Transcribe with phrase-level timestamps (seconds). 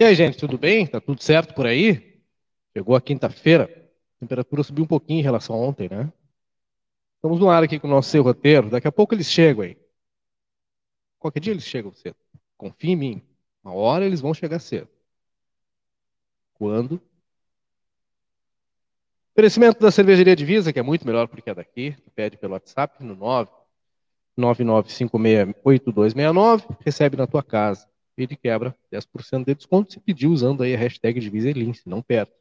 [0.00, 0.86] E aí, gente, tudo bem?
[0.86, 2.22] Tá tudo certo por aí?
[2.72, 6.12] Chegou a quinta-feira, a temperatura subiu um pouquinho em relação a ontem, né?
[7.16, 8.70] Estamos no ar aqui com o nosso seu roteiro.
[8.70, 9.76] Daqui a pouco eles chegam aí.
[11.18, 12.14] Qualquer dia eles chegam cedo.
[12.56, 13.20] Confia em mim.
[13.64, 14.88] Uma hora eles vão chegar cedo.
[16.54, 17.02] Quando?
[19.32, 21.96] Oferecimento da cervejaria Divisa, que é muito melhor porque é daqui.
[22.14, 23.16] Pede pelo WhatsApp no
[24.38, 27.88] 999568269, recebe na tua casa
[28.22, 32.32] ele quebra 10% de desconto se pedir usando aí a hashtag Diviselin, se não perde.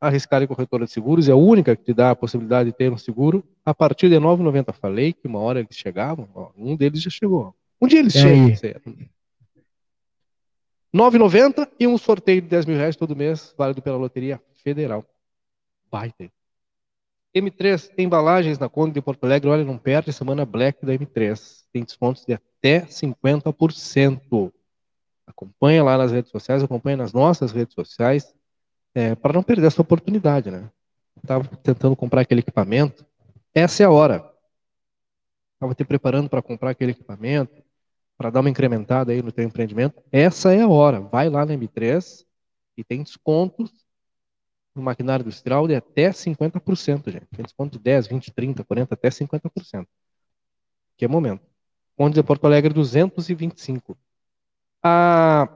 [0.00, 2.92] A Riscale Corretora de Seguros é a única que te dá a possibilidade de ter
[2.92, 4.72] um seguro a partir de R$ 9,90.
[4.74, 7.54] Falei que uma hora eles chegavam, ó, um deles já chegou.
[7.80, 8.48] Um dia eles chegam.
[10.94, 15.04] 9,90 e um sorteio de 10 mil reais todo mês, válido pela Loteria Federal.
[15.90, 16.30] Baita.
[17.34, 19.50] M3 embalagens na Conde de Porto Alegre.
[19.50, 21.64] Olha, não perde semana Black da M3.
[21.72, 24.52] Tem descontos de até 50%.
[25.26, 28.34] Acompanha lá nas redes sociais, acompanha nas nossas redes sociais,
[28.94, 30.70] é, para não perder essa oportunidade, né?
[31.16, 33.04] Estava tentando comprar aquele equipamento,
[33.54, 34.30] essa é a hora.
[35.54, 37.62] Estava te preparando para comprar aquele equipamento,
[38.16, 41.00] para dar uma incrementada aí no teu empreendimento, essa é a hora.
[41.00, 42.24] Vai lá na M3
[42.76, 43.70] e tem descontos
[44.74, 47.26] no maquinário industrial de até 50%, gente.
[47.26, 49.86] Tem desconto de 10, 20, 30, 40, até 50%.
[50.96, 51.42] Que é momento.
[51.96, 53.96] Onde é Porto Alegre 225.
[54.86, 55.48] A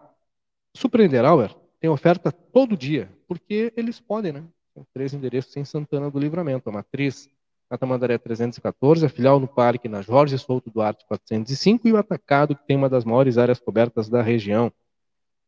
[0.75, 4.45] Surpreenderauer tem oferta todo dia, porque eles podem, né?
[4.75, 6.71] Tem três endereços em Santana do Livramento.
[6.71, 7.29] A matriz
[7.71, 12.57] na Tamandaré 314, a filial no Parque na Jorge Souto Duarte 405 e o atacado,
[12.57, 14.73] que tem uma das maiores áreas cobertas da região.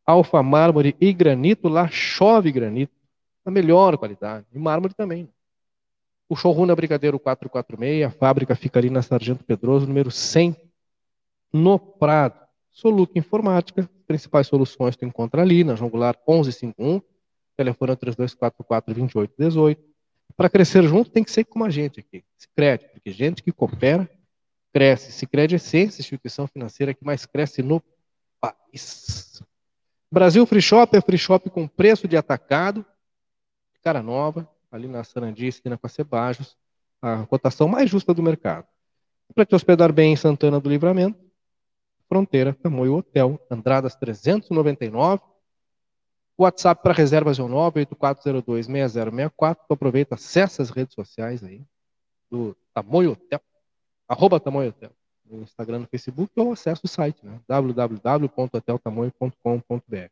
[0.05, 2.93] Alfa mármore e granito, lá chove granito,
[3.43, 4.47] da melhor qualidade.
[4.53, 5.27] E mármore também.
[6.29, 10.55] O showroom na Brigadeiro 446, a fábrica fica ali na Sargento Pedroso, número 100,
[11.53, 12.40] no Prado.
[12.73, 17.01] Soluc Informática, principais soluções tu encontra ali na Jongular 1151,
[17.57, 19.79] telefone é 3244-2818.
[20.37, 24.09] Para crescer junto tem que ser como a gente aqui, Sicredi, porque gente que coopera,
[24.73, 25.13] cresce.
[25.13, 27.83] Sicredi é essência, instituição financeira que mais cresce no
[28.41, 29.43] país.
[30.11, 32.85] Brasil Free Shop é free shop com preço de atacado,
[33.83, 36.57] cara nova, ali na Sarandi, esquina com a Cebajos,
[37.03, 38.67] a cotação mais justa do mercado.
[39.35, 41.19] Para te hospedar bem em Santana do Livramento,
[42.11, 45.23] Fronteira, Tamoio Hotel, Andradas 399.
[46.37, 49.59] O WhatsApp para reservas é o 984026064.
[49.69, 51.65] Tu aproveita, acessa as redes sociais aí
[52.29, 53.41] do Tamoio Hotel,
[54.09, 54.91] arroba Tamoio Hotel,
[55.25, 57.39] no Instagram, no Facebook, ou acessa o site, né?
[57.47, 60.11] www.hoteltamoio.com.br.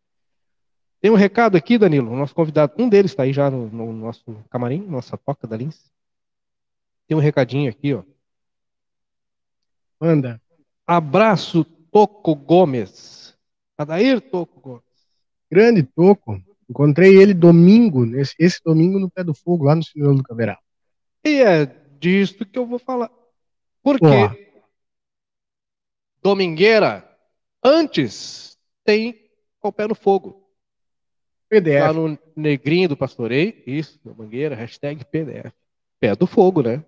[1.01, 4.37] Tem um recado aqui, Danilo, nosso convidado, um deles está aí já no, no, nosso
[4.51, 5.91] camarim, nossa toca da Lins.
[7.09, 8.05] Tem um recadinho aqui, ó.
[10.01, 10.41] Manda.
[10.87, 11.67] Abraço
[11.99, 13.37] Toco Gomes.
[13.77, 14.83] Adair Toco Gomes.
[15.51, 16.41] Grande Toco.
[16.71, 20.59] Encontrei ele domingo, esse, esse domingo no Pé do Fogo, lá no Senhor do Caveral.
[21.25, 21.67] E é
[21.99, 23.11] disso que eu vou falar.
[23.83, 24.53] Por quê?
[26.23, 27.09] Domingueira,
[27.65, 29.29] antes tem
[29.61, 30.49] o Pé no Fogo.
[31.49, 31.81] PDF.
[31.81, 35.53] Lá no Negrinho do Pastoreio, isso, Domingueira, hashtag PDF.
[35.99, 36.85] Pé do Fogo, né?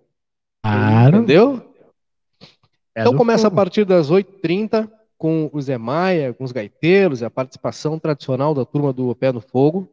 [0.63, 1.17] Claro.
[1.17, 1.75] Entendeu?
[2.95, 3.55] Pé então começa Fogo.
[3.55, 8.65] a partir das 8h30 com o Zé Maia, com os gaiteiros, a participação tradicional da
[8.65, 9.87] turma do Pé no Fogo.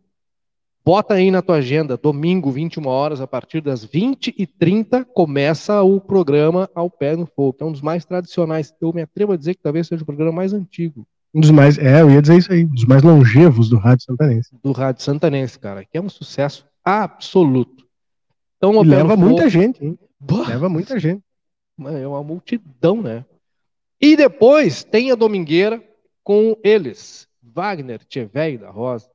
[0.85, 6.69] Bota aí na tua agenda, domingo, 21 horas, a partir das 20h30, começa o programa
[6.73, 8.73] Ao Pé no Fogo, que é um dos mais tradicionais.
[8.79, 11.05] Eu me atrevo a dizer que talvez seja o programa mais antigo
[11.35, 14.05] Um dos mais, é, eu ia dizer isso aí, um dos mais longevos do Rádio
[14.05, 14.55] Santanense.
[14.63, 17.85] do Rádio Santanense, cara, que é um sucesso absoluto.
[18.55, 19.99] Então, o E Pé no leva muita gente,
[20.47, 21.21] Leva muita gente.
[21.75, 23.25] Mano, é uma multidão, né?
[23.99, 25.83] E depois tem a Domingueira
[26.23, 27.27] com eles.
[27.41, 29.09] Wagner Tchevelho da Rosa.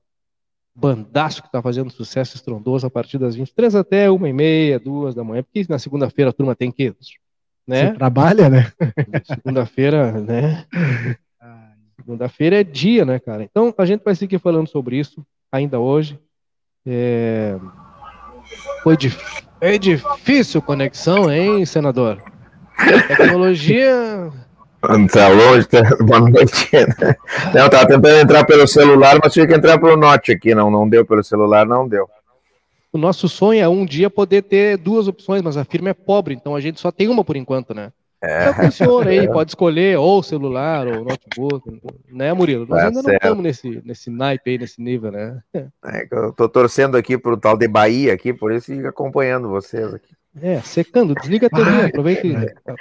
[0.75, 5.15] Bandaço que tá fazendo sucesso estrondoso a partir das 23 até uma e meia, duas
[5.15, 5.43] da manhã.
[5.43, 7.15] Porque na segunda-feira a turma tem que, Você
[7.67, 7.93] né?
[7.93, 8.73] trabalha, né?
[9.25, 10.67] Segunda-feira, né?
[11.97, 13.45] Segunda-feira é dia, né, cara?
[13.45, 16.19] Então a gente vai seguir falando sobre isso ainda hoje.
[16.87, 17.57] É...
[18.83, 19.45] Foi dif...
[19.61, 22.21] é difícil conexão, hein, senador?
[23.07, 24.33] Tecnologia.
[24.83, 25.81] Tá longe, tá...
[26.01, 26.71] boa noite.
[27.55, 30.55] Não, tava tentando entrar pelo celular, mas tive que entrar pelo Note aqui.
[30.55, 32.09] Não, não deu pelo celular, não deu.
[32.93, 36.35] O nosso sonho é um dia poder ter duas opções, mas a firma é pobre,
[36.35, 37.91] então a gente só tem uma por enquanto, né?
[38.21, 41.81] É que o senhor aí pode escolher, ou celular, ou notebook,
[42.11, 42.67] né, Murilo?
[42.69, 43.23] Nós Tá ainda não certo.
[43.23, 45.41] estamos nesse, nesse naipe aí, nesse nível, né?
[45.55, 50.15] É eu tô torcendo aqui pro tal de Bahia aqui, por isso acompanhando vocês aqui.
[50.41, 52.37] É, secando, desliga a TV, aproveita, e-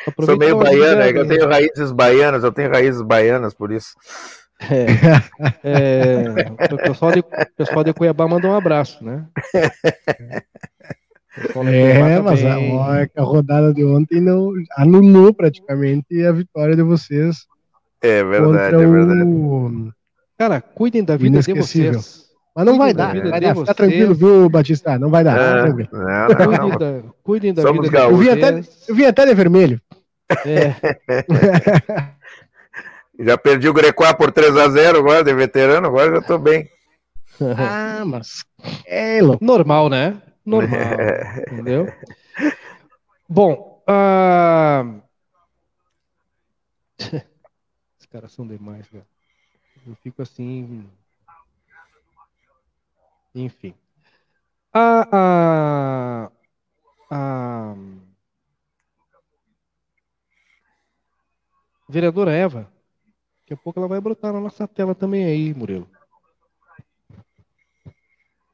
[0.07, 3.71] aproveita Sou meio baiano, é que eu tenho raízes baianas, eu tenho raízes baianas, por
[3.71, 3.94] isso.
[4.69, 4.86] É,
[5.63, 7.24] é, o pessoal de,
[7.57, 9.25] pessoal de Cuiabá mandou um abraço, né?
[11.65, 12.57] É, mas a,
[13.15, 17.48] a, rodada de ontem não anulou praticamente a vitória de vocês.
[18.01, 19.24] É verdade, é verdade.
[19.24, 19.92] O...
[20.38, 22.30] Cara, cuidem da vida de vocês.
[22.53, 23.56] Mas não vai dar, vai dar.
[23.56, 25.00] Fica tranquilo, viu, Batista?
[25.00, 25.38] Não vai dar.
[25.38, 25.77] É, não, não,
[26.45, 29.81] cuidem, da, cuidem da Somos vida eu vi, até, eu vi até de vermelho.
[30.45, 30.75] É.
[33.24, 36.69] já perdi o Grecoá por 3x0 agora, de veterano, agora já tô bem.
[37.57, 38.44] ah, mas.
[38.86, 39.44] É louco.
[39.44, 40.21] Normal, né?
[40.45, 40.80] Normal.
[41.00, 41.45] É.
[41.51, 41.88] Entendeu?
[43.30, 45.01] Bom, uh...
[47.98, 49.06] os caras são demais, cara.
[49.88, 50.86] Eu fico assim.
[53.33, 53.73] Enfim.
[54.73, 56.31] A, a,
[57.09, 57.75] a
[61.89, 62.71] vereadora Eva,
[63.41, 65.89] daqui a pouco ela vai brotar na nossa tela também aí, Murilo.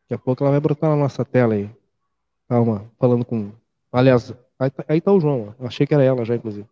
[0.02, 1.70] Daqui a pouco ela vai brotar na nossa tela aí.
[2.48, 3.52] Calma, falando com.
[3.92, 5.54] Aliás, aí tá, aí tá o João.
[5.60, 6.68] Eu achei que era ela já, inclusive.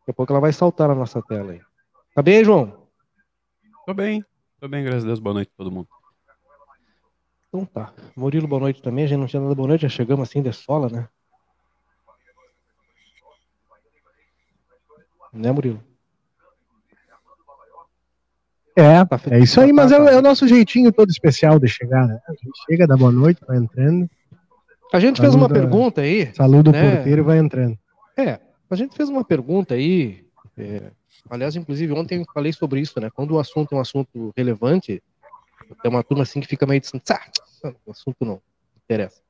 [0.00, 1.60] Daqui a pouco ela vai saltar na nossa tela aí.
[2.14, 2.86] Tá bem, João?
[3.84, 4.24] Tô bem.
[4.60, 5.18] Tô bem, graças a Deus.
[5.18, 5.88] Boa noite a todo mundo.
[7.52, 7.92] Então tá.
[8.16, 9.04] Murilo, boa noite também.
[9.04, 11.06] A gente não tinha nada boa noite, já chegamos assim de sola, né?
[15.30, 15.82] Né, Murilo?
[18.74, 20.10] É, tá é isso aí, tá, mas tá, é, tá.
[20.12, 22.18] é, o nosso jeitinho todo especial de chegar, né?
[22.26, 24.08] A gente chega, dá boa noite, vai entrando.
[24.90, 26.34] A gente fez uma pergunta aí.
[26.34, 26.96] Saludo o né?
[26.96, 27.78] porteiro e vai entrando.
[28.16, 28.40] É,
[28.70, 30.24] a gente fez uma pergunta aí.
[30.56, 30.90] É,
[31.28, 33.10] aliás, inclusive, ontem eu falei sobre isso, né?
[33.10, 35.02] Quando o assunto é um assunto relevante,
[35.80, 37.00] tem uma turma assim que fica meio assim,
[37.86, 38.40] o assunto não
[38.84, 39.20] interessa.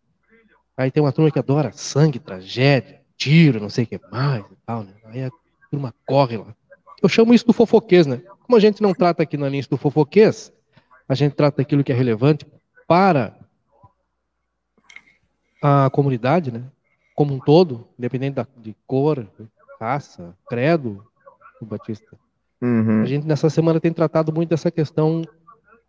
[0.76, 4.56] Aí tem uma turma que adora sangue, tragédia, tiro, não sei o que mais e
[4.66, 4.92] tal, né?
[5.04, 5.30] Aí a
[5.70, 6.54] turma corre lá.
[7.02, 8.22] Eu chamo isso do fofoquês, né?
[8.40, 10.52] Como a gente não trata aqui na linha do fofoquês,
[11.08, 12.46] a gente trata aquilo que é relevante
[12.86, 13.36] para
[15.62, 16.64] a comunidade, né?
[17.14, 19.26] Como um todo, independente da, de cor,
[19.80, 21.04] raça, credo,
[21.60, 22.16] o Batista.
[22.60, 23.02] Uhum.
[23.02, 25.22] A gente nessa semana tem tratado muito dessa questão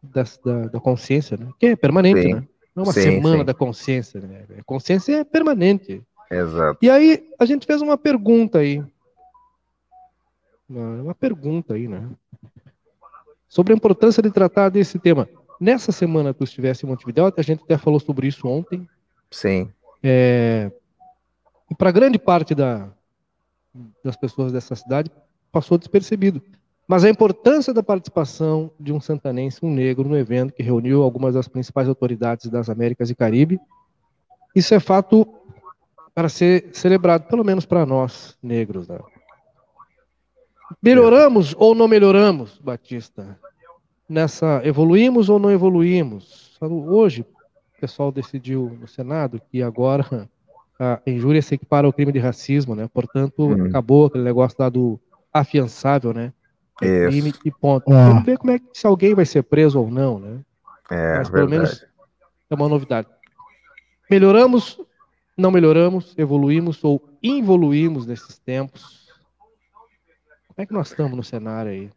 [0.03, 1.49] da, da, da consciência, né?
[1.57, 2.33] Que é permanente, sim.
[2.33, 2.47] né?
[2.75, 3.45] Não é uma sim, semana sim.
[3.45, 4.45] da consciência, né?
[4.57, 6.03] A consciência é permanente.
[6.29, 6.79] Exato.
[6.81, 8.83] E aí a gente fez uma pergunta aí.
[10.69, 12.09] Uma, pergunta aí, né?
[13.47, 15.29] Sobre a importância de tratar desse tema.
[15.59, 18.87] Nessa semana tu estivesse em Montevideo, a gente até falou sobre isso ontem.
[19.29, 19.71] Sim.
[20.01, 20.71] É,
[21.69, 22.89] e para grande parte da,
[24.03, 25.11] das pessoas dessa cidade
[25.51, 26.41] passou despercebido.
[26.93, 31.33] Mas a importância da participação de um santanense, um negro, no evento que reuniu algumas
[31.33, 33.59] das principais autoridades das Américas e Caribe,
[34.55, 35.27] isso é fato
[36.13, 38.87] para ser celebrado, pelo menos para nós, negros.
[38.87, 38.99] Né?
[40.83, 43.39] Melhoramos ou não melhoramos, Batista?
[44.07, 46.55] Nessa, evoluímos ou não evoluímos?
[46.61, 47.25] Hoje,
[47.75, 50.29] o pessoal decidiu no Senado que agora
[50.79, 52.87] a injúria se equipara ao crime de racismo, né?
[52.93, 53.65] Portanto, hum.
[53.65, 54.99] acabou aquele negócio lá do
[55.33, 56.31] afiançável, né?
[56.77, 57.91] Crime e ponto.
[57.91, 58.07] É.
[58.07, 60.39] Vamos ver como é que se alguém vai ser preso ou não, né?
[60.89, 61.69] É, Mas pelo verdade.
[61.71, 61.85] menos
[62.49, 63.07] é uma novidade.
[64.09, 64.79] Melhoramos,
[65.37, 69.07] não melhoramos, evoluímos ou involuímos nesses tempos.
[70.47, 71.89] Como é que nós estamos no cenário aí?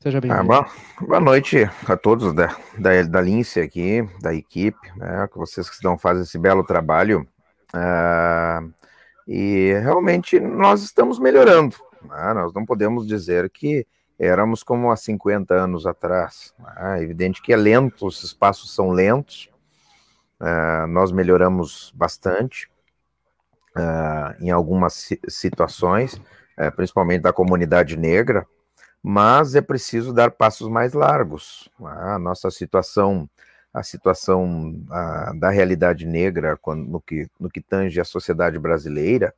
[0.00, 0.40] Seja bem-vindo.
[0.40, 0.70] Ah, boa,
[1.00, 5.76] boa, noite a todos da, da, da Lince aqui, da equipe, né, que vocês que
[5.76, 7.26] estão fazendo esse belo trabalho.
[7.74, 8.72] Uh,
[9.26, 11.76] e realmente nós estamos melhorando.
[12.04, 12.34] Né?
[12.34, 13.86] Nós não podemos dizer que
[14.18, 16.54] éramos como há 50 anos atrás.
[16.58, 16.98] Né?
[16.98, 19.50] É evidente que é lento, os espaços são lentos,
[20.40, 22.70] uh, nós melhoramos bastante
[23.76, 26.14] uh, em algumas situações,
[26.58, 28.46] uh, principalmente da comunidade negra,
[29.02, 31.68] mas é preciso dar passos mais largos.
[31.80, 31.90] Né?
[31.90, 33.28] A nossa situação,
[33.74, 34.72] a situação
[35.40, 39.34] da realidade negra quando, no, que, no que tange a sociedade brasileira,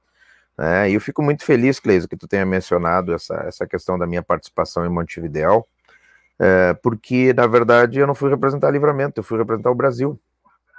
[0.57, 0.91] né?
[0.91, 4.23] E eu fico muito feliz, Cleiso, que tu tenha mencionado essa, essa questão da minha
[4.23, 5.67] participação em Montevidéu,
[6.39, 10.19] é, porque, na verdade, eu não fui representar Livramento, eu fui representar o Brasil.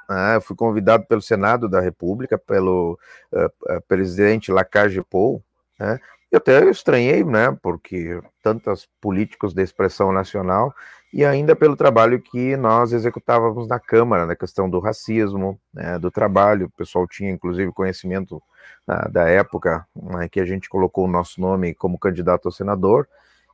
[0.09, 0.35] Né?
[0.35, 2.99] Eu fui convidado pelo Senado da República, pelo
[3.31, 5.41] uh, presidente Lacage Pou,
[5.79, 5.99] né?
[6.31, 10.75] E até eu estranhei, né, porque tantos políticos de expressão nacional
[11.15, 16.11] e ainda pelo trabalho que nós executávamos na Câmara, na questão do racismo, né, do
[16.11, 18.43] trabalho, o pessoal tinha inclusive conhecimento
[18.85, 23.07] uh, da época né, que a gente colocou o nosso nome como candidato a senador,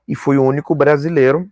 [0.07, 1.47] e fui o único brasileiro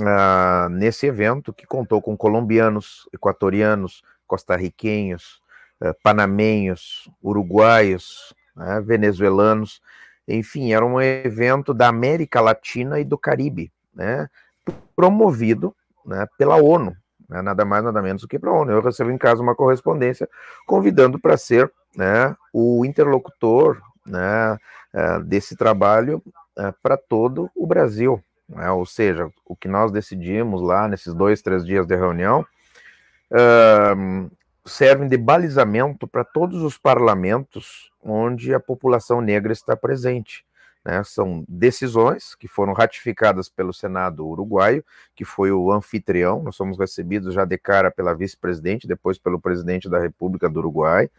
[0.00, 5.40] uh, nesse evento que contou com colombianos, equatorianos, costarriquenhos,
[5.80, 9.80] uh, panamenhos, uruguaios, né, venezuelanos,
[10.26, 14.28] enfim, era um evento da América Latina e do Caribe, né?
[14.98, 15.72] Promovido
[16.04, 16.92] né, pela ONU,
[17.28, 18.72] né, nada mais, nada menos do que para a ONU.
[18.72, 20.28] Eu recebo em casa uma correspondência
[20.66, 24.58] convidando para ser né, o interlocutor né,
[24.92, 26.20] é, desse trabalho
[26.58, 28.20] é, para todo o Brasil.
[28.48, 32.44] Né, ou seja, o que nós decidimos lá nesses dois, três dias de reunião
[33.30, 34.30] uh,
[34.64, 40.44] servem de balizamento para todos os parlamentos onde a população negra está presente.
[40.84, 41.02] Né?
[41.04, 46.42] São decisões que foram ratificadas pelo Senado uruguaio, que foi o anfitrião.
[46.42, 51.10] Nós somos recebidos já de cara pela vice-presidente, depois pelo presidente da República do Uruguai,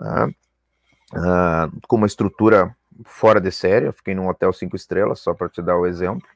[0.00, 0.34] né?
[1.88, 3.86] com uma estrutura fora de série.
[3.86, 6.28] Eu fiquei num hotel cinco estrelas, só para te dar o exemplo.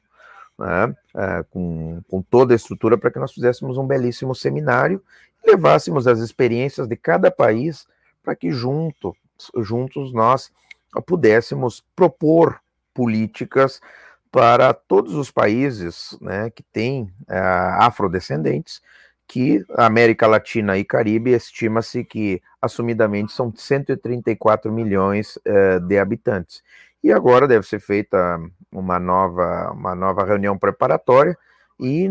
[0.57, 0.85] Né?
[1.13, 5.03] Uh, com, com toda a estrutura para que nós fizéssemos um belíssimo seminário
[5.43, 7.85] e levássemos as experiências de cada país
[8.23, 9.15] para que junto,
[9.57, 10.51] juntos nós
[11.01, 12.59] pudéssemos propor
[12.93, 13.81] políticas
[14.31, 18.81] para todos os países né, que têm uh, afrodescendentes,
[19.27, 26.61] que América Latina e Caribe estima-se que, assumidamente, são 134 milhões uh, de habitantes.
[27.03, 28.39] E agora deve ser feita
[28.71, 31.37] uma nova, uma nova reunião preparatória
[31.79, 32.09] e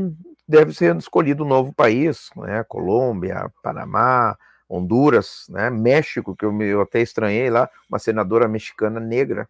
[0.49, 4.37] deve ser escolhido um novo país, né, Colômbia, Panamá,
[4.75, 9.49] Honduras, né, México, que eu, eu até estranhei lá, uma senadora mexicana negra.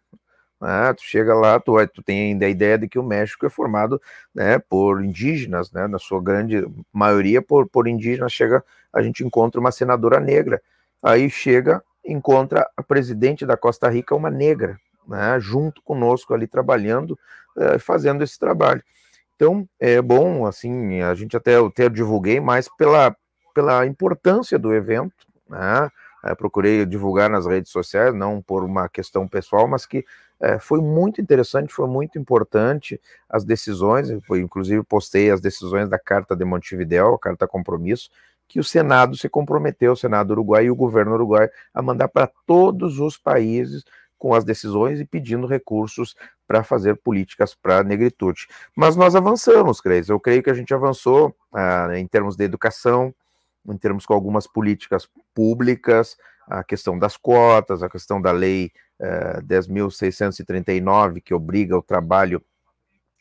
[0.61, 3.49] Né, tu chega lá, tu, tu tem ainda a ideia de que o México é
[3.49, 4.01] formado
[4.33, 8.31] né, por indígenas, né, na sua grande maioria por, por indígenas.
[8.31, 8.63] Chega,
[8.93, 10.61] a gente encontra uma senadora negra.
[11.03, 17.17] Aí chega, encontra a presidente da Costa Rica, uma negra, né, junto conosco ali trabalhando,
[17.57, 18.83] eh, fazendo esse trabalho.
[19.35, 23.15] Então, é bom, assim, a gente até, até divulguei mais pela,
[23.55, 25.89] pela importância do evento, né?
[26.37, 30.03] Procurei divulgar nas redes sociais, não por uma questão pessoal, mas que
[30.41, 35.99] é, foi muito interessante, foi muito importante as decisões, foi, inclusive postei as decisões da
[35.99, 38.09] Carta de Montevidéu, a Carta Compromisso,
[38.47, 42.29] que o Senado se comprometeu, o Senado Uruguai e o governo uruguai, a mandar para
[42.45, 43.83] todos os países
[44.17, 46.15] com as decisões e pedindo recursos
[46.47, 48.47] para fazer políticas para a negritude.
[48.75, 50.09] Mas nós avançamos, Cris.
[50.09, 53.13] Eu creio que a gente avançou ah, em termos de educação,
[53.67, 56.17] em termos com algumas políticas públicas,
[56.47, 62.41] a questão das cotas, a questão da lei eh, 10.639, que obriga o trabalho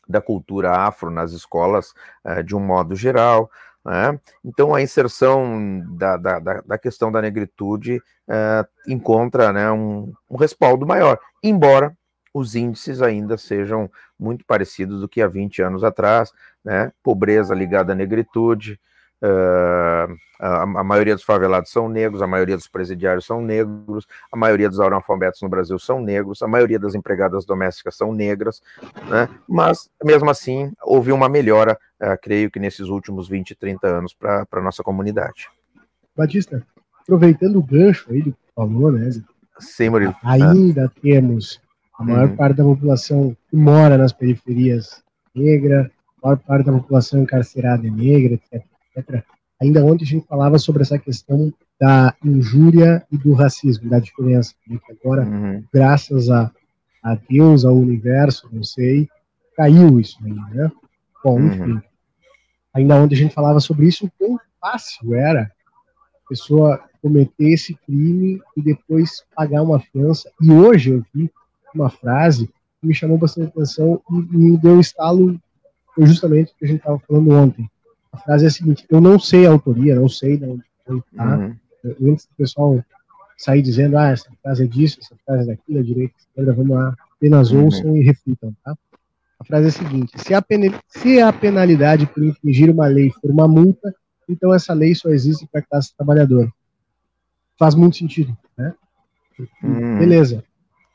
[0.08, 3.50] da cultura afro nas escolas eh, de um modo geral.
[3.84, 4.18] Né?
[4.44, 10.86] Então, a inserção da, da, da, questão da negritude eh, encontra né, um, um respaldo
[10.86, 11.96] maior, embora
[12.34, 16.32] os índices ainda sejam muito parecidos do que há 20 anos atrás,
[16.64, 16.92] né?
[17.00, 18.80] Pobreza ligada à negritude,
[19.24, 24.36] Uh, a, a, maioria dos favelados são negros, a maioria dos presidiários são negros, a
[24.36, 28.60] maioria dos analfabetos no Brasil são negros, a maioria das empregadas domésticas são negras,
[29.08, 29.26] né?
[29.48, 34.46] mas mesmo assim houve uma melhora, uh, creio que nesses últimos 20, 30 anos para
[34.52, 35.48] a nossa comunidade.
[36.14, 36.62] Batista,
[37.00, 39.08] aproveitando o gancho aí do que falou, né?
[39.58, 40.14] Sim, Murilo.
[40.22, 41.00] Ainda ah.
[41.00, 41.62] temos
[41.98, 42.36] a maior uhum.
[42.36, 45.02] parte da população que mora nas periferias
[45.34, 45.90] negra,
[46.22, 48.62] a maior parte da população encarcerada é negra, etc
[48.96, 49.24] etc.
[49.60, 54.54] Ainda ontem a gente falava sobre essa questão da injúria e do racismo, da diferença.
[54.66, 54.78] Né?
[54.84, 55.64] Que agora, uhum.
[55.72, 56.50] graças a,
[57.02, 59.08] a Deus, ao universo, não sei,
[59.56, 60.70] caiu isso aí, né?
[61.22, 61.46] Bom, uhum.
[61.46, 61.82] enfim.
[62.74, 67.74] Ainda ontem a gente falava sobre isso, o quão fácil era a pessoa cometer esse
[67.74, 70.30] crime e depois pagar uma fiança.
[70.40, 71.30] E hoje eu vi
[71.74, 72.46] uma frase
[72.80, 75.38] que me chamou bastante atenção e me deu um estalo,
[75.94, 77.70] foi justamente o que a gente estava falando ontem.
[78.14, 81.36] A frase é a seguinte: eu não sei a autoria, não sei de onde está.
[81.36, 81.56] Uhum.
[82.12, 82.84] Antes do pessoal
[83.36, 86.76] sair dizendo, ah, essa frase é disso, essa frase é daquilo, a direita, esquerda, vamos
[86.76, 87.64] lá, apenas uhum.
[87.64, 88.76] ouçam e reflitam, tá?
[89.40, 90.44] A frase é a seguinte: se a,
[90.88, 93.92] se a penalidade por infringir uma lei for uma multa,
[94.28, 96.50] então essa lei só existe para a classe trabalhadora.
[97.58, 98.72] Faz muito sentido, né?
[99.62, 99.98] Uhum.
[99.98, 100.44] Beleza.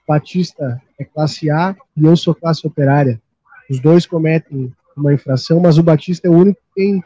[0.08, 3.22] Batista é classe A e eu sou classe operária.
[3.70, 7.04] Os dois cometem uma infração, mas o Batista é o único tem,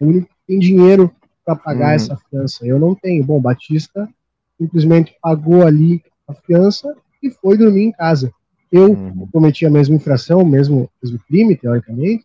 [0.00, 1.12] o único que tem dinheiro
[1.44, 1.94] para pagar uhum.
[1.94, 2.64] essa fiança.
[2.64, 3.24] Eu não tenho.
[3.24, 4.08] Bom, Batista
[4.56, 8.32] simplesmente pagou ali a fiança e foi dormir em casa.
[8.70, 9.28] Eu uhum.
[9.32, 12.24] cometi a mesma infração, o mesmo, mesmo crime, teoricamente,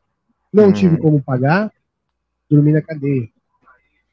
[0.54, 0.74] não uhum.
[0.74, 1.72] tive como pagar,
[2.50, 3.28] dormi na cadeia.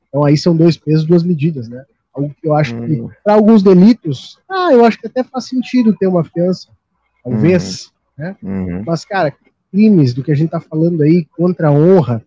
[0.08, 1.84] Então aí são dois pesos, duas medidas, né?
[2.14, 3.10] Algo que eu acho que, uhum.
[3.22, 6.68] para alguns delitos, ah, eu acho que até faz sentido ter uma fiança,
[7.22, 8.24] talvez, uhum.
[8.24, 8.36] né?
[8.42, 8.82] Uhum.
[8.86, 9.34] Mas, cara,
[9.70, 12.24] crimes do que a gente está falando aí contra a honra,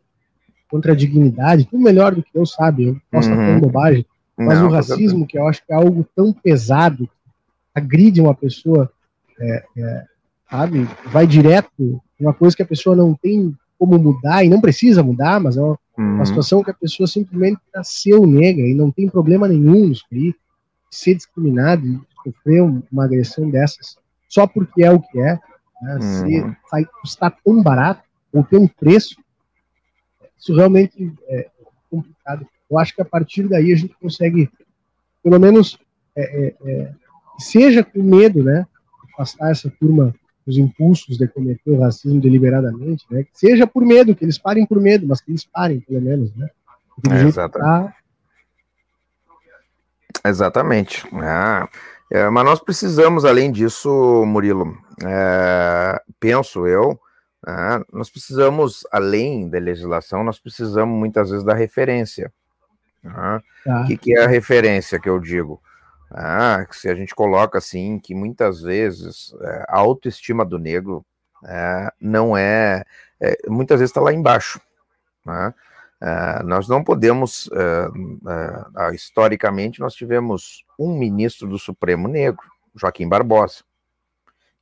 [0.70, 2.86] contra a dignidade, tudo melhor do que eu, sabe?
[2.86, 3.48] Eu posso estar uhum.
[3.48, 4.06] falando bobagem,
[4.38, 7.10] mas Não, o racismo, que eu acho que é algo tão pesado,
[7.74, 8.92] agride uma pessoa,
[9.40, 10.06] é, é,
[10.50, 10.88] sabe?
[11.08, 15.40] Vai direto, uma coisa que a pessoa não tem como mudar, e não precisa mudar,
[15.40, 16.16] mas é uma, uhum.
[16.16, 20.34] uma situação que a pessoa simplesmente nasceu negra e não tem problema nenhum nisso aí,
[20.90, 23.98] ser discriminado e sofrer uma agressão dessas
[24.28, 25.40] só porque é o que é,
[25.82, 26.00] né?
[26.02, 26.56] uhum.
[26.72, 29.16] vai custar tão barato ou ter um preço,
[30.40, 31.50] isso realmente é
[31.90, 32.46] complicado.
[32.70, 34.50] Eu acho que a partir daí a gente consegue,
[35.24, 35.80] pelo menos,
[36.16, 36.92] é, é, é
[37.40, 38.66] seja com medo, né,
[39.14, 40.14] afastar essa turma
[40.46, 43.26] dos impulsos de cometer o racismo deliberadamente, né?
[43.34, 46.50] Seja por medo, que eles parem por medo, mas que eles parem, pelo menos, né?
[47.12, 47.68] É, exatamente.
[47.68, 47.94] Tá...
[50.26, 51.06] Exatamente.
[51.14, 51.68] Ah,
[52.10, 56.98] é, mas nós precisamos, além disso, Murilo, é, penso eu,
[57.46, 62.32] é, nós precisamos, além da legislação, nós precisamos muitas vezes da referência.
[63.04, 63.42] Né?
[63.64, 63.82] Tá.
[63.82, 65.62] O que, que, é a referência que eu digo?
[66.10, 71.06] Ah, se a gente coloca assim, que muitas vezes é, a autoestima do negro
[71.46, 72.84] é, não é,
[73.20, 74.60] é, muitas vezes está lá embaixo.
[75.26, 75.54] Né?
[76.02, 83.08] É, nós não podemos, é, é, historicamente, nós tivemos um ministro do Supremo negro, Joaquim
[83.08, 83.67] Barbosa.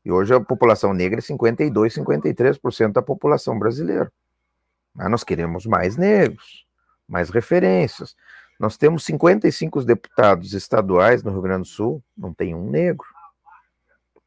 [0.05, 4.11] E hoje a população negra é 52, 53% da população brasileira.
[4.93, 6.65] Mas nós queremos mais negros,
[7.07, 8.15] mais referências.
[8.59, 13.07] Nós temos 55 deputados estaduais no Rio Grande do Sul, não tem um negro.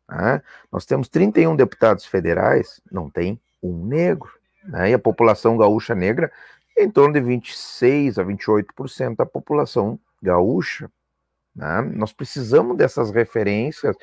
[0.08, 0.42] Né?
[0.70, 4.30] Nós temos 31 deputados federais, não tem um negro.
[4.64, 4.90] Né?
[4.90, 6.30] E a população gaúcha negra
[6.76, 10.90] é em torno de 26 a 28% da população gaúcha.
[11.54, 11.82] Né?
[11.94, 13.96] Nós precisamos dessas referências,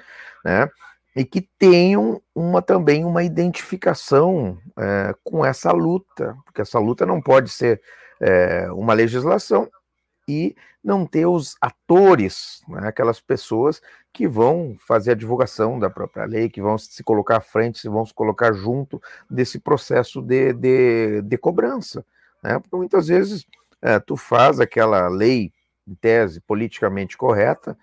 [0.43, 0.69] né?
[1.15, 7.21] E que tenham uma também uma identificação é, com essa luta, porque essa luta não
[7.21, 7.81] pode ser
[8.19, 9.69] é, uma legislação,
[10.27, 13.81] e não ter os atores, né, aquelas pessoas
[14.13, 17.89] que vão fazer a divulgação da própria lei, que vão se colocar à frente, se
[17.89, 22.05] vão se colocar junto desse processo de, de, de cobrança.
[22.41, 22.59] Né?
[22.59, 23.45] Porque muitas vezes
[23.81, 25.51] é, tu faz aquela lei,
[25.87, 27.77] em tese, politicamente correta,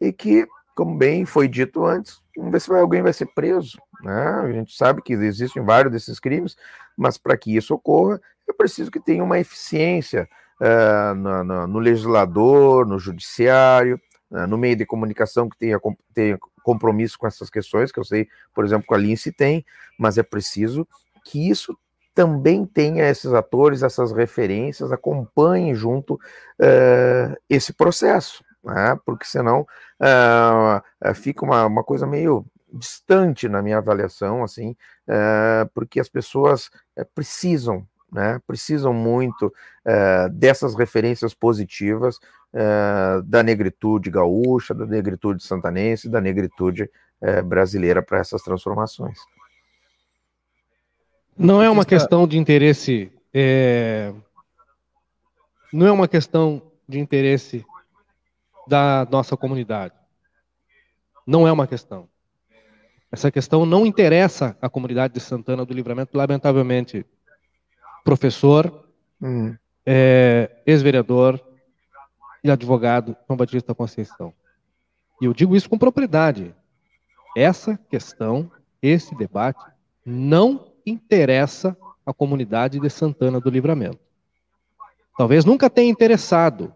[0.00, 0.46] e que,
[0.76, 3.78] como bem foi dito antes, vamos ver se alguém vai ser preso.
[4.02, 4.28] Né?
[4.44, 6.54] A gente sabe que existem vários desses crimes,
[6.94, 10.28] mas para que isso ocorra, é preciso que tenha uma eficiência
[10.60, 13.98] uh, no, no, no, legislador, no judiciário,
[14.30, 15.80] uh, no meio de comunicação que tenha,
[16.12, 19.64] tenha compromisso com essas questões, que eu sei, por exemplo, que a Lince tem,
[19.98, 20.86] mas é preciso
[21.24, 21.76] que isso
[22.14, 28.98] também tenha esses atores, essas referências, acompanhem junto uh, esse processo, né?
[29.04, 29.66] porque senão
[30.00, 34.76] uh, fica uma, uma coisa meio distante na minha avaliação, assim,
[35.08, 36.68] uh, porque as pessoas
[37.14, 42.18] precisam né, precisam muito uh, dessas referências positivas
[43.26, 46.88] da negritude gaúcha, da negritude santanense, da negritude
[47.44, 49.18] brasileira para essas transformações.
[51.36, 54.10] Não é uma questão de interesse, é...
[55.70, 57.62] não é uma questão de interesse
[58.66, 59.94] da nossa comunidade.
[61.26, 62.08] Não é uma questão.
[63.10, 67.06] Essa questão não interessa a comunidade de Santana do Livramento, lamentavelmente
[68.04, 68.84] professor,
[69.20, 69.56] hum.
[69.84, 71.40] é, ex-vereador
[72.42, 74.32] e advogado João Batista Conceição.
[75.20, 76.54] E eu digo isso com propriedade.
[77.36, 78.50] Essa questão,
[78.82, 79.64] esse debate,
[80.04, 83.98] não interessa a comunidade de Santana do Livramento.
[85.18, 86.72] Talvez nunca tenha interessado.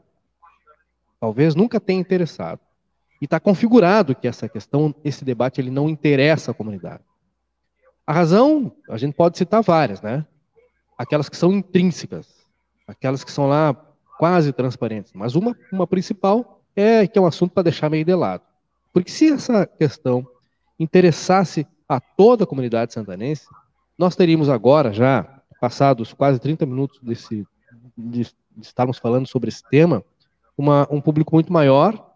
[1.21, 2.61] Talvez nunca tenha interessado.
[3.21, 7.05] E está configurado que essa questão, esse debate, ele não interessa a comunidade.
[8.07, 10.25] A razão, a gente pode citar várias, né?
[11.01, 12.29] aquelas que são intrínsecas,
[12.87, 13.75] aquelas que são lá
[14.19, 15.15] quase transparentes.
[15.15, 18.43] Mas uma, uma principal é que é um assunto para deixar meio de lado.
[18.93, 20.29] Porque se essa questão
[20.79, 23.47] interessasse a toda a comunidade santanense,
[23.97, 27.47] nós teríamos agora, já passados quase 30 minutos desse,
[27.97, 30.05] de, de estarmos falando sobre esse tema,
[30.61, 32.11] uma, um público muito maior,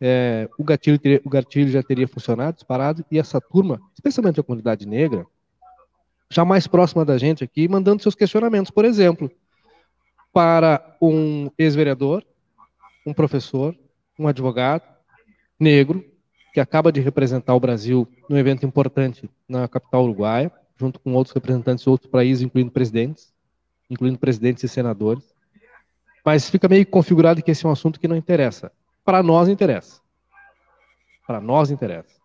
[0.00, 4.86] é, o, gatilho o gatilho já teria funcionado, disparado, e essa turma, especialmente a comunidade
[4.86, 5.24] negra,
[6.28, 9.30] já mais próxima da gente aqui, mandando seus questionamentos, por exemplo,
[10.32, 12.24] para um ex-vereador,
[13.06, 13.74] um professor,
[14.18, 14.82] um advogado
[15.58, 16.04] negro,
[16.52, 21.34] que acaba de representar o Brasil num evento importante na capital uruguaia, junto com outros
[21.34, 23.32] representantes de outros países, incluindo presidentes,
[23.88, 25.35] incluindo presidentes e senadores.
[26.26, 28.72] Mas fica meio configurado que esse é um assunto que não interessa.
[29.04, 30.00] Para nós interessa.
[31.24, 32.16] Para nós interessa.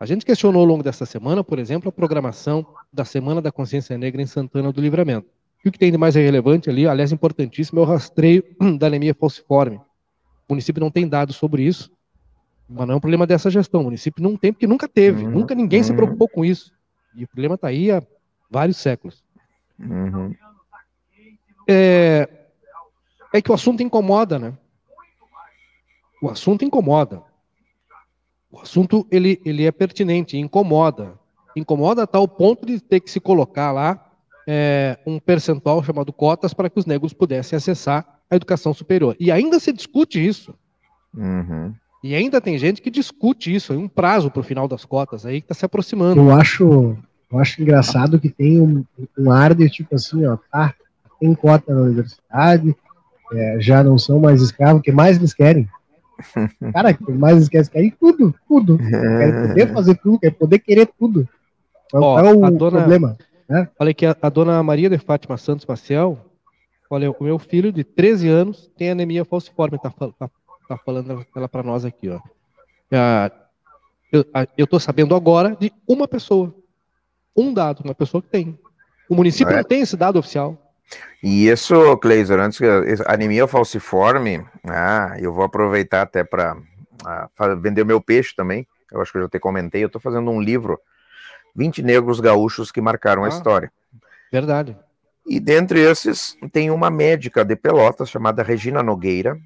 [0.00, 3.96] A gente questionou ao longo dessa semana, por exemplo, a programação da Semana da Consciência
[3.96, 5.28] Negra em Santana do Livramento.
[5.64, 8.42] E o que tem de mais relevante ali, aliás, importantíssimo, é o rastreio
[8.76, 9.76] da anemia falciforme.
[10.48, 11.92] O município não tem dados sobre isso,
[12.68, 13.82] mas não é um problema dessa gestão.
[13.82, 15.30] O município não tem, porque nunca teve, uhum.
[15.30, 15.86] nunca ninguém uhum.
[15.86, 16.72] se preocupou com isso.
[17.14, 18.02] E o problema está aí há
[18.50, 19.22] vários séculos.
[19.78, 20.34] Uhum.
[21.68, 22.28] É,
[23.32, 24.52] é que o assunto incomoda, né?
[26.22, 27.22] O assunto incomoda.
[28.50, 31.18] O assunto ele, ele é pertinente, incomoda.
[31.54, 34.08] Incomoda a tal ponto de ter que se colocar lá
[34.46, 39.16] é, um percentual chamado cotas para que os negros pudessem acessar a educação superior.
[39.20, 40.54] E ainda se discute isso.
[41.14, 41.74] Uhum.
[42.02, 45.40] E ainda tem gente que discute isso, um prazo para o final das cotas aí
[45.40, 46.20] que está se aproximando.
[46.20, 46.96] Eu acho,
[47.30, 48.84] eu acho engraçado que tem um,
[49.18, 50.74] um ar de tipo assim, ó, tá,
[51.18, 52.76] tem cota na universidade,
[53.32, 55.68] é, já não são mais escravos, que mais eles querem?
[56.72, 57.68] Cara, o que mais eles querem?
[57.70, 58.78] Querem tudo, tudo.
[58.78, 61.28] Querem poder fazer tudo, querem poder querer tudo.
[61.90, 63.16] Qual Ó, é o a dona- problema?
[63.78, 66.18] Olha aqui, a, a dona Maria de Fátima Santos Maciel,
[66.90, 70.10] olha, o meu filho de 13 anos tem anemia falciforme, tá, tá,
[70.68, 72.20] tá falando ela para nós aqui, ó.
[72.92, 73.30] Ah,
[74.12, 76.54] eu, a- eu tô sabendo agora de uma pessoa,
[77.36, 78.58] um dado, uma pessoa que tem.
[79.08, 79.56] O município É.
[79.56, 80.67] não tem esse dado oficial.
[81.22, 82.64] E isso, Cleiser, antes que
[83.06, 86.56] anemia falciforme, ah, eu vou aproveitar até para
[87.60, 88.66] vender meu peixe também.
[88.90, 89.82] Eu acho que eu já até comentei.
[89.82, 90.78] Eu estou fazendo um livro,
[91.54, 93.30] 20 negros gaúchos que marcaram a Ah.
[93.30, 93.70] história.
[94.32, 94.76] Verdade.
[95.26, 99.36] E dentre esses, tem uma médica de Pelotas chamada Regina Nogueira.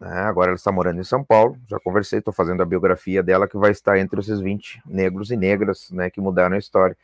[0.00, 1.58] né, agora ela está morando em São Paulo.
[1.68, 5.36] Já conversei, estou fazendo a biografia dela, que vai estar entre esses 20 negros e
[5.36, 6.96] negras né, que mudaram a história.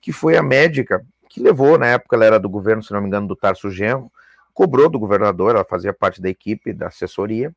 [0.00, 3.06] Que foi a médica que levou, na época ela era do governo, se não me
[3.06, 4.10] engano, do Tarso Genro,
[4.54, 7.54] cobrou do governador, ela fazia parte da equipe, da assessoria,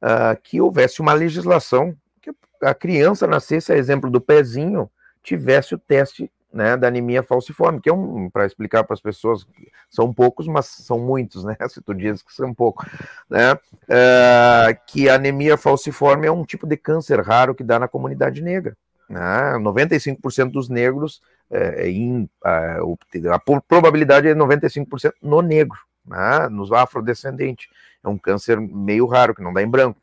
[0.00, 2.30] ah, que houvesse uma legislação que
[2.62, 4.90] a criança nascesse, a exemplo do pezinho,
[5.22, 9.46] tivesse o teste né, da anemia falciforme, que é um, para explicar para as pessoas,
[9.88, 11.56] são poucos, mas são muitos, né?
[11.70, 12.86] Se tu dizes que são poucos,
[13.30, 13.56] né?
[13.88, 18.42] É, que a anemia falciforme é um tipo de câncer raro que dá na comunidade
[18.42, 18.76] negra.
[19.08, 19.20] Né?
[19.58, 21.22] 95% dos negros,
[21.52, 22.98] é, em, a, o-
[23.30, 26.48] a po- probabilidade é 95% no negro, né?
[26.50, 27.68] nos afrodescendentes.
[28.02, 30.00] É um câncer meio raro, que não dá em branco.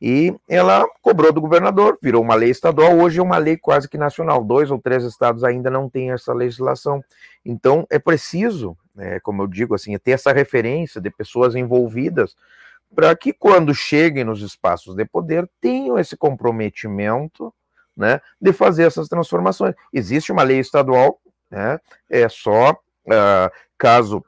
[0.00, 3.98] E ela cobrou do governador, virou uma lei estadual, hoje é uma lei quase que
[3.98, 4.44] nacional.
[4.44, 7.02] Dois ou três estados ainda não têm essa legislação.
[7.44, 12.36] Então, é preciso, né, como eu digo, assim, ter essa referência de pessoas envolvidas
[12.94, 17.52] para que, quando cheguem nos espaços de poder, tenham esse comprometimento
[17.98, 19.74] né, de fazer essas transformações.
[19.92, 22.78] Existe uma lei estadual, né, é só
[23.10, 24.24] ah, caso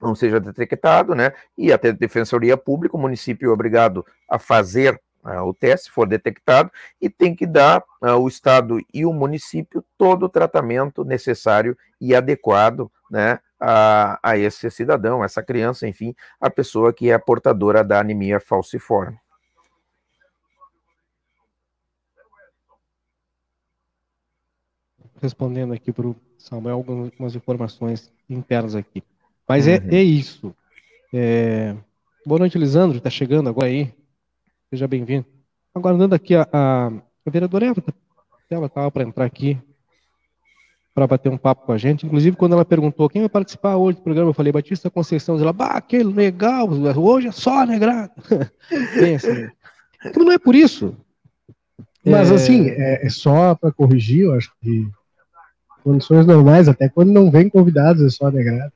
[0.00, 1.32] não seja detectado, né?
[1.56, 5.90] E até a Defensoria Pública, o município é obrigado a fazer ah, o teste, se
[5.90, 11.04] for detectado, e tem que dar ah, o Estado e o município todo o tratamento
[11.04, 13.40] necessário e adequado, né?
[13.60, 19.18] A, a esse cidadão, essa criança, enfim, a pessoa que é portadora da anemia falciforme.
[25.20, 29.02] Respondendo aqui para o Samuel algumas informações internas aqui.
[29.48, 29.72] Mas Uhum.
[29.72, 30.54] é, é isso.
[31.12, 31.74] É,
[32.26, 32.98] Boa noite, Lisandro.
[32.98, 33.92] Está chegando agora aí.
[34.70, 35.24] Seja bem-vindo.
[35.74, 37.82] Agora, andando aqui, a, a, a vereadora Eva,
[38.50, 39.56] ela estava para entrar aqui
[40.94, 42.04] para bater um papo com a gente.
[42.04, 45.38] Inclusive, quando ela perguntou quem vai participar hoje do programa, eu falei Batista Conceição.
[45.40, 48.12] Ela, bah, aquele legal, hoje é só negrado.
[49.00, 49.48] Bem assim.
[50.04, 50.94] Mas não é por isso.
[52.04, 54.88] Mas É, assim, é, é só para corrigir, eu acho que
[55.82, 58.72] condições normais, até quando não vem convidados, é só negrado.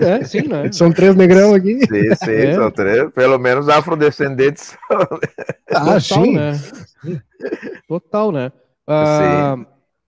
[0.00, 0.70] É, sim, né?
[0.72, 1.78] São três negrão aqui.
[1.80, 2.54] Sim, sim, É.
[2.54, 4.76] são três, pelo menos afrodescendentes.
[4.90, 5.04] Ah,
[5.98, 6.34] Total, sim.
[6.34, 6.52] né?
[7.88, 8.52] Total, né?
[8.86, 9.56] Ah,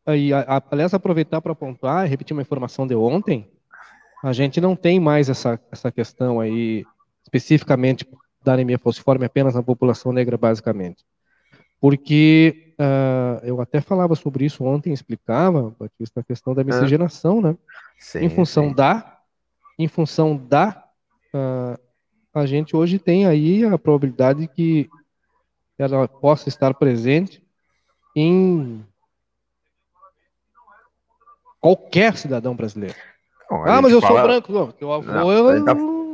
[0.07, 3.51] aí, a- a- aliás, aproveitar para pontuar e repetir uma informação de ontem,
[4.25, 6.85] a gente não tem mais essa, essa questão aí,
[7.25, 8.07] especificamente
[8.43, 11.05] da anemia falciforme apenas na população negra, basicamente.
[11.81, 17.57] Porque ah, eu até falava sobre isso ontem, explicava, Batista, a questão da miscigenação, né?
[17.99, 18.75] Sim, em função sim.
[18.75, 19.19] da,
[19.79, 20.85] em função da,
[21.35, 21.79] ah,
[22.35, 24.89] a gente hoje tem aí a probabilidade que
[25.79, 27.43] ela possa estar presente
[28.15, 28.85] em
[31.61, 32.95] qualquer cidadão brasileiro.
[33.51, 34.53] A Ah, mas eu sou fala- branco.
[34.53, 35.65] Não, teu avô Não, eu- ele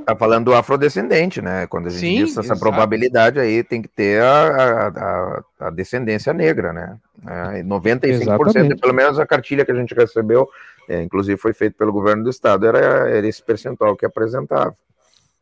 [0.05, 1.67] Tá falando do afrodescendente, né?
[1.67, 2.61] Quando a gente Sim, diz essa exato.
[2.61, 6.97] probabilidade aí, tem que ter a, a, a- descendência negra, né?
[7.27, 8.77] É, e 95%, Exatamente.
[8.81, 10.49] pelo menos a cartilha que a gente recebeu,
[10.89, 14.77] é, inclusive foi feito pelo governo do estado, era, era esse percentual que apresentava.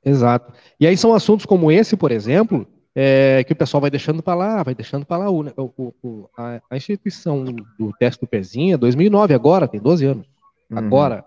[0.04, 0.52] Exato.
[0.78, 4.34] E aí são assuntos como esse, por exemplo, é, que o pessoal vai deixando para
[4.34, 5.30] lá, vai deixando para lá.
[5.30, 10.26] O, o- o- a, instituição do teste do pezinho é 2009, agora, tem 12 anos.
[10.70, 10.78] Uhum.
[10.78, 11.24] Agora,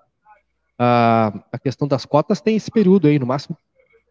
[0.77, 3.57] a, a questão das cotas tem esse período aí, no máximo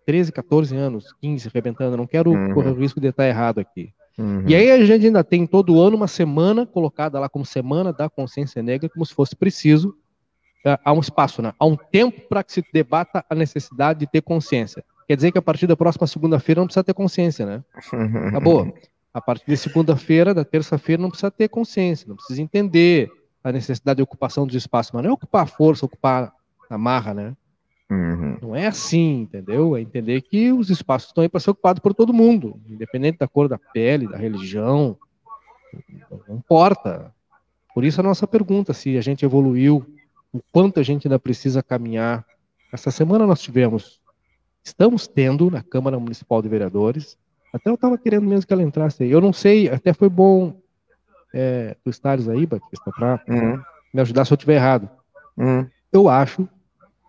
[0.06, 1.96] 13, 14 anos, 15, arrebentando.
[1.96, 2.54] Não quero Uhum.
[2.54, 3.92] correr o risco de estar errado aqui.
[4.18, 4.44] Uhum.
[4.46, 8.08] E aí a gente ainda tem todo ano uma semana colocada lá como Semana da
[8.08, 9.94] Consciência Negra, como se fosse preciso
[10.64, 11.52] é, há um espaço, né?
[11.58, 14.84] há um tempo para que se debata a necessidade de ter consciência.
[15.06, 17.62] Quer dizer que a partir da próxima segunda-feira não precisa ter consciência, né?
[18.28, 18.72] Acabou.
[19.12, 23.10] A partir de segunda-feira, da terça-feira, não precisa ter consciência, não precisa entender
[23.42, 26.32] a necessidade de ocupação dos espaços, mas não é ocupar a força, ocupar
[26.74, 27.36] a marra, né?
[27.90, 28.38] Uhum.
[28.40, 29.76] Não é assim, entendeu?
[29.76, 33.28] É entender que os espaços estão aí para ser ocupados por todo mundo, independente da
[33.28, 34.96] cor da pele, da religião,
[36.28, 37.12] não importa.
[37.74, 39.84] Por isso a nossa pergunta, se a gente evoluiu,
[40.32, 42.24] o quanto a gente ainda precisa caminhar.
[42.72, 44.00] Essa semana nós tivemos,
[44.62, 47.18] estamos tendo na Câmara Municipal de Vereadores,
[47.52, 49.10] até eu estava querendo mesmo que ela entrasse aí.
[49.10, 50.60] Eu não sei, até foi bom
[51.32, 53.60] é, tu estares aí, Batista, para Uhum.
[53.92, 54.88] me ajudar se eu estiver errado.
[55.36, 55.66] Uhum.
[55.92, 56.48] Eu acho,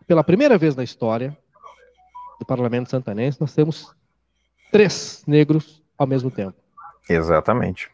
[0.08, 1.38] pela primeira vez na história
[2.40, 3.96] do Parlamento Santanense, nós temos
[4.72, 6.58] três negros ao mesmo tempo.
[7.10, 7.90] Exatamente.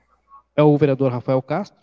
[0.56, 1.80] É o vereador Rafael Castro,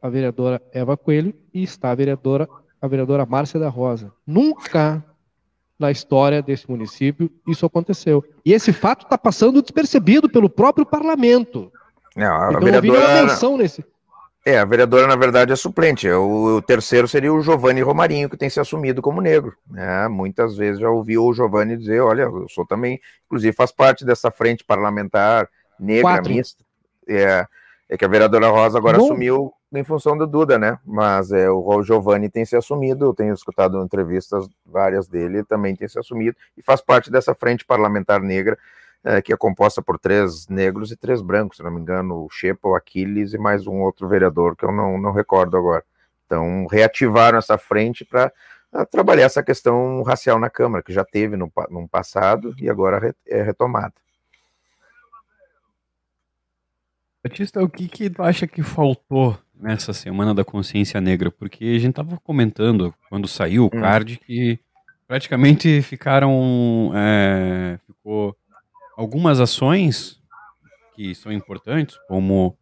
[0.00, 2.48] a vereadora Eva Coelho e está a vereadora,
[2.80, 4.12] a vereadora Márcia da Rosa.
[4.26, 5.04] Nunca
[5.78, 8.24] na história desse município isso aconteceu.
[8.44, 11.72] E esse fato está passando despercebido pelo próprio parlamento.
[12.16, 13.84] Não, a Então, vereadora, menção nesse.
[14.44, 16.08] É, a vereadora, na verdade, é suplente.
[16.08, 19.56] O, o terceiro seria o Giovanni Romarinho, que tem se assumido como negro.
[19.70, 20.08] né?
[20.08, 24.30] muitas vezes já ouvi o Giovanni dizer: olha, eu sou também, inclusive, faz parte dessa
[24.30, 26.32] frente parlamentar negra Quatro.
[26.32, 26.64] mista.
[27.08, 27.46] É,
[27.88, 29.04] é que a vereadora Rosa agora Bom.
[29.04, 30.78] assumiu em função do Duda, né?
[30.84, 35.88] Mas é, o Giovanni tem se assumido, eu tenho escutado entrevistas várias dele, também tem
[35.88, 38.58] se assumido, e faz parte dessa frente parlamentar negra,
[39.04, 42.30] é, que é composta por três negros e três brancos, se não me engano, o
[42.30, 45.84] Shepa, o Aquiles e mais um outro vereador que eu não, não recordo agora.
[46.26, 48.32] Então, reativaram essa frente para
[48.90, 53.42] trabalhar essa questão racial na Câmara, que já teve no, no passado e agora é
[53.42, 53.92] retomada.
[57.22, 61.30] Batista, o que que tu acha que faltou nessa Semana da Consciência Negra?
[61.30, 63.80] Porque a gente tava comentando, quando saiu o Hum.
[63.80, 64.58] card, que
[65.06, 66.90] praticamente ficaram...
[66.94, 68.36] é, ficou
[68.96, 70.20] algumas ações
[70.94, 72.56] que são importantes, como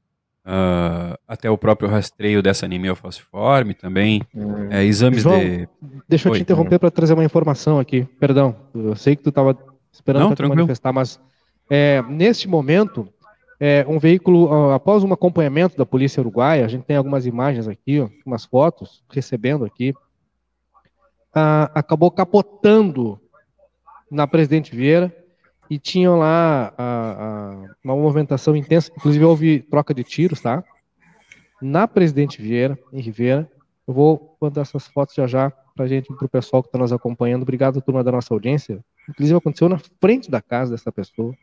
[0.44, 4.22] ah, até o próprio rastreio dessa anemia falciforme, também
[4.70, 5.68] é, exames João, de...
[6.08, 6.38] Deixa eu Oi.
[6.38, 8.04] te interromper para trazer uma informação aqui.
[8.18, 9.56] Perdão, eu sei que tu estava
[9.92, 11.20] esperando para manifestar, mas
[11.68, 13.08] é, neste momento,
[13.60, 18.00] é, um veículo, após um acompanhamento da polícia uruguaia, a gente tem algumas imagens aqui,
[18.00, 19.94] ó, umas fotos, recebendo aqui,
[21.34, 23.20] ah, acabou capotando
[24.10, 25.14] na Presidente Vieira
[25.70, 27.16] e tinham lá ah,
[27.66, 30.64] ah, uma movimentação intensa, inclusive houve troca de tiros, tá?
[31.62, 33.48] Na Presidente Vieira, em Rivera,
[33.86, 37.42] eu vou mandar essas fotos já já pra gente, pro pessoal que está nos acompanhando.
[37.42, 38.84] Obrigado, turma da nossa audiência.
[39.08, 41.34] Inclusive, aconteceu na frente da casa dessa pessoa.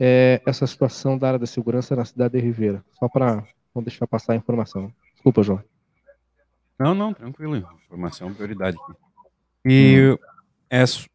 [0.00, 2.84] É, essa situação da área da segurança na cidade de Rivera.
[2.98, 4.92] Só para não deixar passar a informação.
[5.14, 5.62] Desculpa, João.
[6.78, 7.56] Não, não, tranquilo.
[7.86, 8.98] Informação é prioridade aqui.
[9.64, 10.18] E
[10.70, 11.08] é, su-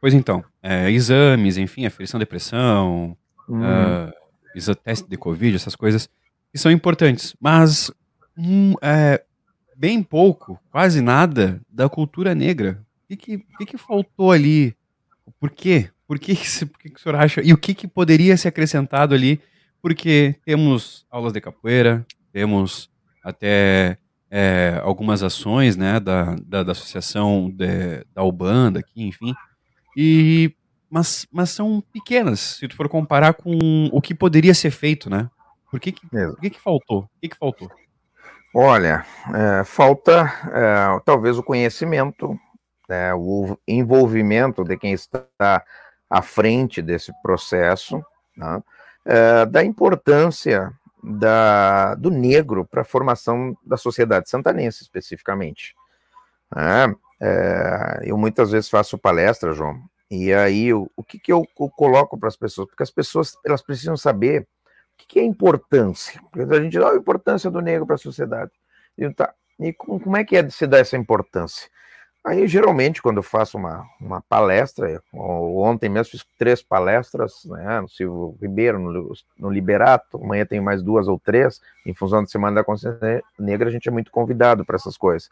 [0.00, 3.16] pois então, é, exames, enfim, aferição de pressão,
[3.48, 3.60] Hum.
[3.62, 4.12] ah,
[4.54, 6.08] exa- teste de Covid, essas coisas,
[6.52, 7.90] que são importantes, mas
[8.36, 9.22] hum, é,
[9.76, 12.82] bem pouco, quase nada, da cultura negra.
[13.04, 14.74] O que, que, que, faltou ali?
[15.38, 15.90] Por quê?
[16.08, 16.34] Por que,
[16.66, 17.40] por que, que o senhor acha?
[17.42, 19.40] E o que, que poderia ser acrescentado ali?
[19.82, 22.90] Porque temos aulas de capoeira, temos
[23.22, 23.96] até
[24.30, 29.34] é, algumas ações né, da, da, da associação de- da Ubanda aqui, enfim.
[29.96, 30.54] E,
[30.90, 35.30] mas, mas são pequenas, se tu for comparar com o que poderia ser feito, né?
[35.70, 37.00] Por que, que, por que, que faltou?
[37.00, 37.70] O que, que faltou?
[38.54, 39.04] Olha,
[39.34, 42.38] é, falta é, talvez o conhecimento,
[42.88, 45.26] né, o envolvimento de quem está
[46.08, 48.02] à frente desse processo,
[48.36, 48.62] né,
[49.04, 55.74] é, da importância da, do negro para a formação da sociedade santanense, especificamente.
[56.54, 56.94] né.
[57.20, 61.70] É, eu muitas vezes faço palestra, João, e aí o, o que, que eu, co-
[61.70, 62.68] coloco para as pessoas?
[62.68, 64.46] Porque as pessoas elas precisam saber o
[64.98, 66.20] que, que é importância.
[66.32, 68.50] Porque a gente dá a importância do negro para a sociedade.
[68.98, 71.68] E, tá, e com- como é que é de se dar essa importância?
[72.24, 77.88] Aí, geralmente, quando eu faço uma, uma palestra, ontem mesmo fiz três palestras, né, no
[77.88, 82.56] Silvio Ribeiro, no, no Liberato, amanhã tem mais duas ou três, em função da Semana
[82.56, 85.30] da Consciência Negra, a gente é muito convidado para essas coisas.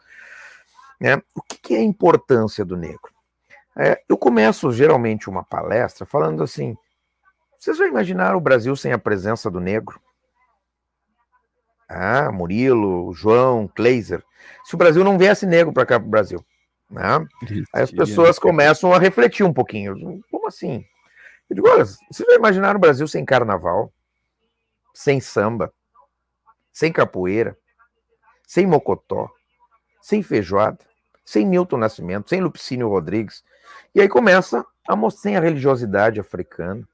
[0.99, 1.21] Né?
[1.35, 3.13] O que, é a importância do negro?
[3.77, 6.77] É, eu começo, geralmente, uma palestra falando assim,
[7.57, 9.99] vocês já imaginaram o Brasil sem a presença do negro?
[11.87, 14.23] Ah, Murilo, João, Kleiser.
[14.63, 16.45] Se o Brasil não viesse negro para cá para o Brasil,
[16.89, 17.25] né?
[17.73, 20.21] Aí as pessoas começam a refletir um pouquinho.
[20.31, 20.85] Como assim?
[21.49, 23.93] Eu digo, olha, vocês já imaginaram o Brasil sem carnaval,
[24.93, 25.71] sem samba,
[26.71, 27.57] sem capoeira,
[28.47, 29.29] sem mocotó,
[30.05, 30.77] sem feijoada,
[31.25, 33.43] sem Milton Nascimento, sem Lupicínio Rodrigues.
[33.95, 36.87] E aí começa a mostrar a religiosidade africana.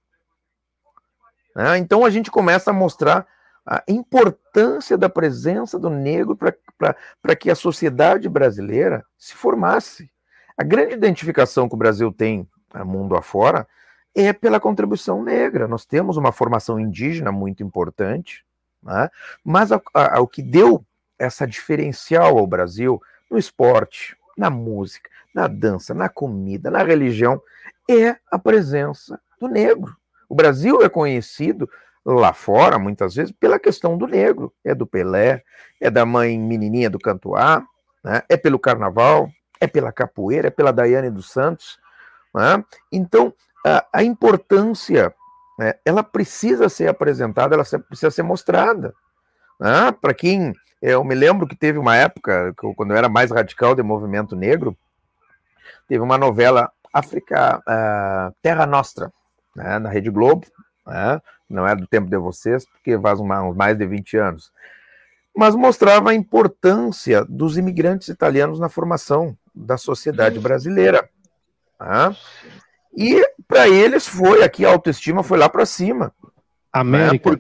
[1.53, 1.77] Né?
[1.77, 3.27] Então a gente começa a mostrar
[3.65, 10.09] a importância da presença do negro para que a sociedade brasileira se formasse.
[10.57, 13.67] A grande identificação que o Brasil tem né, mundo afora
[14.15, 15.67] é pela contribuição negra.
[15.67, 18.45] Nós temos uma formação indígena muito importante,
[18.81, 19.09] né?
[19.43, 20.85] mas a, a, o que deu
[21.21, 27.41] essa diferencial ao Brasil no esporte, na música, na dança, na comida, na religião,
[27.89, 29.95] é a presença do negro.
[30.27, 31.69] O Brasil é conhecido
[32.03, 34.51] lá fora, muitas vezes, pela questão do negro.
[34.63, 35.43] É do Pelé,
[35.79, 37.63] é da mãe menininha do Cantuá,
[38.03, 38.23] né?
[38.27, 39.29] é pelo carnaval,
[39.59, 41.79] é pela capoeira, é pela Daiane dos Santos.
[42.33, 42.63] Né?
[42.91, 43.31] Então,
[43.65, 45.13] a, a importância,
[45.59, 48.95] né, ela precisa ser apresentada, ela precisa ser mostrada.
[49.61, 49.91] Né?
[49.91, 50.55] Para quem.
[50.81, 54.75] Eu me lembro que teve uma época, quando eu era mais radical de movimento negro,
[55.87, 59.13] teve uma novela África, uh, Terra Nostra,
[59.55, 60.47] né, na Rede Globo,
[60.87, 64.51] né, não é do tempo de vocês, porque faz uma, mais de 20 anos,
[65.37, 71.07] mas mostrava a importância dos imigrantes italianos na formação da sociedade brasileira.
[71.79, 72.15] Né?
[72.97, 76.11] E para eles foi aqui a autoestima foi lá para cima.
[76.73, 77.29] América.
[77.29, 77.37] Né?
[77.37, 77.39] Por,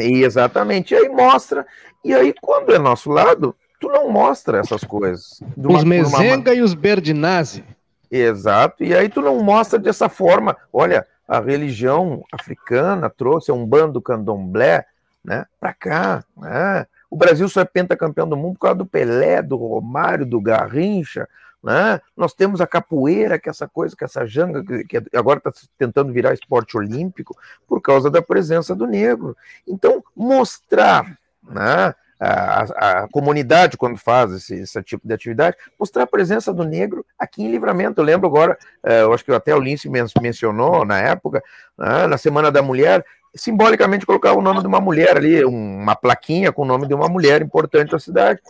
[0.00, 0.94] exatamente.
[0.94, 1.66] E aí mostra.
[2.04, 5.40] E aí, quando é nosso lado, tu não mostra essas coisas.
[5.56, 6.56] Uma, os Mezenga uma...
[6.56, 7.64] e os Berdinazzi.
[8.10, 8.84] Exato.
[8.84, 10.56] E aí tu não mostra dessa forma.
[10.72, 14.84] Olha, a religião africana trouxe um bando candomblé
[15.24, 16.24] né, para cá.
[16.36, 16.86] Né?
[17.10, 21.28] O Brasil só é pentacampeão do mundo por causa do Pelé, do Romário, do Garrincha,
[21.62, 22.00] né?
[22.16, 25.52] Nós temos a capoeira, que é essa coisa, que é essa janga, que agora está
[25.78, 29.36] tentando virar esporte olímpico, por causa da presença do negro.
[29.66, 32.62] Então, mostrar né, a,
[33.02, 37.42] a, comunidade, quando faz esse, esse, tipo de atividade, mostrar a presença do negro aqui
[37.42, 38.00] em Livramento.
[38.00, 41.42] Eu lembro agora, eh, eu acho que até o Lince mencionou na época,
[41.76, 46.52] né, na Semana da Mulher, simbolicamente colocar o nome de uma mulher ali, uma plaquinha
[46.52, 48.40] com o nome de uma mulher importante da cidade.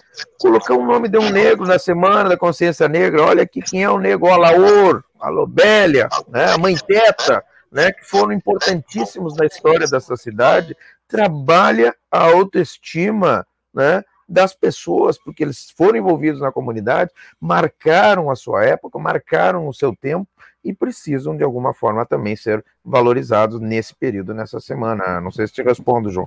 [0.40, 3.22] Colocar o nome de um negro na Semana da Consciência Negra.
[3.22, 7.92] Olha aqui quem é o negro, o Alaor, a Lobélia, né, a Mãe Teta, né,
[7.92, 10.76] que foram importantíssimos na história dessa cidade.
[11.06, 18.64] Trabalha a autoestima né, das pessoas, porque eles foram envolvidos na comunidade, marcaram a sua
[18.64, 20.26] época, marcaram o seu tempo
[20.64, 25.20] e precisam, de alguma forma, também ser valorizados nesse período, nessa semana.
[25.20, 26.26] Não sei se te respondo, João.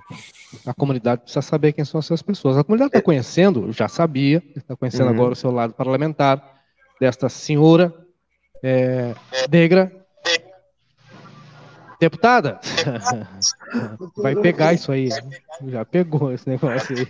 [0.65, 2.58] A comunidade precisa saber quem são essas pessoas.
[2.58, 5.13] A comunidade está conhecendo, já sabia, está conhecendo uhum.
[5.13, 6.62] agora o seu lado parlamentar,
[7.00, 7.93] desta senhora
[8.62, 9.13] é,
[9.50, 9.91] negra.
[12.00, 12.60] Deputada,
[14.17, 15.10] vai pegar isso aí.
[15.67, 17.06] Já pegou esse negócio aí.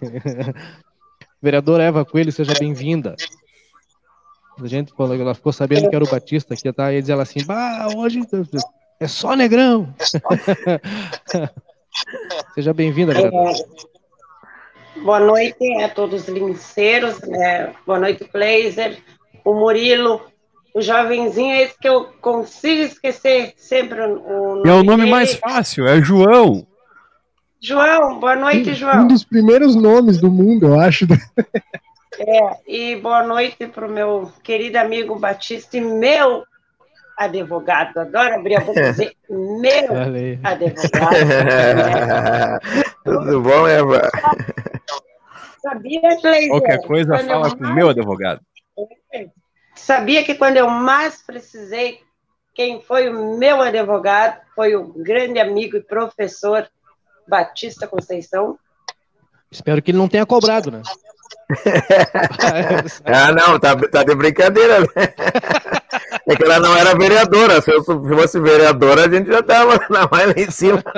[1.41, 3.15] Vereadora Eva Coelho, seja bem-vinda.
[4.61, 7.23] A gente, quando ela ficou sabendo que era o Batista que tá, ia dizer ela
[7.23, 8.21] assim, bah, hoje
[8.99, 9.93] é só negrão.
[12.55, 13.29] Seja bem-vinda, é,
[15.01, 17.73] Boa noite a todos os linceiros, né?
[17.85, 18.97] boa noite, Kleiser,
[19.43, 20.21] o Murilo,
[20.73, 25.11] o jovenzinho, é esse que eu consigo esquecer sempre o nome É o nome dele.
[25.11, 26.65] mais fácil, é João.
[27.61, 29.03] João, boa noite, João.
[29.03, 31.05] Um dos primeiros nomes do mundo, eu acho.
[32.19, 36.45] É, e boa noite para o meu querido amigo Batista e meu
[37.17, 37.97] advogado.
[37.99, 40.39] Adoro abrir a boca e dizer meu Valeu.
[40.43, 41.15] advogado.
[43.03, 44.09] Tudo bom, Eva?
[45.61, 46.01] Sabia?
[46.49, 48.41] Qualquer coisa fala com o meu advogado.
[49.75, 51.99] Sabia que quando eu mais precisei,
[52.53, 56.67] quem foi o meu advogado foi o grande amigo e professor
[57.27, 58.57] Batista Conceição.
[59.51, 60.81] Espero que ele não tenha cobrado, né?
[63.05, 64.79] ah, não, tá, tá de brincadeira.
[64.79, 64.87] Né?
[66.27, 67.61] É que ela não era vereadora.
[67.61, 69.79] Se eu fosse vereadora, a gente já tava
[70.11, 70.83] mais lá em cima.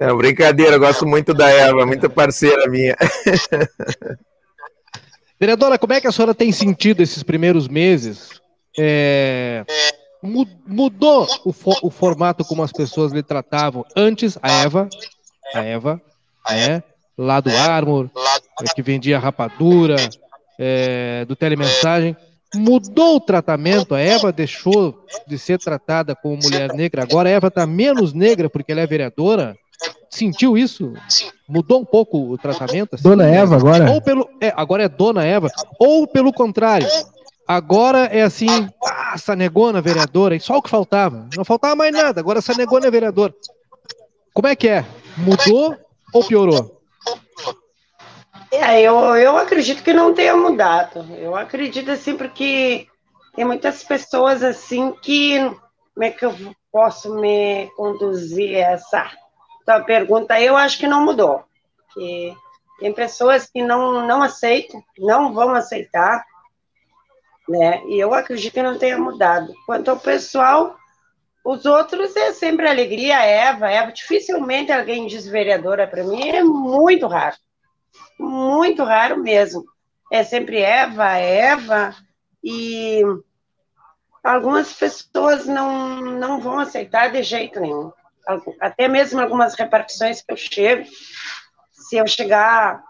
[0.00, 2.96] É brincadeira, eu gosto muito da Eva, muito parceira minha.
[5.38, 8.40] Vereadora, como é que a senhora tem sentido esses primeiros meses?
[8.78, 9.62] É,
[10.22, 11.52] mudou o,
[11.82, 14.88] o formato como as pessoas lhe tratavam antes, a Eva,
[15.54, 16.00] a Eva,
[16.50, 16.82] é,
[17.18, 18.08] lá do Armor,
[18.62, 19.96] é, que vendia rapadura,
[20.56, 22.16] é, do telemensagem.
[22.54, 27.48] Mudou o tratamento, a Eva deixou de ser tratada como mulher negra, agora a Eva
[27.48, 29.56] está menos negra porque ela é vereadora.
[30.08, 30.94] Sentiu isso?
[31.46, 32.94] Mudou um pouco o tratamento?
[32.94, 33.02] Assim?
[33.02, 33.90] Dona Eva agora?
[33.90, 35.50] Ou pelo, é, agora é Dona Eva.
[35.78, 36.88] Ou pelo contrário,
[37.46, 38.48] agora é assim,
[38.82, 41.28] ah, essa negona vereadora, e só o que faltava.
[41.36, 43.34] Não faltava mais nada, agora essa negona é vereadora.
[44.32, 44.86] Como é que é?
[45.18, 45.76] Mudou
[46.14, 46.77] ou piorou?
[48.50, 51.06] É, eu, eu acredito que não tenha mudado.
[51.16, 52.86] Eu acredito assim, porque
[53.34, 55.38] tem muitas pessoas assim que.
[55.94, 56.34] Como é que eu
[56.70, 59.10] posso me conduzir essa
[59.66, 60.40] tua pergunta?
[60.40, 61.44] Eu acho que não mudou.
[62.78, 66.24] Tem pessoas que não, não aceitam, não vão aceitar,
[67.48, 67.82] né?
[67.86, 69.52] E eu acredito que não tenha mudado.
[69.66, 70.76] Quanto ao pessoal,
[71.50, 73.90] os outros é sempre alegria, Eva, Eva.
[73.90, 77.36] Dificilmente alguém diz vereadora para mim, é muito raro.
[78.20, 79.64] Muito raro mesmo.
[80.12, 81.96] É sempre Eva, Eva,
[82.44, 83.00] e
[84.22, 87.90] algumas pessoas não, não vão aceitar de jeito nenhum.
[88.60, 90.86] Até mesmo algumas repartições que eu chego,
[91.72, 92.84] se eu chegar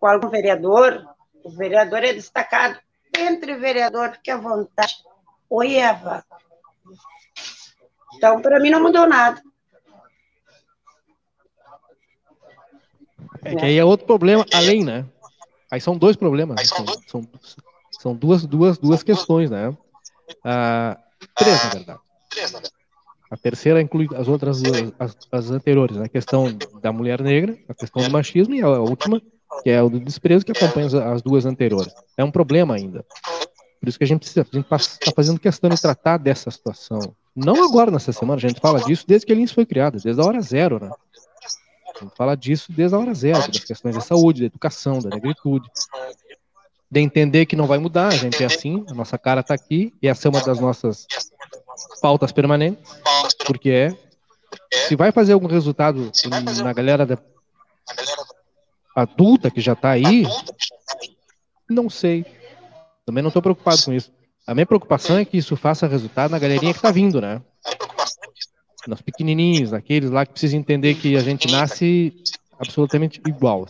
[0.00, 1.04] com algum vereador,
[1.44, 2.80] o vereador é destacado.
[3.14, 4.94] Entre vereador, fique à vontade.
[5.50, 6.24] Oi, Eva.
[8.16, 9.40] Então, para mim, não mudou nada.
[13.44, 15.04] É que aí é outro problema, além, né?
[15.70, 16.56] Aí são dois problemas.
[16.56, 16.64] Né?
[16.64, 17.28] São, são,
[18.00, 19.76] são, duas, duas, duas questões, né?
[20.42, 20.98] Ah,
[21.36, 22.00] três, na verdade.
[23.30, 24.62] A terceira inclui as outras,
[24.98, 26.04] as, as anteriores, né?
[26.04, 26.46] A questão
[26.80, 29.20] da mulher negra, a questão do machismo e a última,
[29.62, 31.92] que é o do desprezo, que acompanha as, as duas anteriores.
[32.16, 33.04] É um problema ainda.
[33.80, 37.14] Por isso que a gente precisa, a gente está fazendo questão de tratar dessa situação.
[37.34, 40.20] Não agora nessa semana, a gente fala disso desde que a Lins foi criada, desde
[40.20, 40.90] a hora zero, né?
[41.94, 45.10] A gente fala disso desde a hora zero, das questões da saúde, da educação, da
[45.10, 45.68] negritude.
[46.90, 49.92] De entender que não vai mudar, a gente é assim, a nossa cara está aqui,
[50.00, 51.06] e essa é uma das nossas
[52.00, 52.82] pautas permanentes,
[53.46, 54.04] porque é.
[54.86, 56.12] Se vai fazer algum resultado
[56.62, 57.18] na galera da
[58.94, 60.24] adulta que já está aí,
[61.68, 62.24] não sei.
[63.04, 64.12] Também não estou preocupado com isso.
[64.46, 67.40] A minha preocupação é que isso faça resultado na galerinha que está vindo, né?
[68.86, 72.12] Nos pequenininhos, aqueles lá que precisam entender que a gente nasce
[72.58, 73.66] absolutamente igual.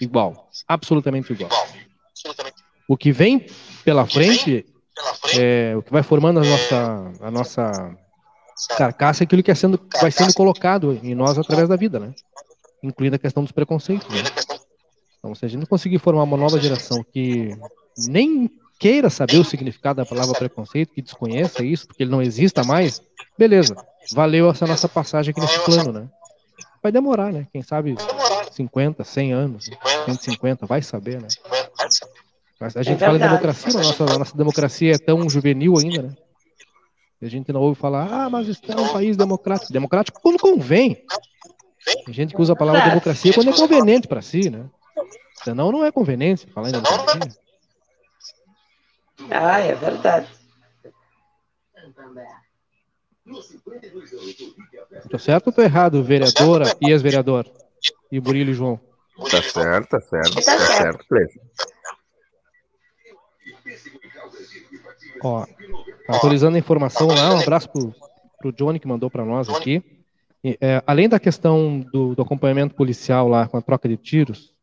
[0.00, 0.50] Igual.
[0.66, 1.50] Absolutamente igual.
[2.88, 3.46] O que vem
[3.84, 4.66] pela frente,
[5.38, 7.96] é, o que vai formando a nossa, a nossa
[8.76, 12.12] carcaça é aquilo que é sendo, vai sendo colocado em nós através da vida, né?
[12.82, 14.08] Incluindo a questão dos preconceitos.
[14.08, 14.22] Né?
[15.18, 17.56] Então, se a gente não conseguir formar uma nova geração que
[18.08, 22.62] nem queira saber o significado da palavra preconceito, que desconheça isso, porque ele não exista
[22.64, 23.02] mais,
[23.38, 23.76] beleza.
[24.12, 26.08] Valeu essa nossa passagem aqui nesse plano, né?
[26.82, 27.46] Vai demorar, né?
[27.52, 27.96] Quem sabe
[28.52, 29.70] 50, 100 anos,
[30.04, 31.28] 150, vai saber, né?
[32.60, 35.28] Mas a gente é fala em democracia, mas a nossa, a nossa democracia é tão
[35.28, 36.16] juvenil ainda, né?
[37.20, 39.72] E a gente não ouve falar, ah, mas está é um país democrático.
[39.72, 41.02] Democrático quando convém.
[42.04, 44.66] Tem gente que usa a palavra democracia quando é conveniente para si, né?
[45.42, 47.45] Senão não é conveniente falar em democracia.
[49.30, 50.28] Ah, é verdade.
[55.10, 57.44] Tô certo ou tô errado, vereadora e ex-vereador?
[58.10, 58.80] E Burilo e João?
[59.30, 61.40] Tá certo, tá certo, tá, tá certo, certo
[65.22, 65.44] Ó,
[66.08, 67.94] atualizando a informação lá, um abraço pro,
[68.38, 69.82] pro Johnny que mandou para nós aqui.
[70.44, 74.54] E, é, além da questão do, do, acompanhamento policial lá com a troca de tiros,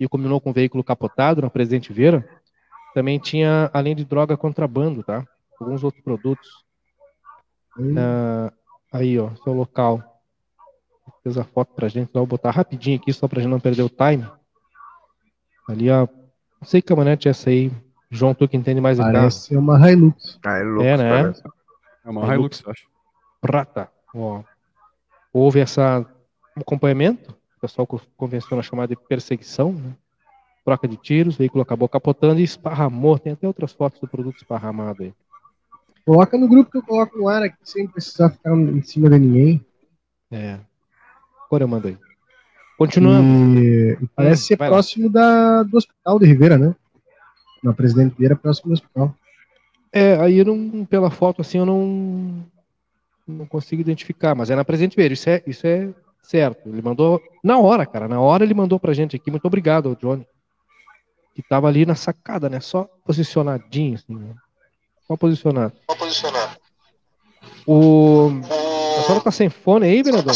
[0.00, 2.26] e combinou com o veículo capotado na Presidente Vieira,
[2.98, 5.24] também tinha, além de droga, contrabando, tá?
[5.60, 6.64] Alguns outros produtos.
[7.78, 7.92] Hum.
[7.92, 8.52] Uh,
[8.92, 10.02] aí, ó, seu local.
[11.22, 13.88] Fez a foto pra gente, vou botar rapidinho aqui, só pra gente não perder o
[13.88, 14.28] time.
[15.68, 16.08] Ali, ó.
[16.60, 17.70] Não sei que caminhonete é essa aí.
[18.10, 20.40] João, tu que entende mais Parece uma Hilux.
[20.44, 21.22] Ah, Hilux é, né?
[21.22, 21.42] Parece.
[22.04, 22.88] É uma Hilux, eu acho.
[23.40, 23.88] Prata.
[24.12, 24.42] Ó.
[25.32, 26.04] Houve essa
[26.56, 27.86] acompanhamento, o pessoal
[28.16, 29.94] convenciona chamar de perseguição, né?
[30.68, 33.18] Troca de tiros, o veículo acabou capotando e esparramou.
[33.18, 35.14] Tem até outras fotos do produto esparramado aí.
[36.04, 39.18] Coloca no grupo que eu coloco no ar aqui sem precisar ficar em cima de
[39.18, 39.64] ninguém.
[40.30, 40.58] É.
[41.46, 41.96] Agora eu mando aí.
[42.76, 43.58] Continuando.
[43.58, 46.76] E, e parece ser próximo da, do hospital de Ribeira, né?
[47.64, 49.14] Na Presidente Vieira, próximo do hospital.
[49.90, 52.44] É, aí eu não, pela foto assim, eu não,
[53.26, 55.88] não consigo identificar, mas é na Presidente Vieira, isso é, isso é
[56.22, 56.68] certo.
[56.68, 59.30] Ele mandou na hora, cara, na hora ele mandou pra gente aqui.
[59.30, 60.26] Muito obrigado, Johnny
[61.38, 62.58] que estava ali na sacada, né?
[62.58, 64.34] Só posicionadinho, assim, né?
[65.06, 65.72] Só posicionado.
[65.88, 66.58] Só posicionado.
[67.64, 68.30] O...
[68.98, 70.34] A senhora tá sem fone aí, vereador?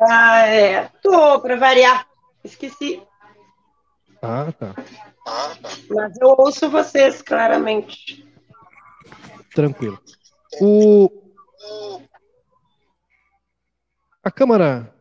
[0.00, 0.90] Ah, é.
[1.00, 2.08] Tô, para variar.
[2.42, 3.00] Esqueci.
[4.20, 4.74] Ah, tá.
[5.90, 8.26] Mas eu ouço vocês claramente.
[9.54, 9.96] Tranquilo.
[10.60, 11.08] O...
[14.24, 14.92] A Câmara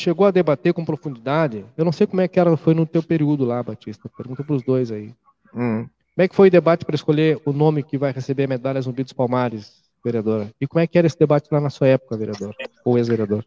[0.00, 1.64] chegou a debater com profundidade.
[1.76, 4.08] Eu não sei como é que era, foi no teu período lá, Batista.
[4.16, 5.12] Pergunta para os dois aí.
[5.54, 5.86] Hum.
[6.14, 8.80] Como é que foi o debate para escolher o nome que vai receber a medalha
[8.80, 9.72] Zumbi dos Palmares,
[10.04, 10.50] vereadora?
[10.60, 12.54] E como é que era esse debate lá na sua época, vereador?
[12.84, 13.44] Ou ex-vereador?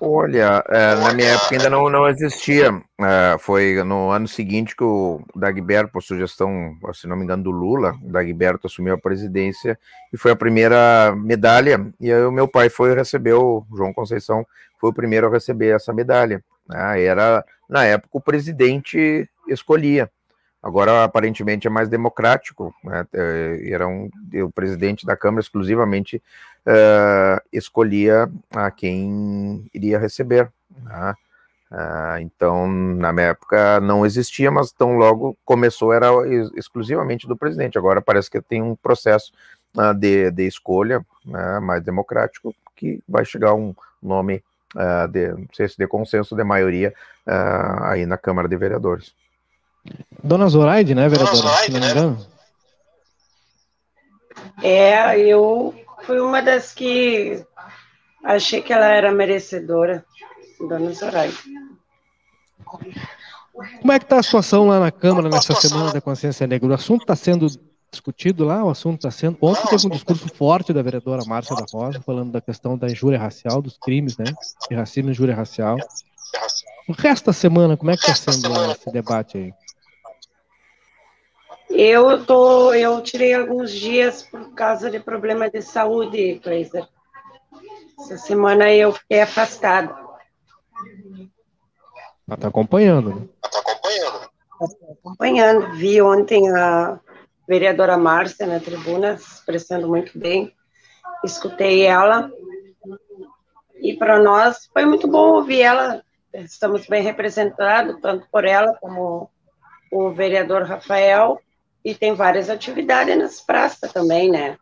[0.00, 2.70] Olha, é, na minha época ainda não, não existia.
[3.00, 7.50] É, foi no ano seguinte que o Dagberto, por sugestão, se não me engano, do
[7.50, 9.78] Lula, o Dagberto assumiu a presidência
[10.12, 11.86] e foi a primeira medalha.
[12.00, 14.44] E aí o meu pai foi receber, o João Conceição
[14.82, 16.42] foi o primeiro a receber essa medalha.
[16.68, 17.04] Né?
[17.04, 20.10] Era, na época, o presidente escolhia.
[20.60, 22.74] Agora, aparentemente, é mais democrático.
[22.82, 23.06] Né?
[23.12, 24.10] É, era um,
[24.44, 26.20] o presidente da Câmara exclusivamente
[26.66, 30.50] uh, escolhia a quem iria receber.
[30.82, 31.14] Né?
[31.70, 36.08] Uh, então, na minha época não existia, mas tão logo começou era
[36.56, 37.78] exclusivamente do presidente.
[37.78, 39.32] Agora parece que tem um processo
[39.76, 43.72] uh, de, de escolha né, mais democrático que vai chegar um
[44.02, 44.42] nome
[44.74, 46.94] uh, de, não sei se de consenso de maioria
[47.82, 49.14] aí na Câmara de Vereadores.
[50.22, 51.36] Dona Zoraide, né, vereadora?
[51.36, 52.16] Dona Zoraide, né?
[54.62, 57.44] É, eu fui uma das que
[58.24, 60.04] achei que ela era merecedora,
[60.68, 61.36] Dona Zoraide.
[62.64, 66.70] Como é que está a situação lá na Câmara nessa Semana da Consciência Negra?
[66.70, 67.46] O assunto está sendo
[67.92, 69.36] discutido lá, o assunto está sendo...
[69.40, 73.18] Ontem teve um discurso forte da vereadora Márcia da Rosa, falando da questão da injúria
[73.18, 74.24] racial, dos crimes, né?
[74.68, 75.76] De racismo e injúria racial.
[76.88, 79.54] O resto da semana, como é que está sendo lá esse debate aí?
[81.68, 86.86] Eu tô, eu tirei alguns dias por causa de problema de saúde, Kleiser.
[88.00, 89.94] Essa semana eu fiquei afastada.
[92.26, 93.28] Ela tá acompanhando, né?
[93.40, 94.30] Tá acompanhando.
[94.58, 95.76] Tá acompanhando.
[95.76, 96.98] Vi ontem a
[97.52, 100.54] vereadora Márcia na tribuna, se expressando muito bem.
[101.22, 102.32] Escutei ela.
[103.76, 106.02] E para nós foi muito bom ouvir ela.
[106.32, 109.30] Estamos bem representados, tanto por ela como
[109.90, 111.38] o vereador Rafael
[111.84, 114.56] e tem várias atividades nas praças também, né?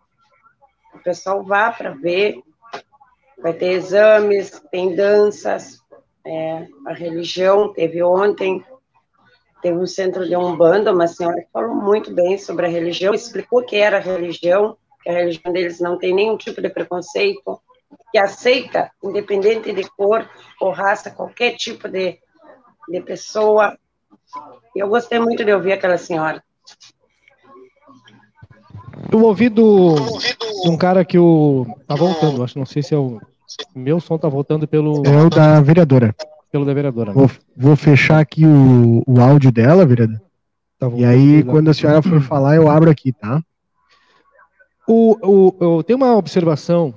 [0.92, 2.42] O pessoal vá para ver,
[3.40, 5.80] vai ter exames, tem danças,
[6.26, 8.64] é, a religião teve ontem,
[9.60, 13.62] teve um centro de Umbanda, uma senhora que falou muito bem sobre a religião, explicou
[13.62, 17.60] que era a religião, que a religião deles não tem nenhum tipo de preconceito,
[18.10, 20.28] que aceita, independente de cor
[20.60, 22.18] ou raça, qualquer tipo de,
[22.88, 23.78] de pessoa.
[24.74, 26.42] Eu gostei muito de ouvir aquela senhora.
[29.10, 29.94] Eu ouvi do,
[30.62, 31.66] de um cara que o.
[31.86, 33.20] Tá voltando, acho, não sei se é o.
[33.74, 35.02] Meu som tá voltando pelo.
[35.06, 36.14] É o da vereadora.
[36.50, 37.12] Pelo da vereadora.
[37.12, 40.22] Vou, vou fechar aqui o, o áudio dela, vereadora.
[40.78, 43.42] Tá e aí, quando a senhora for falar, eu abro aqui, tá?
[44.88, 46.94] O, o, eu tenho uma observação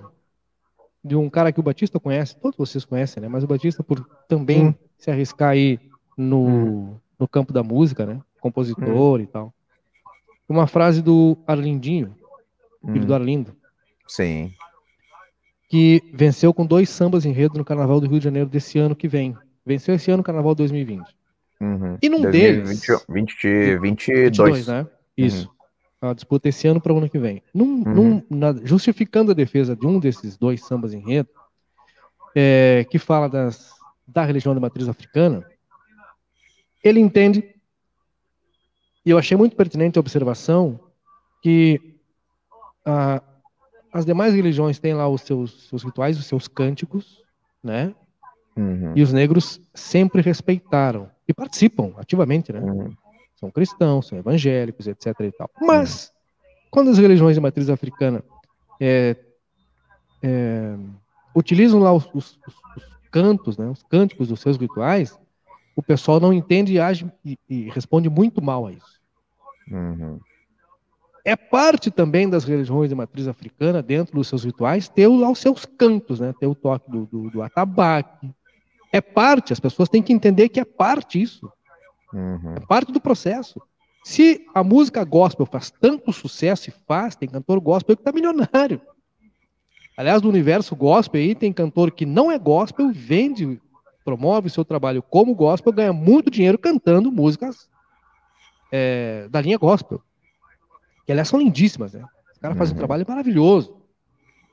[1.03, 3.27] de um cara que o Batista conhece, todos vocês conhecem, né?
[3.27, 4.75] Mas o Batista, por também hum.
[4.97, 5.79] se arriscar aí
[6.17, 6.95] no, hum.
[7.19, 8.21] no campo da música, né?
[8.39, 9.23] Compositor hum.
[9.23, 9.53] e tal
[10.47, 12.15] uma frase do Arlindinho,
[12.85, 13.07] filho hum.
[13.07, 13.55] do Arlindo.
[14.07, 14.53] Sim.
[15.69, 19.07] Que venceu com dois sambas enredo no Carnaval do Rio de Janeiro desse ano que
[19.07, 19.35] vem.
[19.65, 21.03] Venceu esse ano no Carnaval 2020.
[21.61, 21.97] Uhum.
[22.01, 22.85] E num 2020, deles.
[23.09, 23.81] 20, 22.
[23.81, 24.87] 22, né?
[25.17, 25.47] Isso.
[26.01, 26.09] Uhum.
[26.09, 27.41] A disputa esse ano para o ano que vem.
[27.53, 27.93] Num, uhum.
[27.93, 31.29] num, na, justificando a defesa de um desses dois sambas enredo,
[32.35, 33.71] é, que fala das,
[34.07, 35.45] da religião da matriz africana,
[36.83, 37.53] ele entende
[39.05, 40.79] e eu achei muito pertinente a observação
[41.41, 41.97] que
[42.85, 43.21] ah,
[43.91, 47.21] as demais religiões têm lá os seus, seus rituais, os seus cânticos,
[47.61, 47.93] né?
[48.55, 48.93] Uhum.
[48.95, 52.59] E os negros sempre respeitaram e participam ativamente, né?
[52.59, 52.93] Uhum.
[53.35, 55.07] São cristãos, são evangélicos, etc.
[55.21, 55.49] E tal.
[55.61, 56.13] Mas uhum.
[56.71, 58.23] quando as religiões de matriz africana
[58.79, 59.17] é,
[60.21, 60.75] é,
[61.35, 63.67] utilizam lá os, os, os, cantos, né?
[63.67, 65.19] Os cânticos dos seus rituais,
[65.75, 69.01] o pessoal não entende e age e, e responde muito mal a isso.
[69.71, 70.19] Uhum.
[71.25, 75.39] É parte também das religiões de matriz africana, dentro dos seus rituais, ter lá os
[75.39, 76.33] seus cantos, né?
[76.37, 78.29] ter o toque do, do, do atabaque.
[78.93, 81.51] É parte, as pessoas têm que entender que é parte isso.
[82.13, 82.53] Uhum.
[82.55, 83.59] É parte do processo.
[84.03, 88.79] Se a música gospel faz tanto sucesso e faz, tem cantor gospel que está milionário.
[89.97, 93.59] Aliás, no universo gospel aí tem cantor que não é gospel, vende,
[94.05, 97.67] promove seu trabalho como gospel, ganha muito dinheiro cantando músicas
[98.71, 99.99] é, da linha gospel.
[101.03, 102.05] Que aliás são lindíssimas, né?
[102.31, 102.79] Os caras fazem um uhum.
[102.79, 103.75] trabalho maravilhoso.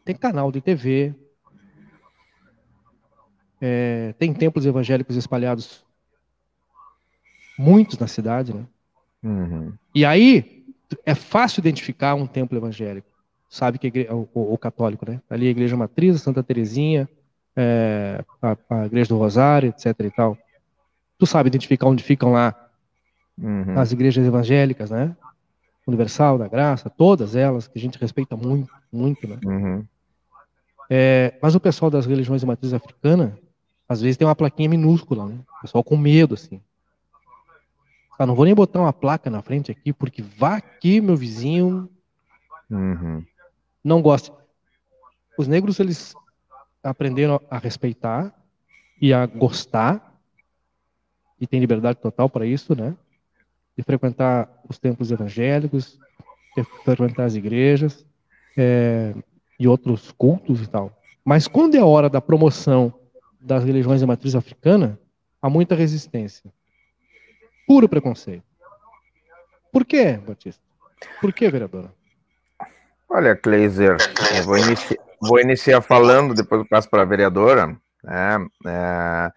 [0.02, 1.14] Tem canal de TV.
[3.60, 5.84] É, tem templos evangélicos espalhados
[7.58, 8.64] muitos na cidade, né?
[9.22, 9.72] Uhum.
[9.94, 10.64] E aí
[11.04, 13.08] é fácil identificar um templo evangélico.
[13.48, 15.20] Sabe que o, o, o, católico, né?
[15.28, 17.08] Ali a igreja matriz, Santa Terezinha,
[17.54, 19.86] é, a, a, igreja do Rosário, etc.
[20.00, 20.38] e tal.
[21.18, 22.54] Tu sabe identificar onde ficam lá
[23.36, 23.78] uhum.
[23.78, 25.14] as igrejas evangélicas, né?
[25.86, 29.38] Universal, da Graça, todas elas, que a gente respeita muito, muito, né?
[29.44, 29.84] Uhum.
[30.88, 33.38] É, mas o pessoal das religiões de matriz africana,
[33.90, 35.40] Às vezes tem uma plaquinha minúscula, né?
[35.58, 36.60] O pessoal com medo, assim.
[38.16, 41.90] Ah, não vou nem botar uma placa na frente aqui, porque vá aqui, meu vizinho.
[42.70, 43.24] Uhum.
[43.82, 44.32] Não gosta.
[45.36, 46.14] Os negros, eles
[46.84, 48.32] aprenderam a respeitar
[49.02, 50.16] e a gostar,
[51.40, 52.96] e tem liberdade total para isso, né?
[53.76, 55.98] De frequentar os templos evangélicos,
[56.56, 58.06] de frequentar as igrejas
[58.56, 59.16] é,
[59.58, 60.96] e outros cultos e tal.
[61.24, 62.99] Mas quando é a hora da promoção
[63.40, 64.98] das religiões de matriz africana,
[65.40, 66.52] há muita resistência.
[67.66, 68.44] Puro preconceito.
[69.72, 70.62] Por quê, Batista?
[71.20, 71.92] Por quê, vereadora?
[73.08, 73.96] Olha, Kleiser,
[74.44, 77.76] vou, inici vou iniciar falando, depois eu passo para a vereadora.
[78.02, 78.46] Né?
[78.66, 79.32] É,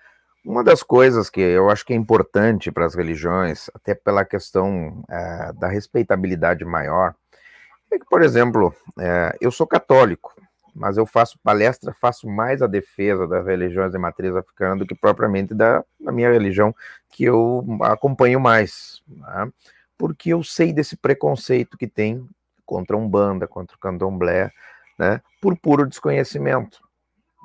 [0.45, 5.04] uma das coisas que eu acho que é importante para as religiões, até pela questão
[5.10, 7.16] é, da respeitabilidade maior,
[7.91, 10.34] é que, por exemplo, é, eu sou católico,
[10.76, 14.95] mas eu faço palestra, faço mais a defesa das religiões de matriz africana do que
[14.95, 16.76] propriamente da, da minha religião,
[17.09, 19.51] que eu acompanho mais, né?
[19.97, 22.28] porque eu sei desse preconceito que tem
[22.65, 24.51] contra a Umbanda, contra o Candomblé,
[24.97, 25.21] né?
[25.41, 26.80] por puro desconhecimento.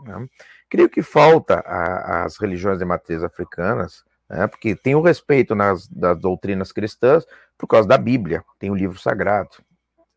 [0.04, 0.26] Né?
[0.70, 4.46] Creio que falta às religiões de matriz africanas, né?
[4.46, 7.26] porque tem o respeito nas das doutrinas cristãs
[7.58, 9.50] por causa da Bíblia, tem o livro sagrado,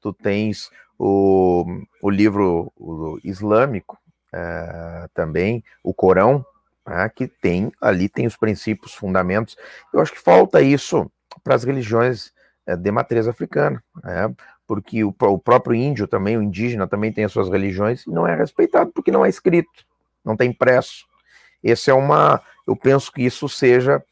[0.01, 1.65] tu tens o,
[2.01, 3.97] o livro o islâmico
[4.33, 6.45] é, também, o Corão,
[6.87, 9.57] né, que tem ali tem os princípios, fundamentos.
[9.93, 11.11] Eu acho que falta isso
[11.43, 12.31] para as religiões
[12.65, 14.33] é, de matriz africana, né,
[14.67, 18.27] porque o, o, próprio índio também, o indígena também tem as suas religiões e não
[18.27, 19.85] é respeitado porque não é escrito,
[20.23, 21.05] não tem impresso.
[21.63, 24.03] Esse é uma, eu penso que isso seja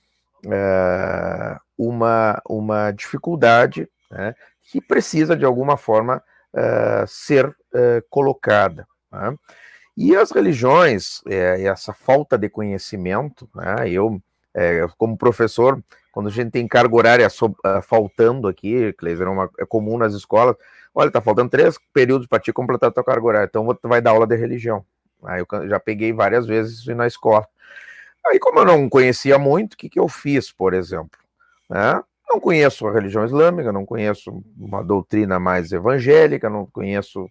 [0.45, 4.35] é, uma, uma dificuldade né,
[4.69, 8.87] que precisa de alguma forma uh, ser uh, colocada.
[9.11, 9.35] Né?
[9.97, 13.89] E as religiões, é, essa falta de conhecimento, né?
[13.89, 14.21] eu,
[14.53, 19.63] é, como professor, quando a gente tem carga horária so, uh, faltando aqui, Cleiser, é,
[19.63, 20.55] é comum nas escolas,
[20.93, 24.01] olha, tá faltando três períodos para te completar a tua carga horária, então tu vai
[24.01, 24.85] dar aula de religião.
[25.23, 27.45] Aí eu já peguei várias vezes isso na escola.
[28.27, 31.19] Aí, como eu não conhecia muito, o que, que eu fiz, por exemplo?
[31.69, 32.01] Né?
[32.29, 37.27] Não conheço a religião islâmica, não conheço uma doutrina mais evangélica, não conheço.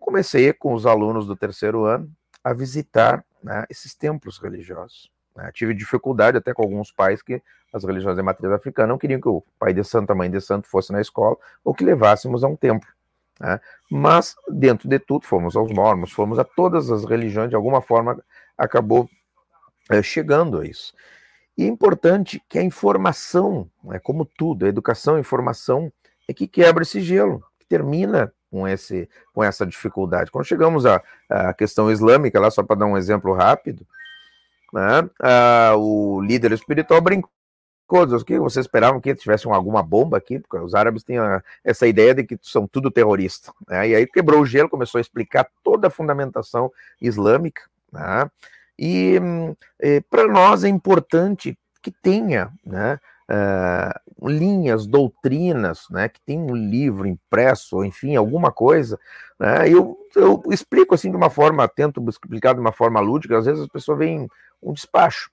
[0.00, 2.10] Comecei com os alunos do terceiro ano
[2.42, 5.10] a visitar né, esses templos religiosos.
[5.36, 5.50] Né?
[5.54, 7.40] Tive dificuldade até com alguns pais que
[7.72, 10.40] as religiões de matriz africana não queriam que o pai de santo, a mãe de
[10.40, 12.88] santo fosse na escola ou que levássemos a um templo.
[13.40, 13.60] Né?
[13.90, 18.22] Mas, dentro de tudo, fomos aos mormons, fomos a todas as religiões, de alguma forma
[18.58, 19.08] acabou
[19.88, 20.94] é, chegando a isso.
[21.56, 25.92] E é importante que a informação, é como tudo, a educação e informação
[26.28, 30.30] é que quebra esse gelo, que termina com, esse, com essa dificuldade.
[30.30, 33.86] Quando chegamos à, à questão islâmica, lá só para dar um exemplo rápido,
[34.72, 37.30] né, a, o líder espiritual brincou
[37.94, 41.86] o que vocês esperavam que tivesse alguma bomba aqui, porque os árabes têm a, essa
[41.86, 43.52] ideia de que são tudo terroristas.
[43.68, 43.90] Né?
[43.90, 47.62] E aí quebrou o gelo, começou a explicar toda a fundamentação islâmica.
[47.92, 48.30] Né?
[48.78, 49.20] E
[49.80, 52.98] eh, para nós é importante que tenha né,
[53.28, 58.98] uh, linhas, doutrinas, né, que tem um livro impresso, enfim, alguma coisa.
[59.38, 63.46] Né, eu, eu explico assim de uma forma, tento explicar de uma forma lúdica, às
[63.46, 64.28] vezes as pessoas veem
[64.62, 65.30] um despacho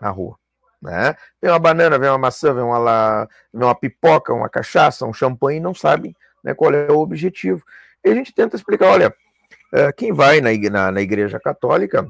[0.00, 0.36] na rua.
[0.82, 1.16] Né?
[1.40, 5.58] Vem uma banana, vem uma maçã, vem uma, vem uma pipoca, uma cachaça, um champanhe
[5.58, 6.14] não sabem
[6.44, 7.62] né, qual é o objetivo.
[8.04, 12.06] E a gente tenta explicar, olha, uh, quem vai na, na igreja católica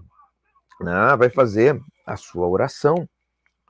[0.81, 3.09] né, vai fazer a sua oração.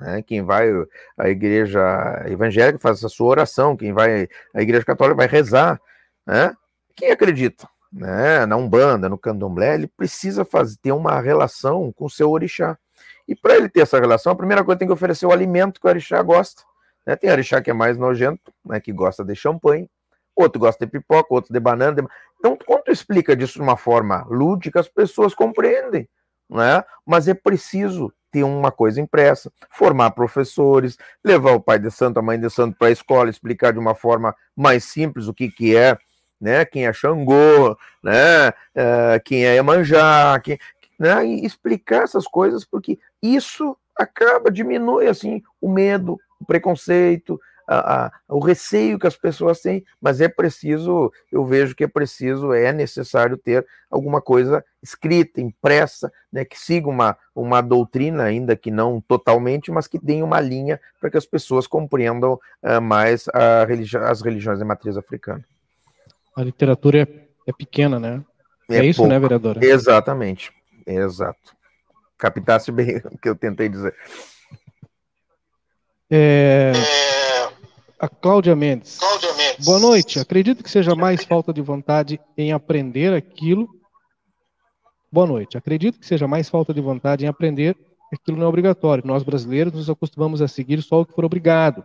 [0.00, 0.22] Né?
[0.22, 0.68] Quem vai
[1.16, 1.80] à igreja
[2.26, 5.80] evangélica faz a sua oração, quem vai à igreja católica vai rezar.
[6.26, 6.54] Né?
[6.94, 12.10] Quem acredita né, na Umbanda, no Candomblé, ele precisa fazer, ter uma relação com o
[12.10, 12.76] seu orixá.
[13.26, 15.86] E para ele ter essa relação, a primeira coisa tem que oferecer o alimento que
[15.86, 16.62] o orixá gosta.
[17.06, 17.16] Né?
[17.16, 19.88] Tem orixá que é mais nojento, né, que gosta de champanhe,
[20.34, 22.02] outro gosta de pipoca, outro de banana.
[22.02, 22.08] De...
[22.38, 26.08] Então, quando tu explica disso de uma forma lúdica, as pessoas compreendem
[26.48, 26.84] né?
[27.04, 32.22] mas é preciso ter uma coisa impressa, formar professores, levar o pai de santo, a
[32.22, 35.74] mãe de santo para a escola, explicar de uma forma mais simples o que, que
[35.74, 35.96] é,
[36.40, 36.64] né?
[36.64, 38.48] quem é Xangô, né?
[38.48, 40.58] Uh, quem é Emanjá, quem,
[40.98, 41.24] né?
[41.26, 48.12] e explicar essas coisas, porque isso acaba, diminui assim o medo, o preconceito, a, a,
[48.28, 52.72] o receio que as pessoas têm, mas é preciso, eu vejo que é preciso, é
[52.72, 59.00] necessário ter alguma coisa escrita, impressa, né, que siga uma, uma doutrina, ainda que não
[59.00, 63.26] totalmente, mas que tenha uma linha para que as pessoas compreendam uh, mais
[63.66, 65.44] religi as religiões de matriz africana.
[66.36, 67.08] A literatura é,
[67.46, 68.22] é pequena, né?
[68.70, 69.12] É, é isso, pouco.
[69.12, 69.64] né, vereadora?
[69.64, 70.52] Exatamente,
[70.86, 71.56] exato.
[72.18, 73.94] Captasse bem o que eu tentei dizer.
[76.10, 76.72] É...
[77.98, 78.98] A Cláudia Mendes.
[78.98, 79.64] Cláudia Mendes.
[79.64, 80.18] Boa noite.
[80.20, 83.68] Acredito que seja mais falta de vontade em aprender aquilo.
[85.10, 85.56] Boa noite.
[85.56, 87.76] Acredito que seja mais falta de vontade em aprender
[88.12, 89.06] aquilo não é obrigatório.
[89.06, 91.84] Nós brasileiros nos acostumamos a seguir só o que for obrigado.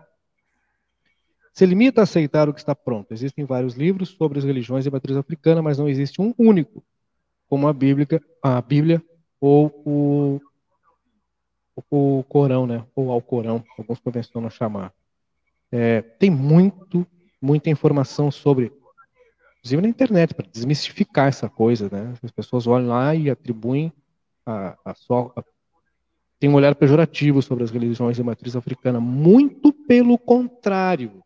[1.54, 3.14] Se limita a aceitar o que está pronto.
[3.14, 6.84] Existem vários livros sobre as religiões de matriz africana, mas não existe um único,
[7.50, 8.08] como a Bíblia,
[8.42, 9.04] a Bíblia
[9.40, 10.42] ou o,
[11.90, 12.86] o Corão, né?
[12.96, 14.94] Ou ao Corão, alguns convencionam chamar.
[15.72, 17.08] É, tem muito,
[17.42, 18.72] muita informação sobre,
[19.60, 22.14] inclusive na internet, para desmistificar essa coisa, né?
[22.22, 23.92] As pessoas olham lá e atribuem
[24.46, 25.44] a, a só a,
[26.42, 29.00] tem um olhar pejorativo sobre as religiões de matriz africana.
[29.00, 31.22] Muito pelo contrário.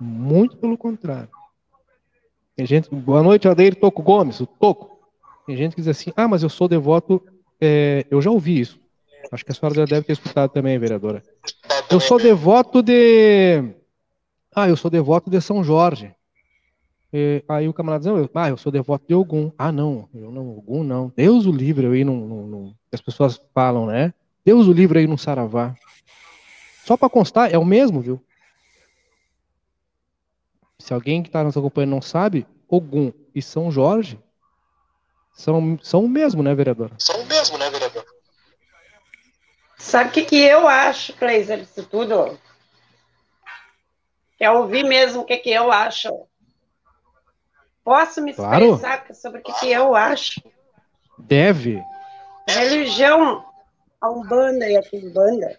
[0.00, 1.30] Muito pelo contrário.
[2.56, 4.98] Tem gente, boa noite, Adeir Toco Gomes, o Toco.
[5.46, 7.24] Tem gente que diz assim, ah, mas eu sou devoto,
[7.60, 8.80] é, eu já ouvi isso.
[9.30, 11.22] Acho que a senhora já deve ter escutado também, vereadora.
[11.90, 13.74] Eu sou devoto de,
[14.54, 16.14] ah, eu sou devoto de São Jorge.
[17.12, 19.52] E, aí o camarada diz, ah, eu sou devoto de Ogum.
[19.56, 21.12] Ah, não, eu não, Ogum não.
[21.14, 22.74] Deus o livre aí não, não, não.
[22.92, 24.12] as pessoas falam, né?
[24.44, 25.74] Deus o livre aí no Saravá.
[26.84, 28.20] Só para constar, é o mesmo, viu?
[30.78, 34.18] Se alguém que está nos acompanhando não sabe, Ogum e São Jorge
[35.34, 36.90] são, são o mesmo, né, vereador?
[36.98, 38.04] São o mesmo, né, vereador?
[39.78, 42.38] Sabe o que, que eu acho, Cleiser, disso tudo?
[44.36, 46.08] Quer ouvir mesmo o que, que eu acho?
[47.84, 49.14] Posso me expressar claro.
[49.14, 50.42] sobre o que, que eu acho?
[51.18, 51.82] Deve.
[52.48, 53.44] A religião,
[54.00, 55.58] a Umbanda e a Kimbanda,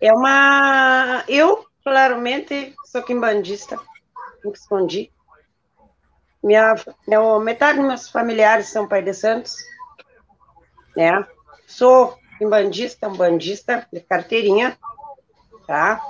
[0.00, 1.24] é uma...
[1.28, 3.78] Eu, claramente, sou quimbandista
[4.44, 5.12] nunca escondi.
[6.42, 6.74] Minha,
[7.06, 9.54] minha, metade dos meus familiares são Pai de Santos,
[10.96, 11.24] né?
[11.66, 14.76] Sou um bandista, um bandista de carteirinha,
[15.66, 16.00] tá?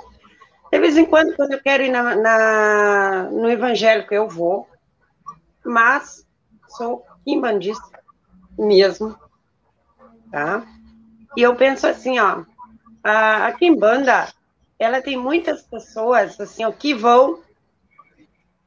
[0.71, 4.67] De vez em quando, quando eu quero ir na, na no evangélico, eu vou,
[5.63, 6.25] mas
[6.67, 7.05] sou
[7.39, 7.99] bandista
[8.57, 9.15] mesmo,
[10.31, 10.65] tá?
[11.37, 12.43] E eu penso assim, ó,
[13.03, 14.31] a, a Kimbanda,
[14.79, 17.41] ela tem muitas pessoas, assim, ó, que vão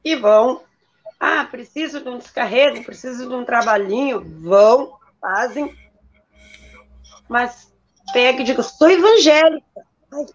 [0.03, 0.63] e vão.
[1.19, 4.23] Ah, preciso de um descarrego, preciso de um trabalhinho.
[4.41, 5.75] Vão, fazem.
[7.27, 7.73] Mas
[8.13, 9.85] pega e diga, sou evangélica.
[10.13, 10.25] Ai,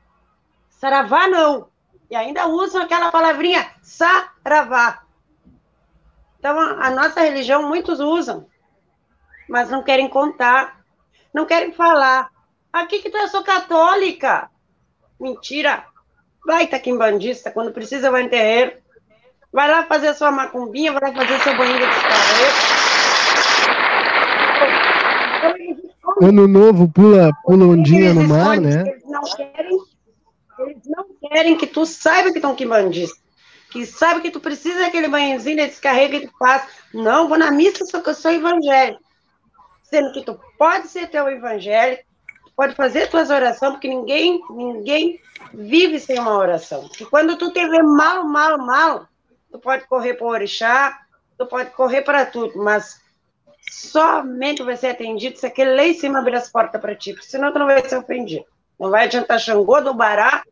[0.70, 1.68] saravá não.
[2.10, 5.02] E ainda usam aquela palavrinha saravá.
[6.38, 8.46] Então, a, nossa religião muitos usam,
[9.48, 10.84] mas não querem contar,
[11.32, 12.28] não querem falar.
[12.72, 14.50] Aqui que tu eu sou católica.
[15.20, 15.84] Mentira.
[16.44, 18.82] Vai taquimbandista, quando precisa vai em.
[19.52, 21.84] Vai lá fazer a sua macumbinha, vai lá fazer seu banho de
[26.22, 28.84] Ano novo, pula, pula ondinha no mar, né?
[28.86, 29.78] Eles não querem,
[30.60, 33.20] eles não querem que tu saiba que estão quimbandistas.
[33.72, 36.62] Que saiba que tu precisa daquele banhozinho, desse carrego que tu faz.
[36.94, 39.02] Não, vou na missa, só que eu sou evangélico.
[39.82, 42.04] Sendo que tu pode ser teu evangélico,
[42.56, 45.18] pode fazer tuas orações, porque ninguém, ninguém
[45.52, 46.88] vive sem uma oração.
[47.00, 49.08] E quando tu te vê mal, mal, mal,
[49.50, 51.00] tu pode correr para o orixá,
[51.36, 53.01] tu pode correr para tudo, mas
[53.72, 57.52] somente vai ser atendido se aquele lá em cima abrir as portas para ti, senão
[57.52, 58.44] tu não vai ser ofendido.
[58.78, 60.42] Não vai adiantar Xangô do Bará,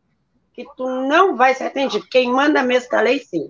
[0.53, 2.07] que tu não vai ser atendido.
[2.09, 3.49] Quem manda mesmo está lá em cima.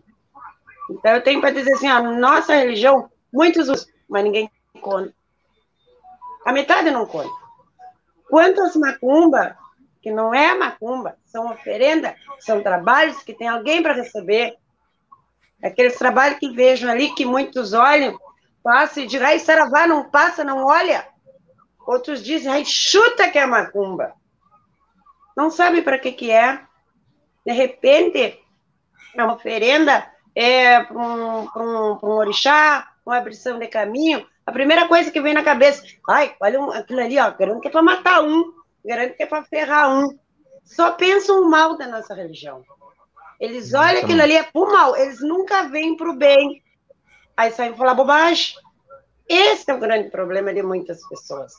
[0.89, 4.49] Então eu tenho para dizer assim, a nossa religião, muitos usam, mas ninguém
[4.81, 5.13] conta.
[6.45, 7.29] A metade não conta.
[8.29, 9.57] Quantas macumba,
[10.01, 14.57] que não é macumba, são oferenda, são trabalhos que tem alguém para receber,
[15.63, 18.17] Aqueles trabalhos que vejam ali, que muitos olham,
[18.63, 21.07] passa e ai, Saravá, não passa, não olha.
[21.85, 24.13] Outros dizem, ai, chuta que é macumba.
[25.35, 26.61] Não sabe para que que é.
[27.45, 28.39] De repente,
[29.15, 34.25] é uma oferenda é, para um, um, um orixá, uma abrição de caminho.
[34.45, 37.67] A primeira coisa que vem na cabeça, ai, olha um, aquilo ali, ó, garanto que
[37.67, 38.53] é para matar um,
[38.83, 40.17] garanto que é para ferrar um.
[40.63, 42.63] Só pensam o mal da nossa religião.
[43.39, 46.61] Eles olham aquilo ali é pro mal, eles nunca vêm pro bem.
[47.35, 48.55] Aí saem falar bobagem.
[49.27, 51.53] Esse é o grande problema de muitas pessoas.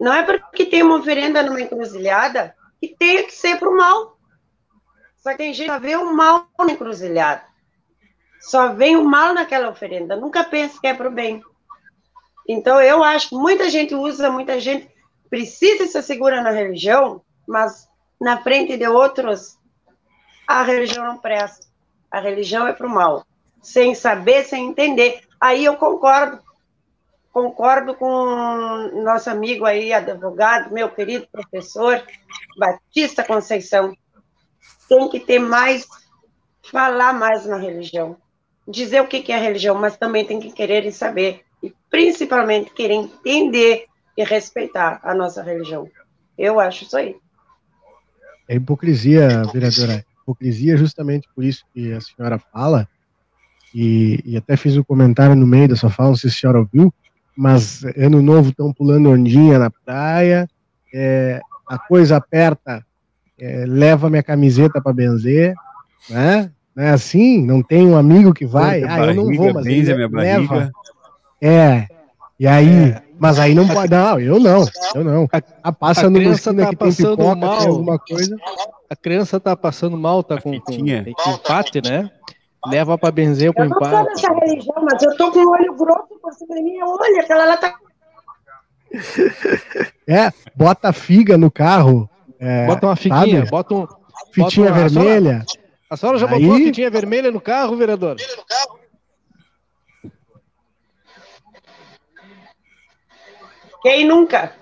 [0.00, 4.18] Não é porque tem uma oferenda numa encruzilhada que tenha que ser pro mal.
[5.16, 7.42] Só que tem gente que vê o mal na encruzilhada.
[8.40, 10.16] Só vem o mal naquela oferenda.
[10.16, 11.42] Nunca pensa que é pro bem.
[12.48, 14.88] Então, eu acho que muita gente usa, muita gente
[15.28, 17.88] precisa se segurar na religião, mas
[18.20, 19.58] na frente de outros
[20.46, 21.66] a religião não presta.
[22.10, 23.26] A religião é para o mal.
[23.68, 25.20] Sem saber, sem entender.
[25.38, 26.40] Aí eu concordo
[27.30, 32.02] concordo com nosso amigo aí, advogado, meu querido professor
[32.58, 33.94] Batista Conceição.
[34.88, 35.86] Tem que ter mais,
[36.68, 38.16] falar mais na religião.
[38.66, 41.42] Dizer o que é religião, mas também tem que querer e saber.
[41.62, 45.88] E principalmente querer entender e respeitar a nossa religião.
[46.36, 47.14] Eu acho isso aí.
[48.48, 50.04] É hipocrisia, vereadora.
[50.22, 52.88] Hipocrisia justamente por isso que a senhora fala,
[53.74, 56.40] e, e até fiz um comentário no meio da sua fala, não sei se a
[56.40, 56.92] senhora ouviu,
[57.36, 60.48] mas ano novo estão pulando ondinha na praia,
[60.92, 62.84] é, a coisa aperta,
[63.38, 65.54] é, leva minha camiseta para benzer,
[66.08, 66.50] né?
[66.74, 67.44] Não é assim?
[67.44, 68.82] Não tem um amigo que vai?
[68.84, 70.70] ah, eu não vou, mas benze ele minha leva.
[71.40, 71.86] É,
[72.38, 73.02] e aí, é.
[73.18, 74.64] mas aí não pode, não, eu não,
[74.94, 75.28] eu não.
[75.32, 78.36] A, a passa a numa esquina tá que tem pipoca, mal, tem alguma coisa.
[78.88, 82.10] A criança tá passando mal, tá com, com, com empate, né?
[82.66, 83.84] Leva pra benzer com empate.
[83.84, 86.62] Eu não sou dessa religião, mas eu tô com o olho grosso por cima da
[86.62, 87.74] minha olha, aquela lá tá...
[90.08, 92.08] É, bota figa no carro.
[92.40, 93.50] É, bota uma figuinha, sabe?
[93.50, 93.86] bota um...
[94.32, 95.44] Fitinha bota uma, vermelha.
[95.44, 96.40] A senhora, a senhora já Aí...
[96.40, 98.16] botou a fitinha vermelha no carro, vereador?
[103.82, 104.52] Quem nunca?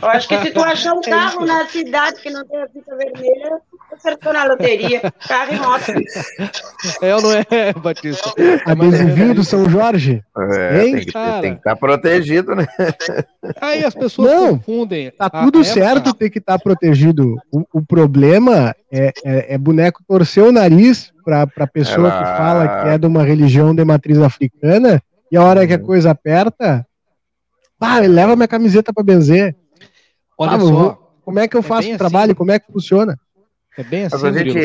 [0.00, 2.96] Eu acho que se tu achar um carro na cidade que não tem a fita
[2.96, 3.60] vermelha,
[3.94, 5.00] acertou na loteria.
[5.26, 5.92] Carro e moto.
[7.02, 8.32] É ou não é, Batista?
[8.66, 10.22] A benzinho do São Jorge?
[10.36, 12.66] É, tem, que, tem, que, estar tá protegido, né?
[13.60, 15.10] Aí as pessoas não, confundem.
[15.10, 15.74] Tá tudo época...
[15.74, 17.36] certo ter que estar tá protegido.
[17.52, 22.18] O, o problema é, é, é, boneco torcer o nariz para a pessoa Ela...
[22.18, 25.76] que fala que é de uma religião de matriz africana e a hora que a
[25.76, 25.84] uhum.
[25.84, 26.86] coisa aperta,
[27.80, 29.56] ah, leva minha camiseta para benzer.
[30.36, 31.12] Olha ah, só.
[31.24, 32.32] Como é que eu é faço o trabalho?
[32.32, 32.38] Assim.
[32.38, 33.18] Como é que funciona?
[33.76, 34.16] É bem assim.
[34.16, 34.58] Mas a gente,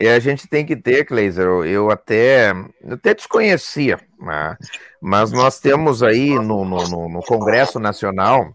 [0.00, 2.52] e a gente tem que ter, Kleiser, eu até,
[2.82, 4.56] eu até desconhecia, né?
[5.00, 8.50] mas nós temos aí no, no, no Congresso Nacional,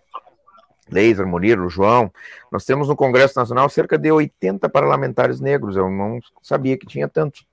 [0.92, 2.12] Leiser, Murilo, João,
[2.52, 7.08] nós temos no Congresso Nacional cerca de 80 parlamentares negros, eu não sabia que tinha
[7.08, 7.46] tantos.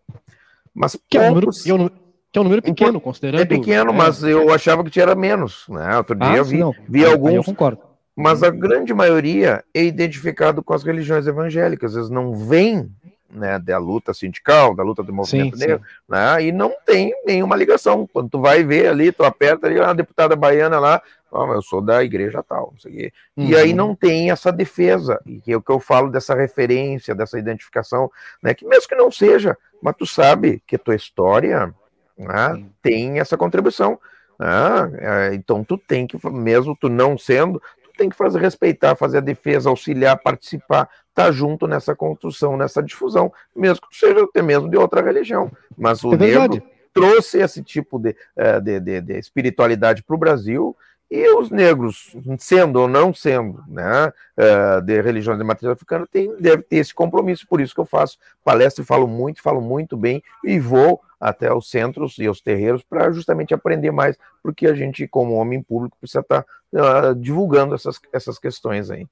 [0.75, 1.27] Mas que poucos...
[1.27, 1.89] é, um número, que, é um,
[2.33, 3.43] que é um número pequeno, considerando...
[3.43, 3.95] É pequeno, é...
[3.95, 5.99] mas eu achava que tinha menos, né?
[5.99, 6.75] Outro dia ah, eu vi, não.
[6.89, 7.35] vi alguns...
[7.35, 12.91] eu concordo mas a grande maioria é identificado com as religiões evangélicas, eles não vêm
[13.33, 15.95] né, da luta sindical, da luta do movimento sim, negro, sim.
[16.09, 18.07] Né, e não tem nenhuma ligação.
[18.13, 21.81] Quando tu vai ver ali, tu aperta ali, a deputada baiana lá, oh, eu sou
[21.81, 23.13] da igreja tal, não sei o quê.
[23.37, 23.47] Uhum.
[23.47, 23.77] E aí uhum.
[23.77, 28.11] não tem essa defesa, e que é o que eu falo dessa referência, dessa identificação,
[28.43, 31.75] né, que mesmo que não seja, mas tu sabe que a tua história
[32.17, 33.99] né, tem essa contribuição.
[34.39, 37.63] Né, então tu tem que, mesmo tu não sendo,
[37.97, 42.82] tem que fazer respeitar, fazer a defesa, auxiliar, participar, estar tá junto nessa construção, nessa
[42.82, 45.51] difusão, mesmo que seja até mesmo de outra religião.
[45.76, 46.62] Mas o é negro
[46.93, 50.76] trouxe esse tipo de, eh, de, de, de espiritualidade para o Brasil
[51.15, 56.35] e os negros, sendo ou não sendo né, eh, de religiões de matriz africana, tem,
[56.41, 57.47] deve ter esse compromisso.
[57.47, 61.53] Por isso que eu faço palestra e falo muito, falo muito bem e vou até
[61.53, 65.99] os centros e os terreiros para justamente aprender mais, porque a gente, como homem público,
[66.01, 69.07] precisa estar tá, uh, divulgando essas, essas questões aí.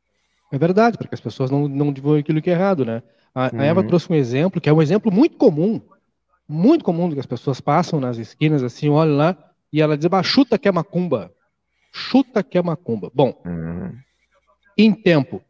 [0.51, 3.03] É verdade, porque as pessoas não, não divulgam aquilo que é errado, né?
[3.35, 3.61] A, uhum.
[3.61, 5.83] a Eva trouxe um exemplo, que é um exemplo muito comum,
[6.49, 9.37] muito comum, que as pessoas passam nas esquinas, assim, olham lá,
[9.71, 11.31] e ela diz, chuta que é macumba.
[11.93, 13.11] Chuta que é macumba.
[13.13, 13.93] Bom, uhum.
[14.77, 15.43] em tempo,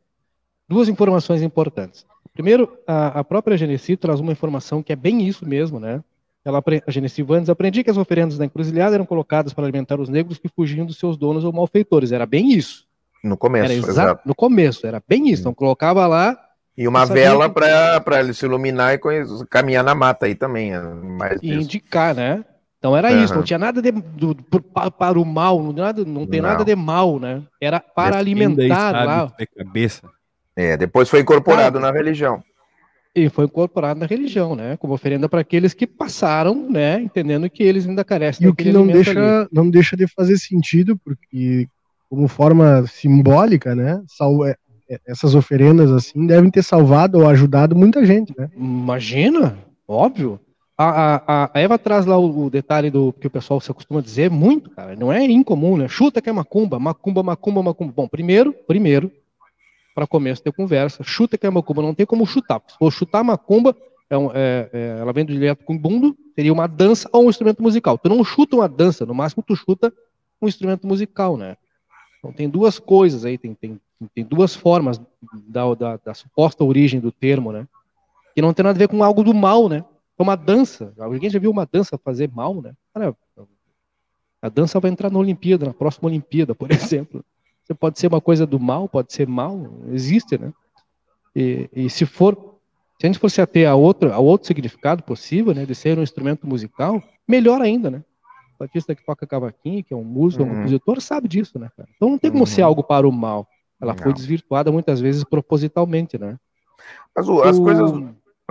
[0.69, 2.07] duas informações importantes.
[2.33, 6.03] Primeiro, a, a própria Genesi traz uma informação que é bem isso mesmo, né?
[6.45, 10.09] Ela, a Genesi Vandes, aprendi que as oferendas da encruzilhada eram colocadas para alimentar os
[10.09, 12.13] negros que fugiam dos seus donos ou malfeitores.
[12.13, 12.87] Era bem isso.
[13.23, 14.23] No começo, era exato.
[14.27, 15.43] No começo, era bem isso.
[15.43, 16.39] Então colocava lá.
[16.77, 17.55] E uma vela que...
[17.55, 19.01] para ele se iluminar e
[19.51, 20.73] caminhar na mata aí também.
[20.73, 21.61] É mais e isso.
[21.61, 22.43] indicar, né?
[22.81, 23.23] Então era uhum.
[23.23, 24.35] isso, não tinha nada de, do,
[24.73, 26.49] para, para o mal, não, nada, não tem não.
[26.49, 27.43] nada de mal, né?
[27.61, 29.33] Era para alimentar lá.
[29.55, 30.09] Cabeça.
[30.57, 32.43] É, depois foi incorporado ah, na religião.
[33.15, 34.79] E foi incorporado na religião, né?
[34.79, 37.03] Como oferenda para aqueles que passaram, né?
[37.03, 38.47] Entendendo que eles ainda carecem.
[38.47, 41.69] E o que não deixa, não deixa de fazer sentido, porque
[42.09, 44.03] como forma simbólica, né?
[44.09, 44.57] Sal, é,
[44.89, 48.49] é, essas oferendas assim devem ter salvado ou ajudado muita gente, né?
[48.57, 50.41] Imagina, óbvio.
[50.83, 54.01] A, a, a Eva traz lá o, o, detalhe do que o pessoal se acostuma
[54.01, 54.97] dizer muito, cara.
[54.97, 55.87] Não é incomum, né?
[55.89, 57.93] Chuta que é macumba, macumba, macumba, macumba.
[57.95, 59.13] Bom, primeiro, primeiro,
[59.95, 61.05] para começo de conversa.
[61.05, 62.63] Chuta que é macumba, não tem como chutar.
[62.67, 63.77] Se for chutar macumba,
[64.09, 67.29] é um, é, é, ela vem do direto com bundo, seria uma dança ou um
[67.29, 67.99] instrumento musical.
[67.99, 69.93] Tu não chuta uma dança, no máximo tu chuta
[70.41, 71.59] um instrumento musical, né?
[72.19, 73.79] Então tem duas coisas aí, tem, tem,
[74.15, 74.99] tem duas formas
[75.47, 77.69] da, da, da, suposta origem do termo, né?
[78.35, 79.85] Que não tem nada a ver com algo do mal, né?
[80.21, 80.93] É uma dança.
[80.99, 82.75] Alguém já viu uma dança fazer mal, né?
[82.93, 83.17] Cara,
[84.43, 87.25] A dança vai entrar na Olimpíada, na próxima Olimpíada, por exemplo.
[87.65, 89.59] Você pode ser uma coisa do mal, pode ser mal,
[89.91, 90.53] existe, né?
[91.35, 92.35] E, e se for,
[93.01, 96.03] se a gente fosse até a outro, a outro significado possível, né, de ser um
[96.03, 98.05] instrumento musical, melhor ainda, né?
[98.59, 100.51] O artista que toca cavaquinho, que é um músico, uhum.
[100.51, 101.89] um compositor, sabe disso, né, cara?
[101.97, 102.47] Então não tem como uhum.
[102.47, 103.49] ser algo para o mal.
[103.81, 104.03] Ela não.
[104.03, 106.39] foi desvirtuada muitas vezes propositalmente, né?
[107.17, 107.63] Mas o, as o...
[107.63, 107.91] coisas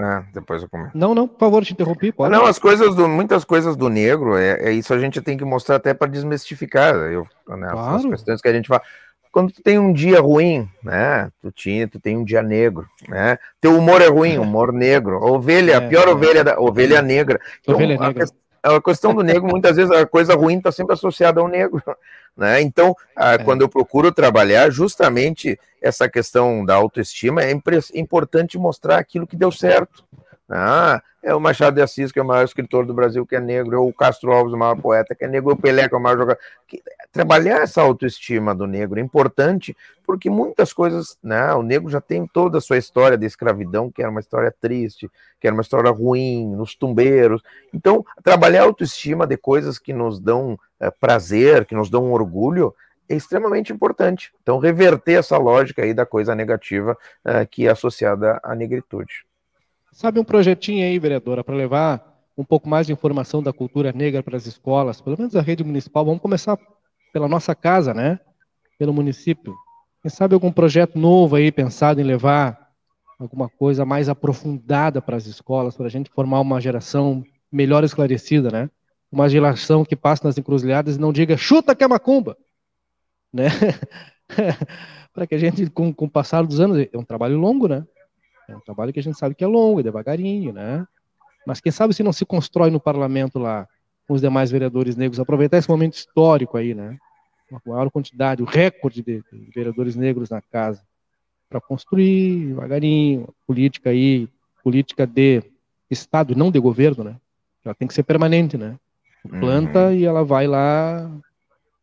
[0.01, 0.91] é, depois eu comento.
[0.93, 2.11] Não, não, por favor, te interrompi.
[2.11, 2.31] Pode.
[2.31, 5.45] Não, as coisas do, muitas coisas do negro, é, é isso a gente tem que
[5.45, 6.95] mostrar até para desmistificar.
[6.95, 7.95] Eu, né, claro.
[7.95, 8.81] As questões que a gente fala.
[9.31, 11.29] Quando tu tem um dia ruim, né?
[11.39, 13.37] Tu tinha, tu tem um dia negro, né?
[13.61, 15.23] Teu humor é ruim, humor negro.
[15.23, 17.39] Ovelha, é, pior ovelha da ovelha negra.
[17.61, 18.25] Então, ovelha negra.
[18.25, 18.27] A,
[18.63, 21.81] a questão do negro, muitas vezes a coisa ruim está sempre associada ao negro.
[22.37, 22.61] Né?
[22.61, 23.37] Então, a, é.
[23.37, 27.51] quando eu procuro trabalhar justamente essa questão da autoestima, é
[27.93, 30.05] importante mostrar aquilo que deu certo.
[30.49, 33.41] Ah, é o Machado de Assis, que é o maior escritor do Brasil, que é
[33.41, 35.97] negro, é o Castro Alves, o maior poeta, que é negro, o Pelé, que é
[35.97, 36.41] o maior jogador.
[37.11, 42.27] Trabalhar essa autoestima do negro é importante, porque muitas coisas, né, o negro já tem
[42.27, 45.89] toda a sua história de escravidão, que era uma história triste, que era uma história
[45.89, 47.41] ruim, nos tumbeiros.
[47.73, 52.75] Então, trabalhar a autoestima de coisas que nos dão é, prazer, que nos dão orgulho,
[53.09, 54.31] é extremamente importante.
[54.43, 56.95] Então, reverter essa lógica aí da coisa negativa
[57.25, 59.25] é, que é associada à negritude.
[59.91, 64.21] Sabe um projetinho aí, vereadora, para levar um pouco mais de informação da cultura negra
[64.21, 66.05] para as escolas, pelo menos a rede municipal.
[66.05, 66.57] Vamos começar
[67.11, 68.19] pela nossa casa, né?
[68.77, 69.55] Pelo município.
[70.01, 72.69] Quem sabe algum projeto novo aí pensado em levar
[73.19, 78.49] alguma coisa mais aprofundada para as escolas, para a gente formar uma geração melhor esclarecida,
[78.49, 78.69] né?
[79.11, 82.37] Uma geração que passe nas encruzilhadas e não diga chuta que é macumba,
[83.33, 83.47] né?
[85.13, 87.85] para que a gente, com, com o passar dos anos, é um trabalho longo, né?
[88.47, 90.87] É um trabalho que a gente sabe que é longo, é devagarinho, né?
[91.45, 93.67] Mas quem sabe se não se constrói no parlamento lá
[94.09, 96.97] com os demais vereadores negros, aproveitar esse momento histórico aí, né?
[97.51, 100.81] Uma maior quantidade, o recorde de, de vereadores negros na casa,
[101.47, 104.27] para construir devagarinho, política aí,
[104.63, 105.43] política de
[105.91, 107.17] Estado, não de governo, né?
[107.63, 108.79] Ela tem que ser permanente, né?
[109.39, 109.93] Planta uhum.
[109.93, 111.07] e ela vai lá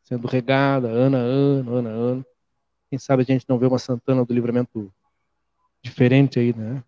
[0.03, 2.27] sendo regada ano a ano, ano a ano.
[2.91, 4.93] Quem sabe a gente não vê uma Santana do Livramento
[5.81, 6.83] diferente aí, né?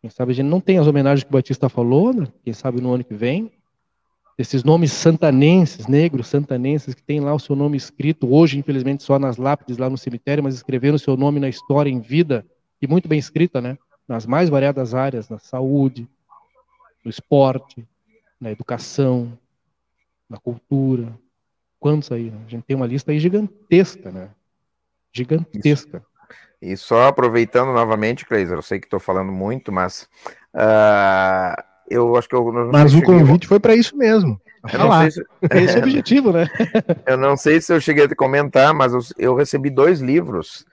[0.00, 2.26] Quem sabe a gente não tem as homenagens que o Batista falou, né?
[2.42, 3.52] quem sabe no ano que vem.
[4.40, 9.18] Esses nomes santanenses, negros santanenses, que tem lá o seu nome escrito, hoje, infelizmente, só
[9.18, 12.46] nas lápides lá no cemitério, mas escreveram o seu nome na história em vida,
[12.80, 13.76] e muito bem escrita, né?
[14.08, 16.08] Nas mais variadas áreas, na saúde,
[17.04, 17.86] no esporte,
[18.40, 19.38] na educação,
[20.26, 21.12] na cultura.
[21.78, 22.30] Quantos aí?
[22.30, 22.40] Né?
[22.46, 24.30] A gente tem uma lista aí gigantesca, né?
[25.12, 25.98] Gigantesca.
[25.98, 26.06] Isso.
[26.62, 30.08] E só aproveitando novamente, Cleiser, eu sei que estou falando muito, mas
[30.54, 32.52] uh, eu acho que eu.
[32.72, 34.40] mas o convite foi para isso mesmo.
[35.10, 35.24] Se...
[35.52, 36.46] Esse é o objetivo, né?
[37.06, 40.64] eu não sei se eu cheguei a comentar, mas eu, eu recebi dois livros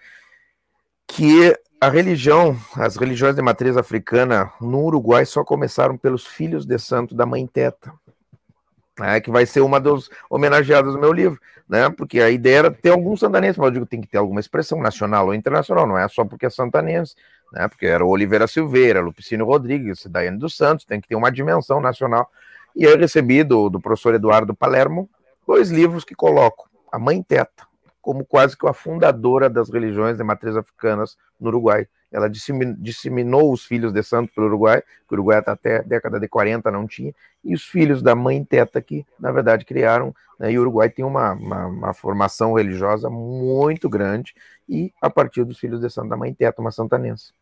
[1.07, 6.77] que a religião, as religiões de matriz africana no Uruguai só começaram pelos filhos de
[6.77, 7.93] santo da mãe Teta
[8.99, 11.89] né, que vai ser uma das homenageadas do meu livro, né?
[11.89, 14.81] Porque a ideia era ter algum santanense, mas eu digo tem que ter alguma expressão
[14.81, 17.15] nacional ou internacional, não é só porque é santanense,
[17.51, 17.67] né?
[17.67, 21.79] Porque era o Oliveira Silveira, Lupicínio Rodrigues, Daiane dos Santos, tem que ter uma dimensão
[21.79, 22.29] nacional.
[22.75, 25.09] E eu recebi do, do professor Eduardo Palermo
[25.45, 27.67] dois livros que coloco a Mãe Teta
[28.07, 31.85] como quase que a fundadora das religiões de matriz africanas no Uruguai.
[32.09, 36.25] Ela disseminou os filhos de santo pelo Uruguai, que o Uruguai até a década de
[36.25, 40.57] 40 não tinha, e os filhos da mãe Teta, que na verdade criaram, né, e
[40.57, 44.33] o Uruguai tem uma, uma, uma, formação religiosa muito grande,
[44.69, 47.33] e a partir dos filhos de santo da mãe Teta, uma santanense.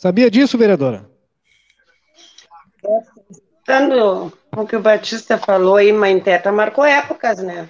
[0.00, 1.04] Sabia disso, vereadora?
[3.66, 7.68] Tanto o que o Batista falou aí, mãe Teta marcou épocas, né?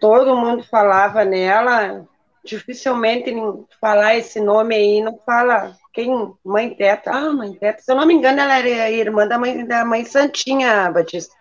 [0.00, 2.04] Todo mundo falava nela,
[2.44, 3.32] dificilmente
[3.80, 6.34] falar esse nome aí, não fala quem?
[6.44, 7.12] Mãe Teta.
[7.12, 7.80] Ah, Mãe Teta.
[7.80, 11.32] Se eu não me engano, ela era irmã da mãe, da mãe Santinha, Batista.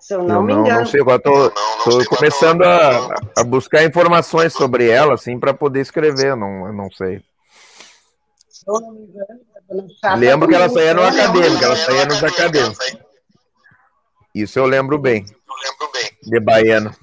[0.00, 0.68] Se eu não, eu me engano.
[0.68, 1.48] Não, não sei, agora tô,
[1.84, 6.90] tô começando a, a buscar informações sobre ela, assim, para poder escrever, não, eu não
[6.90, 7.22] sei.
[8.48, 8.57] Se eu não me engano,
[10.16, 12.96] lembro que ela saía no acadêmico, ela saía nos acadêmicos.
[14.34, 15.24] Isso eu lembro bem.
[15.24, 16.10] Eu lembro bem.
[16.22, 16.94] De baiano.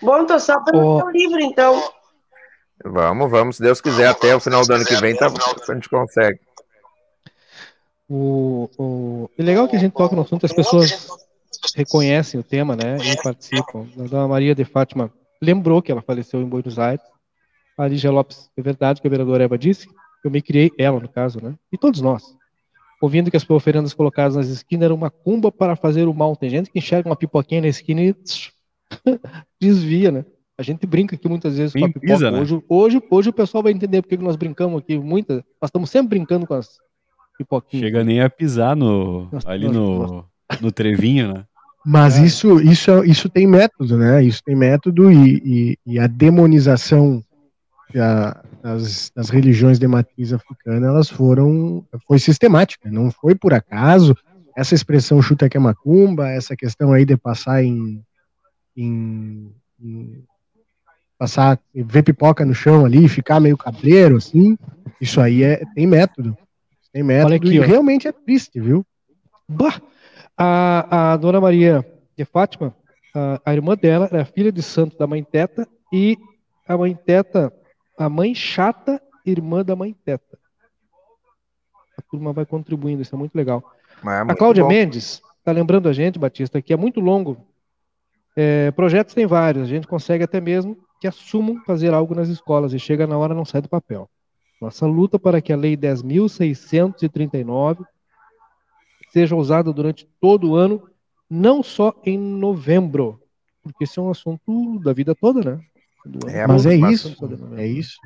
[0.00, 1.92] Bom, tô só para o livro, então.
[2.84, 5.88] Vamos, vamos, se Deus quiser, até o final do ano que vem tá, a gente
[5.88, 6.38] consegue.
[8.08, 9.30] O, o...
[9.36, 11.08] É legal que a gente toca no assunto, as pessoas
[11.74, 13.88] reconhecem o tema, né, e participam.
[13.98, 15.12] A dona Maria de Fátima
[15.42, 17.04] lembrou que ela faleceu em Buenos Aires.
[17.76, 19.88] A Lígia Lopes, é verdade que a vereadora Eva disse,
[20.26, 22.22] eu me criei, ela no caso, né, e todos nós,
[23.00, 26.34] ouvindo que as oferendas colocadas nas esquinas eram uma cumba para fazer o mal.
[26.36, 28.14] Tem gente que enxerga uma pipoquinha na esquina e
[29.60, 30.24] desvia, né?
[30.58, 32.12] A gente brinca aqui muitas vezes Bem com a pipoca.
[32.14, 32.40] pisa, né?
[32.40, 34.98] hoje, hoje, hoje o pessoal vai entender porque que nós brincamos aqui.
[34.98, 36.78] Muitas, nós estamos sempre brincando com as
[37.36, 37.84] pipoquinhas.
[37.84, 40.24] Chega nem a pisar no, Nossa, ali nossa, no,
[40.62, 41.44] no trevinho, né?
[41.84, 42.24] Mas É.
[42.24, 44.22] isso, isso, isso tem método, né?
[44.24, 47.22] Isso tem método e, e- e a demonização
[47.94, 48.42] da-
[48.74, 54.16] das, religiões de matriz africana, elas foram, foi sistemática, não foi por acaso.
[54.56, 58.02] Essa expressão chuta que é macumba, essa questão aí de passar em,
[58.76, 60.24] em- em-
[61.16, 64.58] passar, ver pipoca no chão ali, ficar meio cabreiro, assim,
[65.00, 66.36] isso aí é, tem método.
[66.92, 67.62] Tem método aqui, e ó.
[67.62, 68.84] realmente é triste, viu?
[69.48, 69.80] Bah!
[70.36, 71.86] A, a dona Maria
[72.16, 72.74] de Fátima,
[73.14, 76.18] a, a irmã dela era filha de santo da mãe Teta e
[76.66, 77.52] a mãe Teta,
[77.96, 80.38] a mãe chata, irmã da mãe Teta.
[81.96, 83.62] A turma vai contribuindo, isso é muito legal.
[84.04, 84.68] É A muito Cláudia bom.
[84.68, 87.38] Mendes está lembrando a gente, Batista, que é muito longo.
[88.36, 92.72] É, projetos tem vários, a gente consegue até mesmo que assumam fazer algo nas escolas
[92.72, 94.08] e chega na hora não sai do papel.
[94.60, 97.84] Nossa luta para que a Lei 10.639
[99.10, 100.82] seja usada durante todo o ano,
[101.28, 103.20] não só em novembro,
[103.62, 105.60] porque isso é um assunto da vida toda, né?
[106.28, 107.16] É, Mas é isso,
[107.56, 107.98] é isso.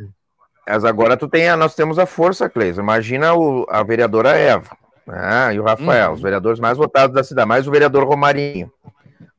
[0.66, 2.78] Mas agora tu tem, a- nós temos a força, Cleis.
[2.78, 4.76] Imagina o- a vereadora Eva
[5.06, 6.14] né, e o Rafael, Uhum.
[6.14, 8.70] os vereadores mais votados da cidade, mais o vereador Romarinho,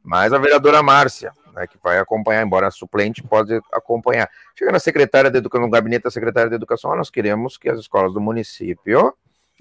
[0.03, 4.29] mais a vereadora Márcia, né, que vai acompanhar, embora a suplente pode acompanhar.
[4.57, 7.69] Chega na secretária de educação, no gabinete da secretária de educação, ah, nós queremos que
[7.69, 9.13] as escolas do município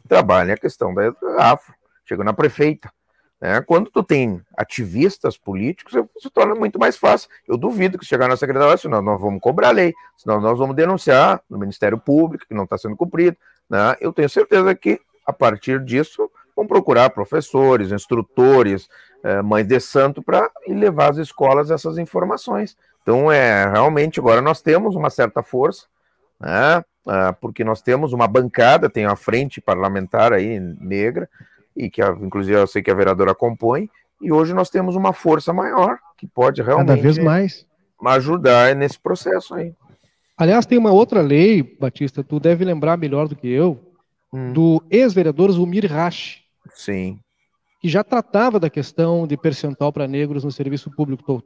[0.08, 1.72] trabalhem a questão da afro.
[2.04, 2.90] Chega na prefeita.
[3.40, 3.60] Né?
[3.62, 7.30] Quando tu tem ativistas políticos, se torna muito mais fácil.
[7.48, 10.76] Eu duvido que chegar na secretaria, senão nós vamos cobrar a lei, senão nós vamos
[10.76, 13.36] denunciar no Ministério Público que não está sendo cumprido.
[13.68, 13.96] Né?
[14.00, 18.88] Eu tenho certeza que, a partir disso, vão procurar professores, instrutores,
[19.24, 22.76] eh, mães de santo, para levar às escolas essas informações.
[23.02, 25.86] Então, é realmente, agora nós temos uma certa força,
[26.38, 26.84] né?
[27.06, 31.28] Ah, porque nós temos uma bancada, tem uma frente parlamentar aí negra,
[31.80, 33.88] e que, a- inclusive, eu sei que a vereadora compõe,
[34.20, 37.66] e hoje nós temos uma força maior que pode realmente Cada vez mais.
[38.06, 39.72] ajudar nesse processo aí.
[40.36, 43.78] Aliás, tem uma outra lei, Batista, tu deve lembrar melhor do que eu,
[44.32, 47.18] Hum, do ex-vereador Zulmir Rasch, sim,
[47.80, 51.42] que já tratava da questão de percentual para negros no serviço público,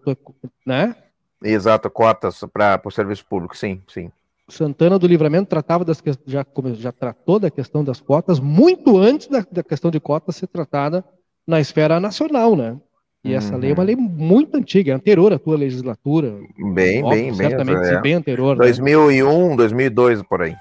[0.67, 0.95] né?
[1.43, 4.11] exato, cotas para o serviço público, sim, sim.
[4.49, 9.45] Santana do Livramento tratava das já, já tratou da questão das cotas muito antes da,
[9.51, 11.05] da questão de cotas ser tratada
[11.47, 12.77] na esfera nacional, né?
[13.25, 13.61] E essa Uhum.
[13.61, 16.39] lei é uma lei muito antiga, é anterior à tua legislatura.
[16.75, 17.49] Bem, Óbvio, bem, bem.
[17.49, 18.01] certamente é.
[18.03, 18.55] bem anterior.
[18.55, 18.65] né?
[18.65, 20.55] 2001, 2002, por aí.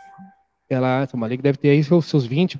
[0.69, 2.57] Ela, essa é uma lei que deve ter aí seus, seus 20,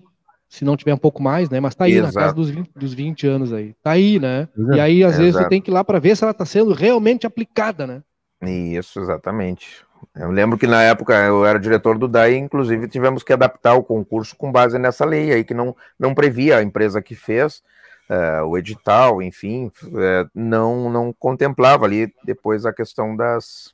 [0.50, 1.62] se não tiver um pouco mais, né?
[1.62, 2.14] Mas tá aí na Exato.
[2.20, 3.74] casa dos 20, dos 20 anos aí.
[3.82, 4.50] Tá aí, né?
[4.58, 4.78] Exato.
[4.78, 5.46] E aí, às vezes, Exato.
[5.46, 8.04] você tem que ir lá para ver se ela está sendo realmente aplicada, né?
[8.46, 9.84] Isso, exatamente.
[10.16, 13.84] Eu lembro que na época eu era diretor do DAI, inclusive tivemos que adaptar o
[13.84, 17.64] concurso com base nessa lei aí, que não, não previa a empresa que fez
[18.10, 23.74] eh, o edital, enfim, eh, não, não contemplava ali depois a questão das,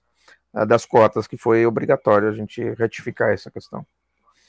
[0.53, 3.85] ah, das cotas, que foi obrigatório a gente retificar essa questão.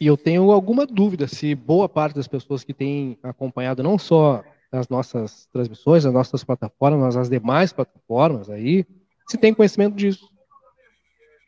[0.00, 4.42] E eu tenho alguma dúvida se boa parte das pessoas que têm acompanhado não só
[4.72, 8.86] as nossas transmissões, as nossas plataformas, mas as demais plataformas aí,
[9.28, 10.30] se tem conhecimento disso.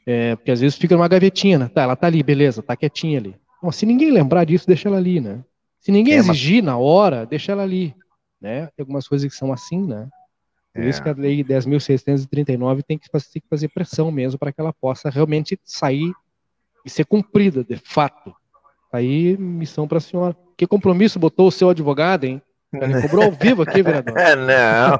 [0.06, 1.68] É, porque às vezes fica numa gavetinha, né?
[1.68, 3.36] Tá, ela tá ali, beleza, tá quietinha ali.
[3.62, 5.44] Bom, se ninguém lembrar disso, deixa ela ali, né?
[5.78, 7.94] Se ninguém É, mas- exigir na hora, deixa ela ali,
[8.40, 8.66] né?
[8.76, 10.08] Tem algumas coisas que são assim, né?
[10.74, 10.88] Por É.
[10.88, 14.60] isso que a lei 10.639 tem que fazer, tem que fazer pressão mesmo para que
[14.60, 16.12] ela possa realmente sair
[16.84, 18.34] e ser cumprida, de fato.
[18.92, 20.36] Aí, missão para a senhora.
[20.56, 22.42] Que compromisso botou o seu advogado, hein?
[22.72, 24.18] Ele cobrou ao vivo aqui, vereador.
[24.18, 24.98] É, não.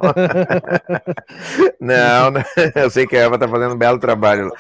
[1.81, 2.44] não, não.
[2.74, 4.53] Eu sei que a Eva tá fazendo um belo trabalho.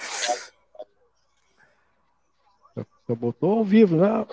[3.06, 4.26] Só botou ao vivo, né?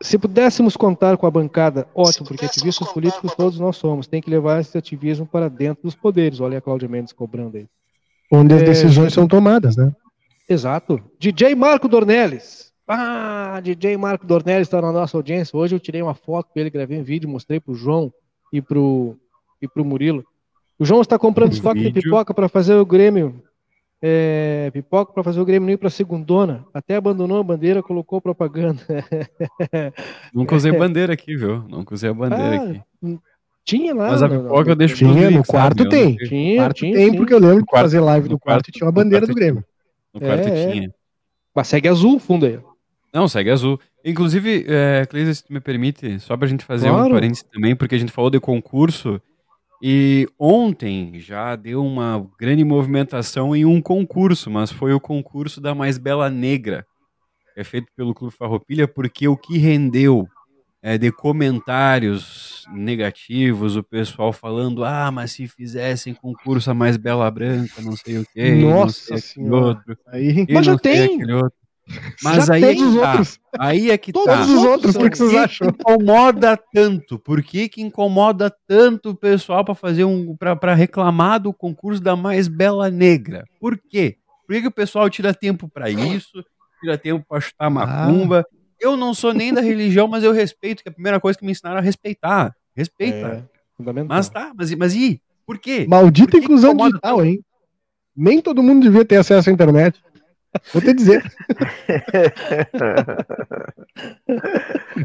[0.00, 4.06] Se pudéssemos contar com a bancada, ótimo, porque ativistas políticos todos nós somos.
[4.06, 6.40] Tem que levar esse ativismo para dentro dos poderes.
[6.40, 7.66] Olha a Cláudia Mendes cobrando aí.
[8.30, 9.92] Onde as É, decisões são tomadas, né?
[10.48, 11.02] Exato.
[11.18, 12.67] DJ Marco Dornelles.
[12.88, 15.56] Ah, DJ Marco Dornelles está na nossa audiência.
[15.56, 18.12] Hoje eu tirei uma foto com ele, gravei um vídeo, mostrei pro João
[18.52, 19.14] e pro,
[19.60, 20.24] e pro Murilo.
[20.78, 22.02] O João está comprando Um estoque de vídeo.
[22.02, 23.42] pipoca para fazer o Grêmio.
[24.00, 26.64] É, pipoca para fazer o Grêmio não ir para segundona.
[26.72, 28.80] Até abandonou a bandeira, colocou propaganda.
[30.32, 31.58] Nunca usei bandeira aqui, viu?
[31.68, 33.18] Nunca usei a bandeira Ah, aqui.
[33.64, 34.10] Tinha lá.
[34.12, 35.90] Mas a no- pipoca eu deixo Tinha, no leaks, quarto sabe?
[35.90, 36.04] Tem.
[36.04, 36.12] não.
[36.12, 37.16] No Tinha, quarto tinha, tem, sim.
[37.18, 38.94] porque eu lembro No de fazer live no no quarto quarto- e tinha uma no
[38.94, 39.64] bandeira quarto do Grêmio.
[40.14, 40.70] No quarto É, é.
[40.72, 40.94] tinha.
[41.54, 42.58] Mas segue azul o fundo aí.
[43.12, 43.80] Não, segue azul.
[44.04, 47.08] Inclusive, é, Cleisa, se tu me permite, só para a gente fazer claro.
[47.08, 49.20] um parênteses também, porque a gente falou de concurso,
[49.82, 55.74] e ontem já deu uma grande movimentação em um concurso, mas foi o concurso da
[55.74, 56.84] Mais Bela Negra,
[57.54, 60.28] que é feito pelo Clube Farroupilha, porque o que rendeu
[60.82, 67.30] é, de comentários negativos, o pessoal falando, ah, mas se fizessem concurso a Mais Bela
[67.30, 70.46] Branca, não sei o quê, Nossa sei outro, aí...
[70.50, 71.20] Mas já tem!
[72.22, 73.22] Mas Já aí é que tá.
[73.58, 74.42] Aí é que Todos tá.
[74.42, 75.68] os outros, por que vocês acham?
[75.68, 77.18] incomoda tanto?
[77.18, 82.14] Por que, que incomoda tanto o pessoal para fazer um para reclamar do concurso da
[82.14, 83.44] mais bela negra?
[83.60, 84.16] Por quê?
[84.46, 86.44] Por que, que o pessoal tira tempo para isso?
[86.80, 88.46] Tira tempo para chutar macumba?
[88.48, 88.58] Ah.
[88.80, 91.44] Eu não sou nem da religião, mas eu respeito, que é a primeira coisa que
[91.44, 92.54] me ensinaram a respeitar.
[92.76, 93.48] Respeita.
[93.78, 95.20] É, mas tá, mas, mas e?
[95.44, 95.84] Por quê?
[95.88, 97.26] Maldita Por que inclusão que digital, tanto?
[97.28, 97.40] hein?
[98.16, 100.00] Nem todo mundo devia ter acesso à internet.
[100.72, 101.22] Vou te dizer.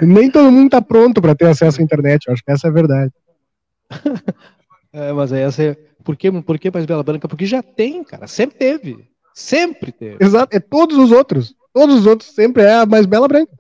[0.02, 2.70] Nem todo mundo está pronto para ter acesso à internet, eu acho que essa é
[2.70, 3.12] a verdade.
[4.96, 5.76] É, mas aí essa é...
[6.04, 7.28] Por que, por que mais Bela Branca?
[7.28, 8.28] Porque já tem, cara.
[8.28, 9.10] Sempre teve.
[9.34, 10.24] Sempre teve.
[10.24, 10.56] Exato.
[10.56, 11.56] É todos os outros.
[11.74, 13.52] Todos os outros sempre é a mais Bela Branca.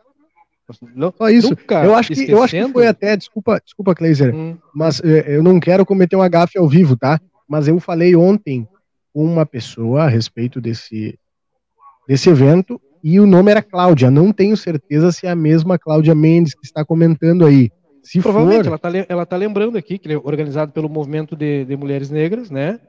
[0.96, 1.58] Não, Só isso.
[1.84, 4.58] Eu acho, que, eu acho que foi até, desculpa, desculpa, Kleiser, hum.
[4.74, 7.20] mas é, eu não quero cometer um agafe ao vivo, tá?
[7.48, 8.68] Mas eu falei ontem
[9.14, 11.20] com uma pessoa a respeito desse,
[12.08, 14.10] desse evento e o nome era Cláudia.
[14.10, 17.70] Não tenho certeza se é a mesma Cláudia Mendes que está comentando aí.
[18.02, 18.68] Se Provavelmente, for...
[18.68, 22.10] ela está ela tá lembrando aqui que ele é organizado pelo movimento de, de mulheres
[22.10, 22.80] negras, né?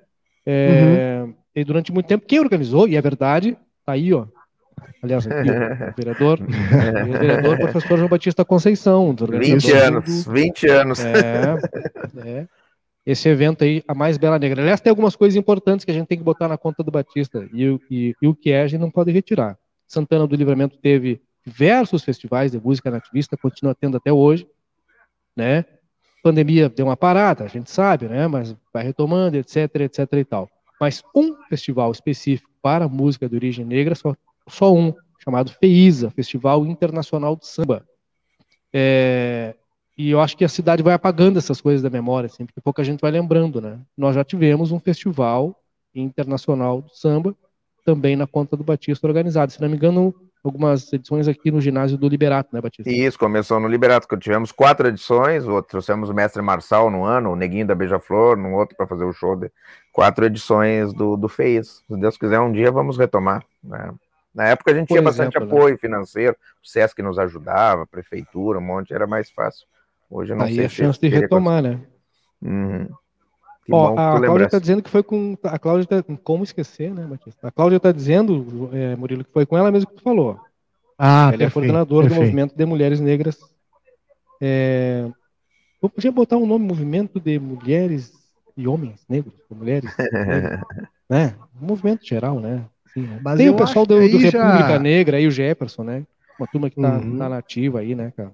[0.47, 1.35] É, uhum.
[1.55, 4.27] E durante muito tempo, quem organizou, e é verdade, tá aí, ó.
[5.03, 5.55] Aliás, aqui, ó,
[5.91, 9.15] o vereador, o vereador professor João Batista Conceição.
[9.15, 11.05] 20 anos, 20 anos.
[11.05, 11.57] É,
[12.27, 12.47] é
[13.06, 14.62] esse evento aí, a mais bela negra.
[14.62, 17.47] Aliás, tem algumas coisas importantes que a gente tem que botar na conta do Batista
[17.52, 19.59] e, e, e o que é a gente não pode retirar.
[19.86, 24.48] Santana do Livramento teve diversos festivais de música nativista, continua tendo até hoje,
[25.36, 25.64] né?
[26.22, 28.26] Pandemia deu uma parada, a gente sabe, né?
[28.26, 30.51] Mas vai retomando, etc, etc e tal.
[30.81, 34.16] Mas um festival específico para música de origem negra, só,
[34.48, 37.86] só um, chamado FEISA, Festival Internacional de Samba.
[38.72, 39.55] É,
[39.97, 42.83] e eu acho que a cidade vai apagando essas coisas da memória, assim, porque pouca
[42.83, 43.79] gente vai lembrando, né?
[43.97, 45.55] Nós já tivemos um festival
[45.95, 47.35] internacional do samba,
[47.85, 49.53] também na conta do Batista organizado.
[49.53, 52.91] Se não me engano, algumas edições aqui no ginásio do Liberato, né, Batista?
[52.91, 57.37] Isso, começou no Liberato, que tivemos quatro edições, trouxemos o mestre Marçal no ano, o
[57.37, 59.51] Neguinho da Beija-Flor no outro para fazer o show de
[59.93, 61.83] quatro edições do, do FEIS.
[61.87, 63.93] Se Deus quiser, um dia vamos retomar, né?
[64.35, 65.47] Na época a gente Por tinha exemplo, bastante né?
[65.47, 69.65] apoio financeiro, o SESC nos ajudava, a prefeitura, um monte, era mais fácil.
[70.10, 71.81] Hoje eu não Aí sei a chance de retomar, né?
[72.43, 72.89] Uhum.
[73.70, 75.36] Ó, a Cláudia está dizendo que foi com.
[75.44, 77.48] A Cláudia tá, Como esquecer, né, Batista?
[77.48, 80.39] A Cláudia está dizendo, é, Murilo, que foi com ela mesmo que tu falou.
[80.98, 83.39] Ah, Ela perfeito, é coordenadora do movimento de mulheres negras.
[84.40, 85.09] É...
[85.82, 88.12] Eu podia botar um nome movimento de mulheres
[88.56, 89.90] e homens negros, mulheres.
[91.09, 91.35] né?
[91.60, 92.64] Um movimento geral, né?
[92.93, 93.20] Sim, né?
[93.36, 94.78] Tem o pessoal do, do República já...
[94.78, 96.06] Negra aí, o Jefferson, né?
[96.39, 97.18] Uma turma que tá, uhum.
[97.18, 98.32] tá nativa aí, né, cara?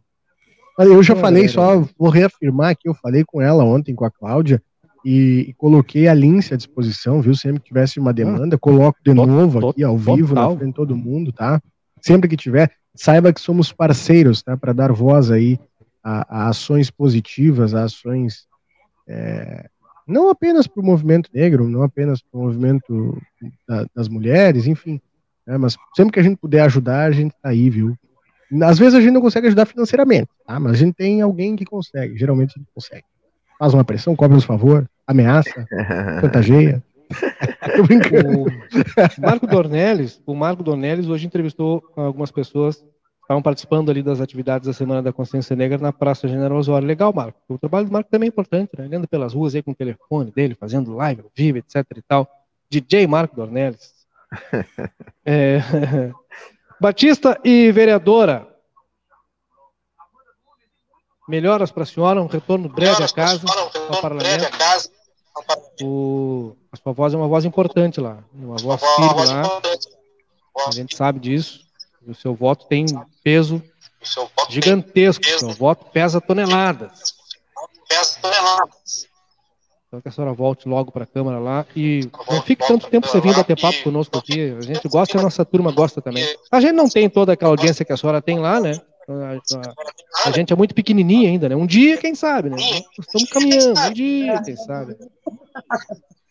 [0.89, 4.63] Eu já falei, só vou reafirmar que eu falei com ela ontem, com a Cláudia,
[5.05, 7.35] e, e coloquei a Lince à disposição, viu?
[7.35, 10.97] Sempre que tivesse uma demanda, coloco de novo aqui ao vivo, na frente de todo
[10.97, 11.61] mundo, tá?
[12.01, 14.57] Sempre que tiver, saiba que somos parceiros, tá?
[14.57, 15.59] Para dar voz aí
[16.03, 18.47] a, a, ações positivas, a ações
[19.09, 19.69] é,
[20.07, 23.21] não apenas para o movimento negro, não apenas para o movimento
[23.67, 25.01] da, das mulheres, enfim,
[25.47, 25.57] né?
[25.57, 27.97] mas sempre que a gente puder ajudar, a gente tá aí, viu?
[28.63, 30.59] Às vezes a gente não consegue ajudar financeiramente, tá?
[30.59, 33.05] Mas a gente tem alguém que consegue, geralmente a gente consegue.
[33.59, 35.67] Faz uma pressão, cobra os favor, ameaça,
[36.21, 36.83] chantageia.
[39.21, 42.85] o Marco Dornelles, o Marco Dornelles hoje entrevistou algumas pessoas que
[43.23, 46.87] estavam participando ali das atividades da Semana da Consciência Negra na Praça General Osório.
[46.87, 47.39] Legal, Marco.
[47.49, 48.87] O trabalho do Marco também é importante, né?
[48.87, 52.29] Ele anda pelas ruas aí com o telefone dele, fazendo live, vivo, etc e tal.
[52.71, 54.01] DJ Marco Dornelles.
[55.25, 55.61] é,
[56.81, 58.49] Batista e vereadora.
[61.29, 63.45] Melhoras para a senhora, um retorno breve à casa,
[63.89, 64.51] ao parlamento.
[65.83, 69.43] O, a sua voz é uma voz importante lá, uma voz firme lá.
[70.67, 71.61] A gente sabe disso.
[72.07, 72.87] O seu voto tem
[73.23, 73.63] peso
[74.49, 75.25] gigantesco.
[75.25, 77.15] O seu voto pesa toneladas.
[77.89, 79.10] Pesa toneladas.
[79.91, 83.09] Então que a senhora volte logo para a Câmara lá e não fique tanto tempo
[83.09, 84.55] você vindo bater papo conosco aqui.
[84.57, 86.25] A gente gosta e a nossa turma gosta também.
[86.49, 88.81] A gente não tem toda aquela audiência que a senhora tem lá, né?
[89.09, 91.57] A, a, a gente é muito pequenininha ainda, né?
[91.57, 92.57] Um dia, quem sabe, né?
[93.01, 94.97] Estamos caminhando, um dia, quem sabe.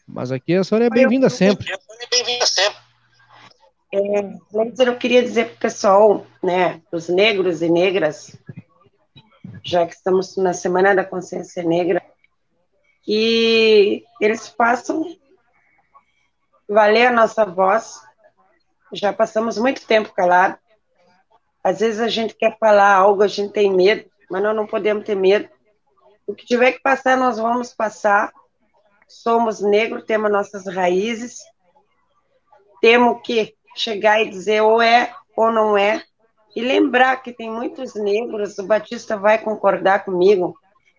[0.07, 1.67] Mas aqui a senhora é bem-vinda sempre.
[3.93, 8.37] É, eu queria dizer para o pessoal, né, os negros e negras,
[9.65, 12.01] já que estamos na Semana da Consciência Negra,
[13.09, 15.03] que eles façam
[16.69, 17.99] valer a nossa voz.
[18.93, 20.59] Já passamos muito tempo calado.
[21.63, 25.03] Às vezes a gente quer falar algo, a gente tem medo, mas nós não podemos
[25.03, 25.49] ter medo.
[26.27, 28.31] O que tiver que passar, nós vamos passar.
[29.07, 31.39] Somos negros, temos nossas raízes.
[32.79, 36.03] Temos que chegar e dizer ou é ou não é.
[36.55, 40.55] E lembrar que tem muitos negros, o Batista vai concordar comigo.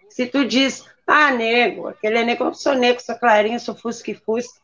[0.09, 4.11] Se tu diz, ah, nego, aquele é negro, eu sou negro, sou clarinho, sou fusca
[4.11, 4.61] e fusca.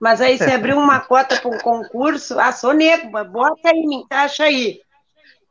[0.00, 3.84] Mas aí você abriu uma cota para um concurso, ah, sou negro, mas bota aí,
[3.84, 4.80] me encaixa aí.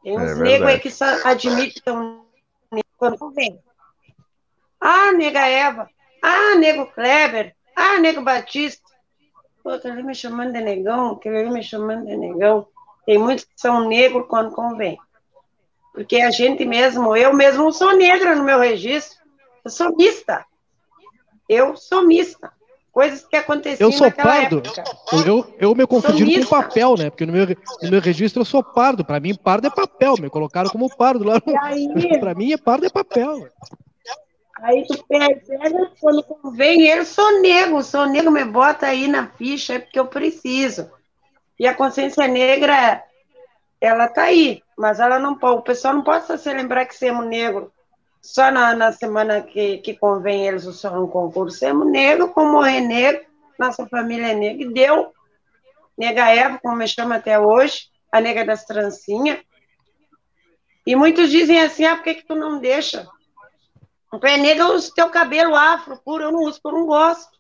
[0.01, 2.21] Tem é uns é negros aí que só admitem
[2.97, 3.59] quando vem.
[4.79, 5.89] Ah, nega Eva.
[6.23, 7.53] Ah, nego Kleber.
[7.75, 8.87] Ah, nego Batista.
[9.63, 12.67] Pô, ali me chamando de negão, que ali me chamando de negão.
[13.05, 14.97] Tem muitos que são negros quando convém.
[15.93, 19.17] Porque a gente mesmo, eu mesmo não sou negra no meu registro.
[19.67, 20.45] Eu sou mista.
[21.49, 22.53] Eu sou mista.
[22.89, 24.59] Coisas que aconteciam eu sou pardo.
[24.59, 24.83] Época.
[25.27, 27.09] Eu, eu me confundi com papel, né?
[27.09, 29.03] Porque no meu, no meu registro eu sou pardo.
[29.03, 30.15] Para mim, pardo é papel.
[30.19, 31.35] Me colocaram como pardo lá.
[31.35, 31.51] No...
[32.19, 33.49] Para mim, pardo é papel.
[34.61, 39.73] Aí tu pega, quando convém, eu sou negro, sou negro, me bota aí na ficha,
[39.73, 40.89] é porque eu preciso.
[41.59, 43.03] E a consciência negra,
[43.79, 46.97] ela tá aí, mas ela não pode, o pessoal não pode só se lembrar que
[46.97, 47.71] somos negro
[48.27, 51.59] só na, na semana que, que convém eles só no concurso.
[51.59, 53.25] Somos negro, como morrer negro,
[53.57, 55.13] nossa família é negra, e deu.
[55.97, 59.39] Nega Eva, como me chama até hoje, a nega das trancinhas.
[60.85, 63.07] E muitos dizem assim, ah, por que, que tu não deixa?
[64.11, 67.31] O pé negro usa teu cabelo afro puro, eu não uso porque eu não gosto.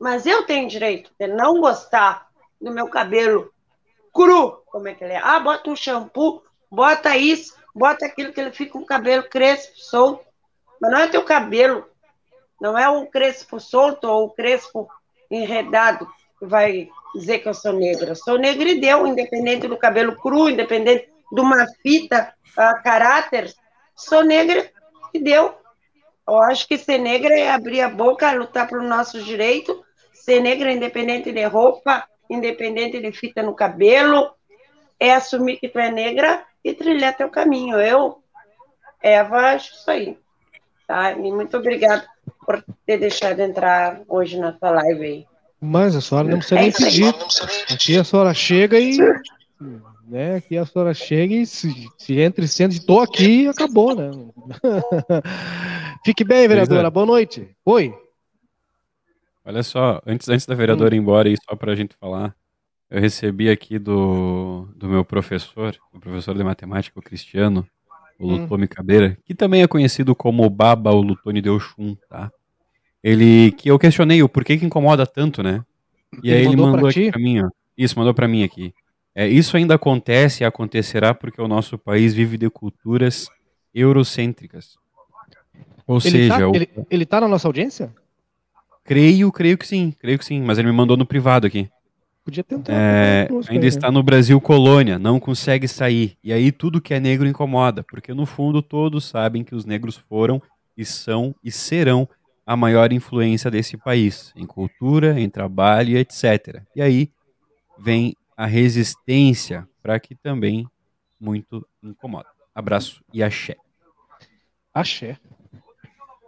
[0.00, 2.26] Mas eu tenho direito de não gostar
[2.58, 3.52] do meu cabelo
[4.14, 5.20] cru, como é que ele é.
[5.22, 9.72] Ah, bota um shampoo, bota isso, bota aquilo que ele fica com o cabelo crespo,
[9.76, 10.24] solto.
[10.80, 11.86] Mas não é teu cabelo,
[12.60, 14.88] não é o crespo solto ou o crespo
[15.30, 16.06] enredado
[16.38, 18.14] que vai dizer que eu sou negra.
[18.14, 23.52] Sou negra e deu, independente do cabelo cru, independente de uma fita a caráter,
[23.96, 24.70] sou negra
[25.14, 25.54] e deu.
[26.28, 29.84] Eu acho que ser negra é abrir a boca, lutar para o nosso direito.
[30.12, 34.32] Ser negra, independente de roupa, independente de fita no cabelo,
[35.00, 37.76] é assumir que tu é negra e trilhar teu caminho.
[37.76, 38.22] Eu,
[39.02, 40.18] Eva, acho isso aí.
[40.86, 41.12] Tá?
[41.12, 42.06] E muito obrigada
[42.44, 45.26] por ter deixado entrar hoje na tua live aí.
[45.60, 47.14] Mas a senhora não precisa nem é pedir.
[47.72, 48.96] Aqui a senhora chega e
[50.12, 50.36] né?
[50.36, 54.10] Aqui a senhora chega e se, se entre sendo estou aqui acabou, né?
[56.04, 56.88] Fique bem, vereadora.
[56.88, 56.90] É.
[56.90, 57.48] Boa noite.
[57.64, 57.94] Oi.
[59.44, 60.96] Olha só, antes, antes da vereadora hum.
[60.96, 62.34] ir embora, e só para a gente falar,
[62.92, 67.66] eu recebi aqui do, do meu professor, o professor de matemática, o Cristiano,
[68.18, 68.42] o hum.
[68.42, 72.30] Lutome Cadeira, que também é conhecido como Baba ou Lutone de Oxum, tá?
[73.02, 75.64] Ele, que eu questionei o porquê que incomoda tanto, né?
[76.22, 77.48] E ele aí ele mandou, mandou aqui para mim, ó.
[77.78, 78.74] Isso, mandou para mim aqui.
[79.14, 83.26] É, isso ainda acontece e acontecerá porque o nosso país vive de culturas
[83.74, 84.76] eurocêntricas.
[85.86, 86.54] Ou ele seja, tá, o...
[86.54, 87.90] ele, ele tá na nossa audiência?
[88.84, 91.70] Creio, creio que sim, creio que sim, mas ele me mandou no privado aqui.
[92.24, 92.72] Podia tentar.
[92.72, 96.16] É, ainda está no Brasil colônia, não consegue sair.
[96.22, 99.96] E aí tudo que é negro incomoda, porque no fundo todos sabem que os negros
[99.96, 100.40] foram
[100.76, 102.08] e são e serão
[102.46, 106.62] a maior influência desse país, em cultura, em trabalho, etc.
[106.76, 107.10] E aí
[107.78, 110.66] vem a resistência para que também
[111.20, 112.28] muito incomoda.
[112.54, 113.56] Abraço e axé.
[114.72, 115.18] Axé.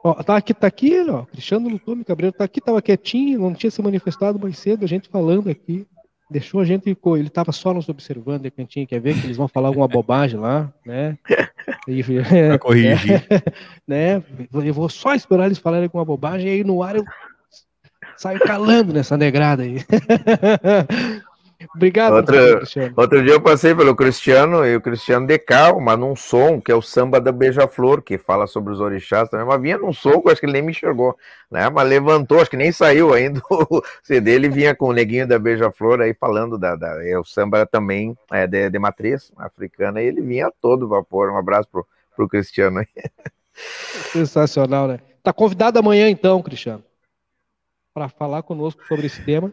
[0.04, 1.22] Ó, tá aqui, tá aqui ó.
[1.22, 5.08] Cristiano Lutume Cabreiro tá aqui, tava quietinho, não tinha se manifestado mais cedo, a gente
[5.08, 5.86] falando aqui.
[6.30, 9.48] Deixou a gente, ele tava só nos observando, de cantinho, quer ver que eles vão
[9.48, 11.16] falar alguma bobagem lá, né?
[11.88, 12.02] E,
[12.48, 13.24] pra corrigir.
[13.88, 14.22] né?
[14.52, 17.04] Eu vou só esperar eles falarem alguma bobagem, e aí no ar eu
[18.16, 19.76] saio calando nessa negrada aí.
[21.74, 22.34] Obrigado, outro,
[22.96, 26.72] outro dia eu passei pelo Cristiano e o Cristiano de carro, mas num som, que
[26.72, 30.30] é o samba da Beija-Flor, que fala sobre os orixás também, mas vinha num soco,
[30.30, 31.16] acho que ele nem me enxergou,
[31.50, 31.70] né?
[31.70, 35.38] Mas levantou, acho que nem saiu ainda o CD, ele vinha com o neguinho da
[35.38, 40.06] Beija-Flor aí falando da, da é, o samba também é de, de matriz africana, e
[40.06, 41.30] ele vinha todo vapor.
[41.30, 42.86] Um abraço pro, pro Cristiano aí.
[44.12, 44.98] Sensacional, né?
[45.22, 46.84] Tá convidado amanhã então, Cristiano,
[47.94, 49.52] para falar conosco sobre esse tema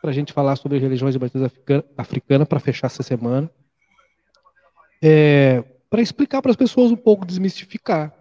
[0.00, 1.42] para a gente falar sobre religiões de matriz
[1.96, 3.50] africana para fechar essa semana.
[5.02, 8.14] É, para explicar para as pessoas um pouco, desmistificar.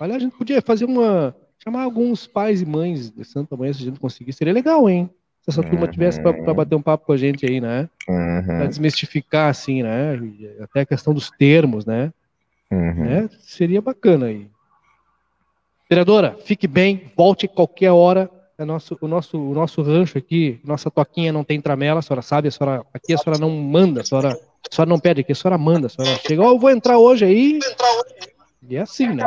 [0.00, 1.34] Olha, a gente podia fazer uma.
[1.62, 5.10] chamar alguns pais e mães de Santa Mãe, se a gente conseguir, seria legal, hein?
[5.42, 7.88] se essa turma tivesse para bater um papo com a gente aí, né?
[8.08, 8.44] Uhum.
[8.44, 10.16] Para desmistificar, assim, né?
[10.60, 12.12] Até a questão dos termos, né?
[12.70, 13.04] Uhum.
[13.04, 13.30] né?
[13.40, 14.48] Seria bacana aí.
[15.90, 18.30] Vereadora, fique bem, volte qualquer hora.
[18.62, 22.22] É nosso, o, nosso, o nosso rancho aqui, nossa toquinha não tem tramela, a senhora
[22.22, 25.32] sabe, a senhora, aqui a senhora não manda, a senhora, a senhora não pede aqui,
[25.32, 27.58] a senhora manda, a senhora chega, oh, eu vou entrar hoje aí.
[28.68, 29.24] E é assim, né?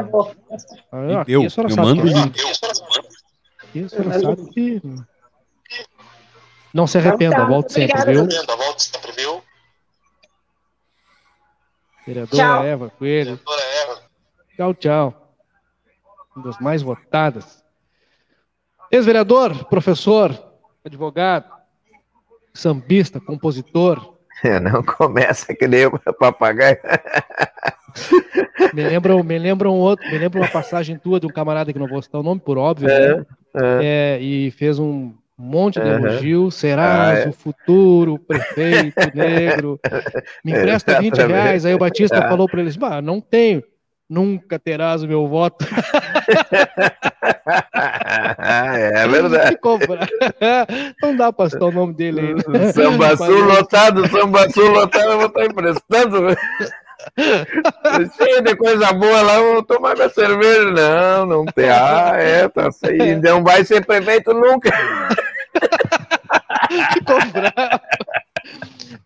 [0.89, 4.81] Ah, aqui, eu, a senhora eu sabe mando que, aqui a senhora sabe que
[6.73, 8.27] não se arrependa, então, tá, volte sempre, viu?
[8.57, 9.43] Volte sempre, viu?
[12.07, 12.63] Vereadora tchau.
[12.63, 13.39] Eva Coelho.
[14.55, 15.35] Tchau, tchau.
[16.33, 17.64] Uma das mais votadas.
[18.95, 20.33] Ex-vereador, professor,
[20.85, 21.51] advogado,
[22.53, 24.15] sambista, compositor.
[24.41, 26.77] É, não começa que nem o papagaio.
[28.73, 31.79] me lembram, me lembram um outro, me lembra uma passagem tua de um camarada que
[31.79, 33.25] não vou citar o nome por óbvio, é, né?
[33.53, 33.79] é.
[33.83, 36.07] É, e fez um um monte de uhum.
[36.07, 36.49] elogio.
[36.49, 37.27] Serás ah, é.
[37.27, 39.77] o futuro prefeito negro.
[40.45, 41.65] Me empresta 20 reais.
[41.65, 42.29] Aí o Batista ah.
[42.29, 43.61] falou para eles: bah, não tenho.
[44.07, 45.65] Nunca terás o meu voto.
[48.37, 49.57] é verdade.
[51.01, 52.33] Não dá para citar o nome dele aí.
[52.35, 52.71] Né?
[52.73, 56.37] Sambaçu lotado, Sambaçu lotado, eu vou estar emprestando.
[58.15, 60.71] Cheio de coisa boa lá, vou tomar minha cerveja.
[60.71, 61.69] Não, não tem.
[61.69, 63.15] Ah, é, tá aí.
[63.15, 64.69] Não vai ser prefeito nunca.
[66.93, 67.81] Ficou bravo.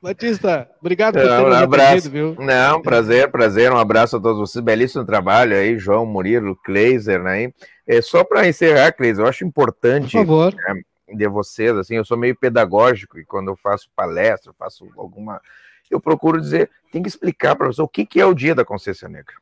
[0.02, 2.10] Batista, obrigado por ter um abraço.
[2.10, 2.36] viu?
[2.40, 3.72] Não, prazer, prazer.
[3.72, 4.64] Um abraço a todos vocês.
[4.64, 7.52] Belíssimo trabalho aí, João Murilo, Kleiser, né?
[7.86, 10.56] É, só para encerrar, Kleiser, eu acho importante por favor.
[10.56, 10.82] Né,
[11.14, 15.42] de vocês, assim, eu sou meio pedagógico e quando eu faço palestra, faço alguma
[15.90, 18.64] eu procuro dizer, tem que explicar para você o que, que é o dia da
[18.64, 19.34] consciência negra.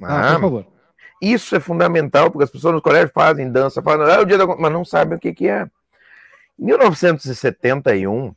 [0.00, 0.66] Ah, ah, por favor.
[1.20, 4.38] Isso é fundamental, porque as pessoas nos colégios fazem dança, fazem, ah, é o dia
[4.38, 5.68] da mas não sabem o que, que é.
[6.58, 8.34] Em 1971,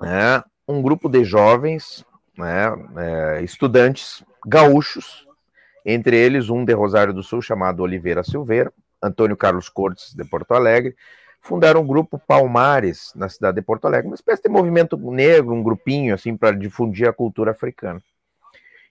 [0.00, 2.04] né, um grupo de jovens,
[2.36, 2.66] né,
[2.98, 5.26] é, estudantes gaúchos,
[5.84, 8.70] entre eles um de Rosário do Sul chamado Oliveira Silveira,
[9.02, 10.94] Antônio Carlos Cortes de Porto Alegre,
[11.40, 15.62] fundaram o grupo Palmares, na cidade de Porto Alegre, uma espécie de movimento negro, um
[15.62, 18.02] grupinho, assim, para difundir a cultura africana.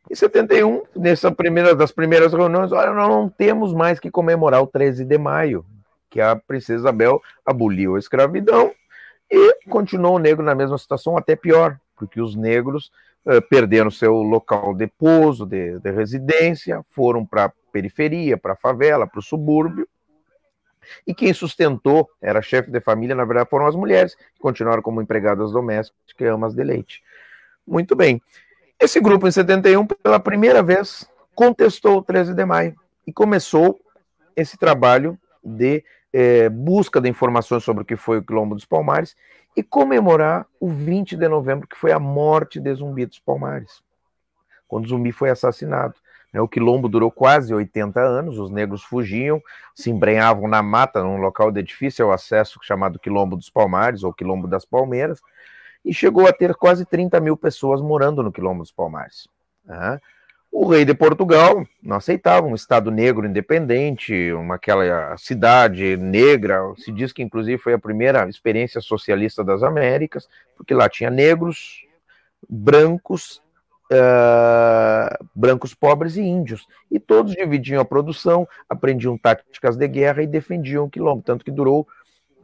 [0.10, 4.68] Em 71, nessa primeira das primeiras reuniões, olha, nós não temos mais que comemorar o
[4.68, 5.66] 13 de maio,
[6.10, 8.72] que a princesa Isabel aboliu a escravidão
[9.30, 12.91] e continuou o negro na mesma situação, até pior, porque os negros
[13.26, 18.58] uh, perderam seu local de pouso, de, de residência, foram para a periferia, para a
[18.58, 19.88] favela, para o subúrbio,
[21.06, 25.02] e quem sustentou, era chefe de família, na verdade, foram as mulheres, que continuaram como
[25.02, 27.04] empregadas domésticas e amas de leite.
[27.66, 28.22] Muito bem.
[28.80, 32.76] Esse grupo, em 71, pela primeira vez, contestou o 13 de maio
[33.06, 33.80] e começou
[34.36, 35.84] esse trabalho de
[36.14, 39.16] é, busca de informações sobre o que foi o Quilombo dos Palmares
[39.56, 43.82] e comemorar o 20 de novembro, que foi a morte de Zumbi dos Palmares,
[44.68, 45.96] quando Zumbi foi assassinado.
[46.32, 49.42] Né, o quilombo durou quase 80 anos, os negros fugiam,
[49.74, 54.48] se embrenhavam na mata, num local de difícil acesso chamado Quilombo dos Palmares, ou Quilombo
[54.48, 55.22] das Palmeiras,
[55.84, 59.28] e chegou a ter quase 30 mil pessoas morando no Quilombo dos Palmares.
[60.52, 66.61] O rei de Portugal não aceitava um Estado negro independente, uma aquela cidade negra.
[66.78, 71.86] Se diz que, inclusive, foi a primeira experiência socialista das Américas, porque lá tinha negros,
[72.49, 73.41] brancos
[73.91, 76.68] uh, brancos pobres e índios.
[76.91, 81.52] E todos dividiam a produção, aprendiam táticas de guerra e defendiam o quilombo, tanto que
[81.52, 81.88] durou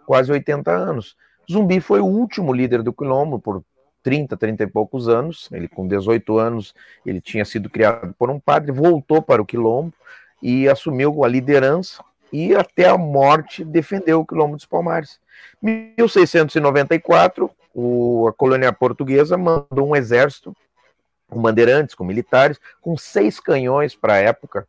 [0.06, 1.16] quase 80 anos.
[1.52, 3.64] Zumbi foi o último líder do quilombo por
[4.04, 5.50] 30, 30 e poucos anos.
[5.52, 6.76] Ele, com 18 anos,
[7.06, 9.94] ele tinha sido criado por um padre, voltou para o quilombo
[10.42, 15.20] e assumiu a liderança e até a morte defendeu o quilombo dos Palmares.
[15.62, 20.56] Em 1694, o, a colônia portuguesa mandou um exército
[21.30, 24.68] com bandeirantes, com militares, com seis canhões para a época,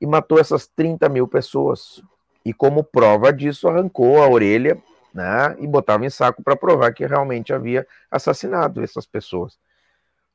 [0.00, 2.02] e matou essas 30 mil pessoas.
[2.44, 4.78] E como prova disso, arrancou a orelha
[5.16, 9.58] né, e botava em saco para provar que realmente havia assassinado essas pessoas.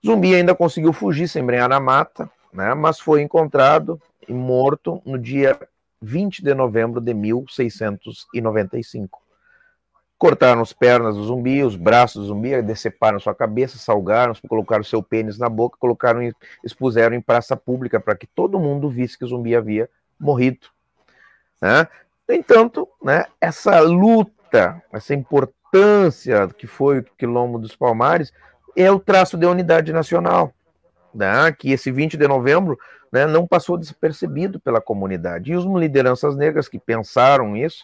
[0.03, 5.19] Zumbi ainda conseguiu fugir sem embrenhar na mata, né, mas foi encontrado e morto no
[5.19, 5.59] dia
[6.01, 9.21] 20 de novembro de 1695
[10.17, 15.01] cortaram as pernas do zumbi, os braços do zumbi, deceparam sua cabeça, salgaram, colocaram seu
[15.01, 16.21] pênis na boca, colocaram,
[16.63, 19.89] expuseram em praça pública para que todo mundo visse que o zumbi havia
[20.19, 20.67] morrido.
[21.59, 21.87] Né?
[22.29, 24.40] No entanto, né, essa luta,
[24.91, 28.31] essa importância que foi o quilombo dos Palmares,
[28.75, 30.53] é o traço de unidade nacional,
[31.13, 32.77] né, que esse 20 de novembro
[33.11, 35.51] né, não passou despercebido pela comunidade.
[35.51, 37.83] E os lideranças negras que pensaram isso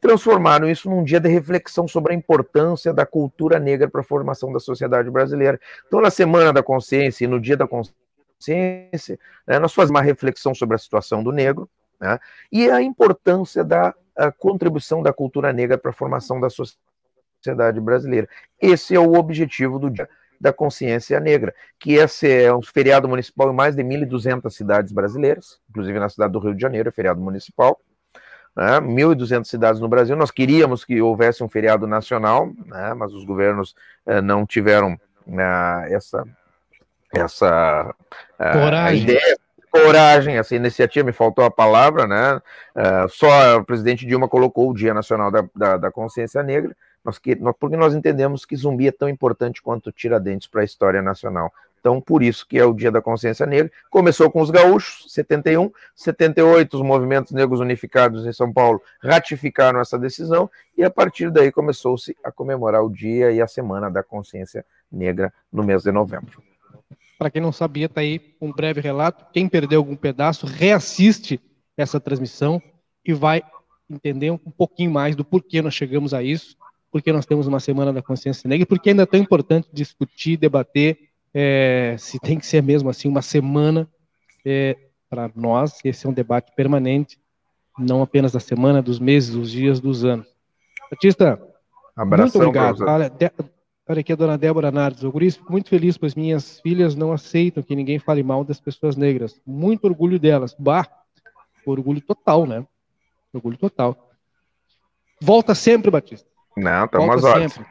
[0.00, 4.52] transformaram isso num dia de reflexão sobre a importância da cultura negra para a formação
[4.52, 5.58] da sociedade brasileira.
[5.86, 10.54] Então, na Semana da Consciência e no Dia da Consciência, né, nós fazemos uma reflexão
[10.54, 11.68] sobre a situação do negro
[12.00, 12.18] né,
[12.50, 18.26] e a importância da a contribuição da cultura negra para a formação da sociedade brasileira.
[18.58, 20.08] Esse é o objetivo do Dia
[20.40, 25.58] da Consciência Negra, que esse é um feriado municipal em mais de 1.200 cidades brasileiras,
[25.68, 27.78] inclusive na cidade do Rio de Janeiro, é feriado municipal
[28.56, 30.16] né, 1.200 cidades no Brasil.
[30.16, 34.98] Nós queríamos que houvesse um feriado nacional, né, mas os governos eh, não tiveram
[35.28, 36.24] eh, essa,
[37.14, 37.94] essa
[38.38, 39.02] coragem.
[39.02, 39.38] ideia,
[39.84, 42.40] coragem, essa iniciativa, me faltou a palavra, né?
[43.08, 47.36] só o presidente Dilma colocou o Dia Nacional da, da, da Consciência Negra, nós, que,
[47.36, 51.52] nós, porque nós entendemos que zumbi é tão importante quanto Tiradentes para a história nacional.
[51.86, 53.70] Então, por isso que é o Dia da Consciência Negra.
[53.88, 59.96] Começou com os gaúchos, 71, 78 os movimentos negros unificados em São Paulo ratificaram essa
[59.96, 64.64] decisão e a partir daí começou-se a comemorar o dia e a semana da consciência
[64.90, 66.42] negra no mês de novembro.
[67.18, 69.26] Para quem não sabia, está aí um breve relato.
[69.32, 71.40] Quem perdeu algum pedaço, reassiste
[71.76, 72.60] essa transmissão
[73.04, 73.42] e vai
[73.88, 76.56] entender um pouquinho mais do porquê nós chegamos a isso,
[76.90, 80.36] porque nós temos uma semana da consciência negra e porque ainda é tão importante discutir,
[80.36, 80.98] debater
[81.32, 83.88] é, se tem que ser mesmo assim uma semana
[84.44, 84.76] é,
[85.08, 87.18] para nós, esse é um debate permanente,
[87.78, 90.26] não apenas da semana, dos meses, dos dias, dos anos.
[90.90, 91.40] Batista,
[91.94, 92.82] Abração, muito obrigado.
[92.82, 93.12] Olha,
[93.88, 97.62] olha, aqui a dona Débora Nardes, eu fico muito feliz, pois minhas filhas não aceitam
[97.62, 99.40] que ninguém fale mal das pessoas negras.
[99.46, 100.54] Muito orgulho delas.
[100.58, 100.86] Bah,
[101.64, 102.66] orgulho total, né?
[103.32, 103.96] Orgulho total.
[105.20, 106.28] Volta sempre, Batista.
[106.56, 107.66] Não, estamos sempre.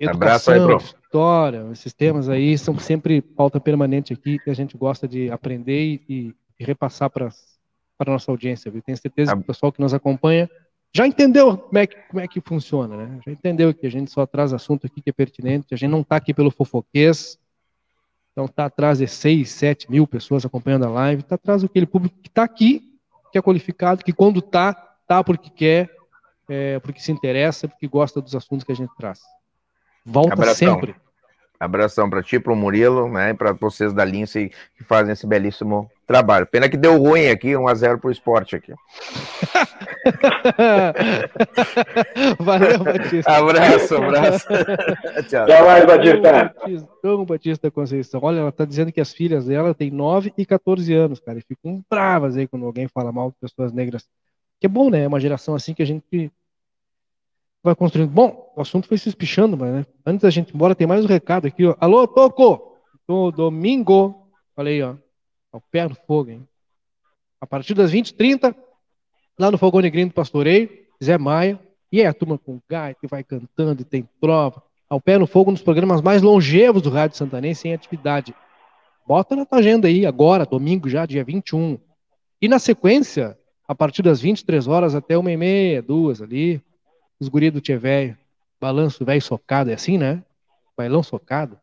[0.00, 4.76] Educação, Abraço aí, história, esses temas aí são sempre pauta permanente aqui que a gente
[4.76, 7.28] gosta de aprender e, e repassar para
[8.00, 8.68] a nossa audiência.
[8.68, 8.82] Viu?
[8.82, 10.50] Tenho certeza que o pessoal que nos acompanha
[10.94, 13.20] já entendeu como é, que, como é que funciona, né?
[13.24, 16.02] Já entendeu que a gente só traz assunto aqui que é pertinente, a gente não
[16.02, 17.38] está aqui pelo fofoquês,
[18.32, 22.16] então está atrás de 6, 7 mil pessoas acompanhando a live, está atrás daquele público
[22.22, 22.92] que está aqui,
[23.30, 25.90] que é qualificado, que quando está, está porque quer,
[26.48, 29.20] é, porque se interessa, porque gosta dos assuntos que a gente traz.
[30.04, 30.74] Volta Abração.
[30.74, 30.94] sempre.
[31.58, 35.26] Abração para ti, para o Murilo, né, e para vocês da Lince que fazem esse
[35.26, 36.46] belíssimo trabalho.
[36.46, 38.74] Pena que deu ruim aqui, 1 a 0 para o esporte aqui.
[42.38, 43.32] Valeu, Batista.
[43.32, 44.46] Abraço, abraço.
[45.28, 45.46] Tchau.
[45.46, 46.54] Tchau mais, Batista.
[46.98, 48.20] Então, Batista Conceição.
[48.22, 51.42] Olha, ela está dizendo que as filhas dela têm 9 e 14 anos, cara, e
[51.42, 54.06] ficam bravas aí quando alguém fala mal de pessoas negras.
[54.60, 55.04] Que é bom, né?
[55.04, 56.30] É uma geração assim que a gente
[57.62, 58.10] vai construindo.
[58.10, 59.86] Bom, o assunto foi se espichando, mas né?
[60.04, 61.64] antes da gente ir embora, tem mais um recado aqui.
[61.64, 61.74] Ó.
[61.80, 62.70] Alô, Toco!
[63.08, 64.94] No domingo, olha aí, ó,
[65.52, 66.48] ao pé no fogo, hein?
[67.40, 68.54] A partir das 20h30,
[69.38, 70.70] lá no Fogão Negrinho do Pastoreio,
[71.02, 71.60] Zé Maia,
[71.90, 74.62] e é a turma com gaita que vai cantando e tem prova.
[74.88, 78.34] Ao pé no fogo, nos programas mais longevos do Rádio Santanense em atividade.
[79.06, 81.78] Bota na tua agenda aí, agora, domingo já, dia 21.
[82.40, 86.62] E na sequência, a partir das 23 horas até uma e meia, duas ali,
[87.18, 88.16] os guri do Tchê Velho,
[88.60, 90.22] balanço velho socado, é assim, né?
[90.76, 91.58] Bailão socado.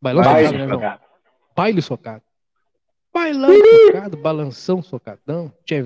[0.00, 0.98] Bailão Baile socado, né?
[1.56, 2.22] Baile socado.
[3.12, 3.50] Bailão
[3.86, 5.84] socado, balanção socadão, Tchê.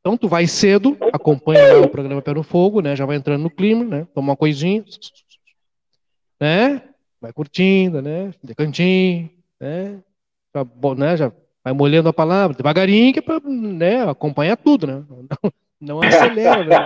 [0.00, 2.94] Então tu vai cedo, acompanha lá o programa Pé no Fogo, né?
[2.94, 4.06] Já vai entrando no clima, né?
[4.14, 4.84] Toma uma coisinha,
[6.40, 6.82] né?
[7.20, 8.32] Vai curtindo, né?
[8.42, 9.98] De cantinho, né?
[10.54, 11.16] Já, né?
[11.16, 14.08] Já vai molhando a palavra devagarinho, que é pra né?
[14.08, 15.04] acompanhar tudo, né?
[15.08, 16.80] Não, não acelera, né?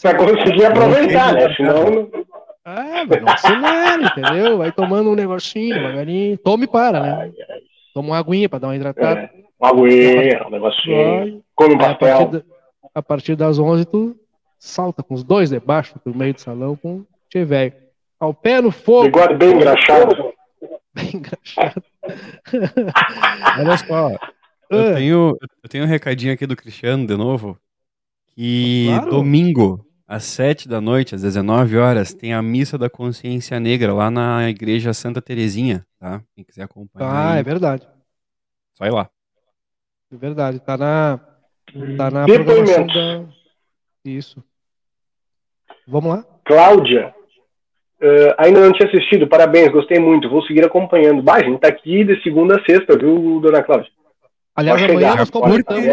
[0.00, 1.54] Para conseguir aproveitar, né?
[1.54, 2.10] Senão.
[2.64, 4.58] Ah, não acelera, entendeu?
[4.58, 6.38] Vai tomando um negocinho, devagarinho.
[6.38, 7.32] Tome e para, né?
[7.92, 9.20] Toma uma aguinha para dar uma hidratada.
[9.20, 11.42] É, uma aguinha, um negocinho.
[11.54, 12.16] Come um papel.
[12.16, 12.44] A partir,
[12.94, 14.16] a partir das 11, tu
[14.58, 17.74] salta com os dois debaixo do meio do salão com o tchê velho.
[18.18, 19.04] Ao pé no fogo.
[19.04, 20.32] Bigode bem engraxado.
[20.94, 21.82] Bem engraxado.
[23.58, 24.10] Olha só.
[24.68, 24.94] Eu ah.
[24.94, 27.58] tenho, eu tenho um recadinho aqui do Cristiano de novo.
[28.34, 29.10] Que claro.
[29.10, 34.10] domingo, às 7 da noite, às 19 horas, tem a Missa da Consciência Negra lá
[34.10, 36.20] na Igreja Santa Terezinha, tá?
[36.34, 37.08] Quem quiser acompanhar.
[37.08, 37.88] Ah, aí, é verdade.
[38.74, 39.08] Só ir lá.
[40.12, 41.18] É verdade, tá na,
[41.96, 43.24] tá na programação da...
[44.04, 44.44] Isso.
[45.88, 46.24] Vamos lá?
[46.44, 47.14] Cláudia,
[48.02, 51.22] uh, ainda não tinha assistido, parabéns, gostei muito, vou seguir acompanhando.
[51.22, 53.90] Bah, a gente tá aqui de segunda a sexta, viu, dona Cláudia?
[54.54, 55.84] Aliás, Pode amanhã chegar, nós completamos...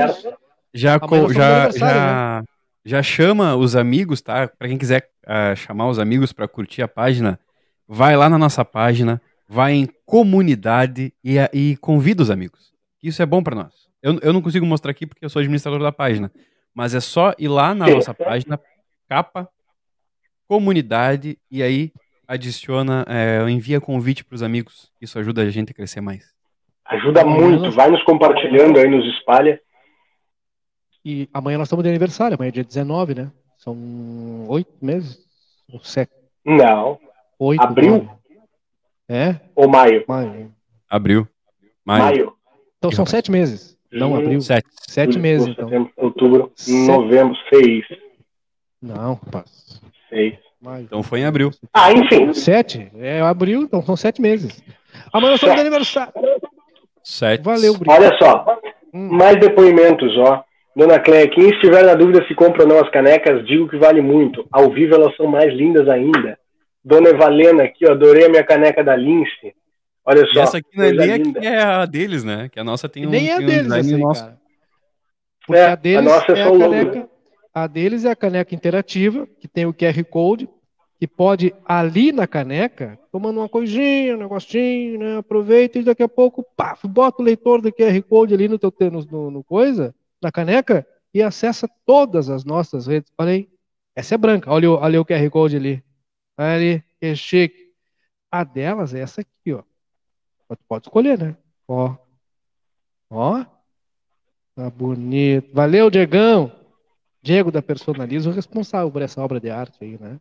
[0.74, 2.48] Já, já, já, né?
[2.90, 4.48] Já chama os amigos, tá?
[4.48, 7.40] Para quem quiser uh, chamar os amigos para curtir a página,
[7.88, 12.74] vai lá na nossa página, vai em comunidade e, e convida os amigos.
[13.02, 13.74] Isso é bom para nós.
[14.02, 16.32] Eu, eu não consigo mostrar aqui porque eu sou administrador da página,
[16.74, 18.60] Mas é só ir lá na nossa página,
[19.08, 19.48] capa,
[20.48, 21.92] comunidade, e aí
[22.28, 24.92] adiciona, é, envia convite para os amigos.
[25.00, 26.34] Isso ajuda a gente a crescer mais.
[26.86, 29.62] Ajuda muito, vai nos compartilhando aí, nos espalha.
[31.10, 33.32] E amanhã nós estamos de aniversário, amanhã é dia 19, né?
[33.58, 33.76] São
[34.48, 35.18] oito meses?
[35.74, 36.12] Ou sete?
[36.46, 37.00] Não.
[37.40, 37.64] Oito.
[37.64, 37.98] Abril?
[37.98, 38.10] Nove.
[39.10, 39.40] É?
[39.56, 40.06] Ou maio?
[40.08, 40.54] Maio.
[40.88, 41.28] Abril.
[41.84, 42.04] Maio.
[42.04, 42.34] maio.
[42.78, 43.76] Então são sete meses.
[43.92, 44.40] Não, abril.
[44.40, 44.68] Sete.
[44.88, 45.68] Sete meses, então.
[45.68, 46.88] Setembro, outubro, sete.
[46.88, 47.86] novembro, seis.
[48.80, 49.82] Não, rapaz.
[50.10, 50.38] Seis.
[50.62, 50.84] Maio.
[50.84, 51.50] Então foi em abril.
[51.74, 52.32] Ah, enfim.
[52.36, 52.88] Sete.
[52.96, 54.64] É abril, então são sete meses.
[55.12, 56.14] Amanhã nós estamos de aniversário.
[57.04, 57.42] Sete.
[57.42, 58.00] Valeu, obrigado.
[58.00, 58.46] Olha só.
[58.94, 59.10] Hum.
[59.12, 60.44] Mais depoimentos, ó.
[60.76, 64.02] Dona Cleia, quem estiver na dúvida se compra ou não as canecas, digo que vale
[64.02, 64.48] muito.
[64.52, 66.38] Ao vivo elas são mais lindas ainda.
[66.84, 69.54] Dona Evalena aqui, ó, adorei a minha caneca da Lince.
[70.06, 70.40] Olha só.
[70.40, 72.50] E essa aqui não é nem a, é a deles, né?
[72.50, 73.10] Que a nossa tem um.
[73.10, 74.24] Nem é a deles, um assim, nosso.
[74.24, 74.40] Cara.
[75.46, 77.10] Porque é, a deles a nossa é, é a caneca.
[77.54, 80.48] A deles é a caneca interativa, que tem o QR Code,
[81.00, 85.18] que pode ali na caneca, tomando uma coisinha, um negocinho, né?
[85.18, 88.72] Aproveita e daqui a pouco, pá, bota o leitor do QR Code ali no teu
[88.92, 93.12] no, no, no coisa na caneca e acessa todas as nossas redes.
[93.18, 93.50] Olha aí,
[93.96, 94.52] essa é branca.
[94.52, 95.84] Olha, olha o QR Code ali.
[96.38, 97.70] Olha ali, que chique.
[98.32, 99.64] A delas é essa aqui, ó.
[100.50, 101.36] Tu pode escolher, né?
[101.68, 101.96] Ó.
[103.10, 103.46] Ó.
[104.56, 105.50] Tá bonito.
[105.54, 106.52] Valeu, Diegão.
[107.22, 110.18] Diego da Personaliza, o responsável por essa obra de arte aí, né?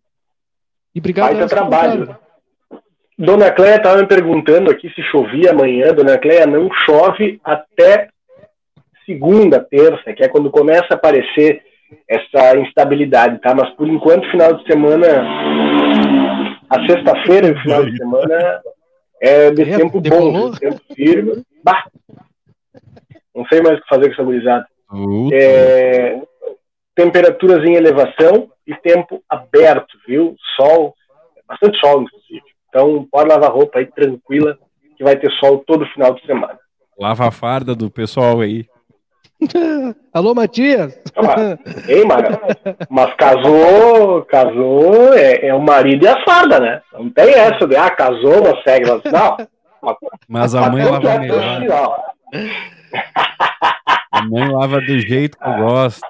[0.94, 2.16] E obrigado pelo trabalho.
[3.16, 5.92] Dona Cleia estava me perguntando aqui se chovia amanhã.
[5.92, 8.08] Dona Cleia, não chove até
[9.09, 11.62] segunda, terça, que é quando começa a aparecer
[12.06, 13.55] essa instabilidade, tá?
[13.55, 15.06] Mas por enquanto, final de semana,
[16.68, 18.60] a sexta-feira e final de semana
[19.22, 21.43] é de é, tempo bom, de tempo firme.
[21.64, 21.85] Bah,
[23.35, 24.66] não sei mais o que fazer com essa gurizada.
[25.32, 26.20] É,
[26.94, 30.36] temperaturas em elevação e tempo aberto, viu?
[30.56, 30.94] Sol,
[31.47, 32.43] bastante sol, inclusive.
[32.68, 34.59] Então, pode lavar roupa aí tranquila,
[34.97, 36.59] que vai ter sol todo final de semana.
[36.98, 38.66] Lava a farda do pessoal aí.
[40.12, 40.98] Alô, Matias?
[41.86, 42.40] Ei, Mara,
[42.90, 46.82] mas casou, casou, é, é, o marido e a farda, né?
[46.93, 49.36] Não tem essa de, ah, casou, mas segue, não.
[50.28, 52.05] Mas a mãe lava melhor.
[54.10, 56.01] A mãe lava do jeito que eu gosto.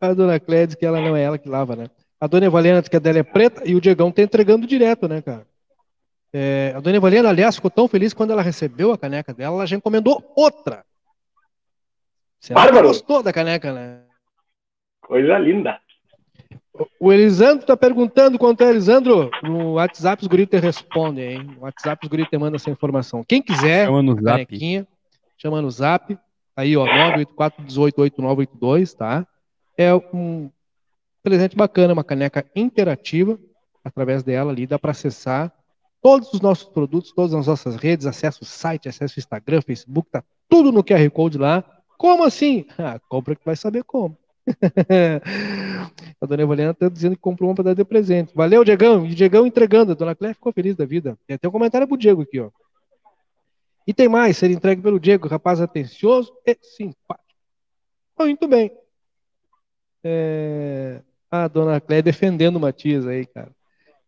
[0.00, 1.86] A dona Cléia diz que ela não é ela que lava, né?
[2.18, 5.20] A dona Evalena que a dela é preta e o Diegão tá entregando direto, né,
[5.20, 5.46] cara?
[6.32, 9.66] É, a dona Evalena, aliás, ficou tão feliz quando ela recebeu a caneca dela, ela
[9.66, 10.84] já encomendou outra.
[12.40, 12.88] Você Bárbaro!
[12.88, 14.02] gostou da caneca, né?
[15.00, 15.80] Coisa linda.
[17.00, 19.30] O Elisandro está perguntando quanto é, Elisandro.
[19.42, 21.44] No WhatsApp os guris te respondem, hein?
[21.44, 23.24] No WhatsApp os guris te mandam essa informação.
[23.24, 24.86] Quem quiser, chama no zap.
[25.38, 26.18] chama no zap.
[26.54, 29.26] Aí, ó, 984 tá?
[29.76, 30.50] É um
[31.22, 33.38] presente bacana, uma caneca interativa.
[33.84, 35.52] Através dela ali dá para acessar
[36.02, 40.10] todos os nossos produtos, todas as nossas redes, acesso ao site, acesso ao Instagram, Facebook,
[40.10, 41.64] tá tudo no QR Code lá.
[41.96, 42.66] Como assim?
[42.78, 44.16] Ah, compra que vai saber como.
[46.20, 48.32] a dona Evalena está dizendo que comprou uma para dar de presente.
[48.34, 49.04] Valeu, Diegão.
[49.04, 49.92] E Diegão entregando.
[49.92, 51.18] A dona Cléia ficou feliz da vida.
[51.26, 52.50] Tem até um comentário pro Diego aqui, ó.
[53.86, 57.24] E tem mais, ser entregue pelo Diego, rapaz atencioso e simpático.
[58.18, 58.72] Muito bem.
[60.02, 61.00] É...
[61.30, 63.50] A dona Cléia defendendo o Matias aí, cara.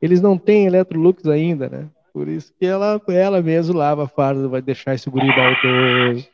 [0.00, 1.88] Eles não têm Electrolux ainda, né?
[2.12, 6.28] Por isso que ela, ela mesmo lava a farda, vai deixar esse guri baldoso.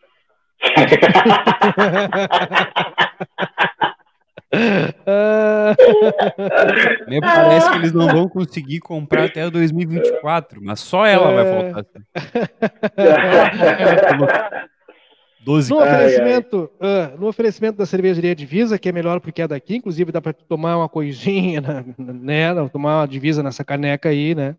[7.09, 12.03] Me parece que eles não vão conseguir comprar até 2024, mas só ela vai faltar.
[15.45, 19.77] 12 no oferecimento, uh, no oferecimento da cervejaria Divisa, que é melhor porque é daqui,
[19.77, 21.61] inclusive dá para tomar uma coisinha,
[21.99, 24.57] né, tomar uma divisa nessa caneca aí, né?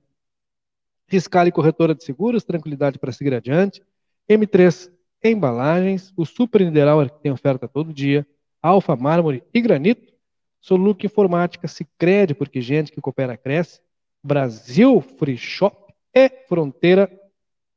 [1.07, 3.81] Riscale Corretora de Seguros, tranquilidade para seguir adiante.
[4.29, 4.89] M3
[5.23, 8.27] embalagens, o Super Niederauer, que tem oferta todo dia,
[8.61, 10.13] Alfa Mármore e Granito,
[10.61, 13.81] Soluc Informática, Cicred, porque gente que coopera cresce,
[14.23, 17.09] Brasil Free Shop e Fronteira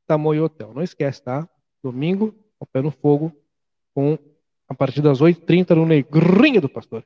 [0.07, 0.73] Tamoio Hotel.
[0.73, 1.47] Não esquece, tá?
[1.83, 3.33] Domingo, ao pé no fogo,
[3.95, 4.19] com
[4.69, 7.05] a partir das 8h30 no Negrinho do Pastor.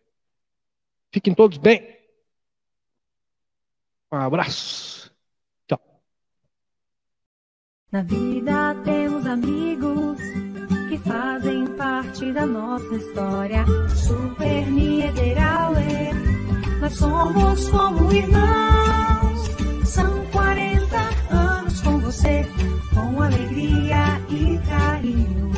[1.12, 1.96] Fiquem todos bem.
[4.10, 5.12] Um abraço.
[5.66, 5.80] Tchau.
[7.92, 10.18] Na vida temos amigos
[10.88, 13.66] que fazem parte da nossa história.
[13.94, 16.14] Super Niederauer,
[16.80, 19.50] nós somos como irmãos.
[19.84, 20.96] São 40
[21.36, 22.46] anos com você,
[22.94, 25.52] com alegria e carinho,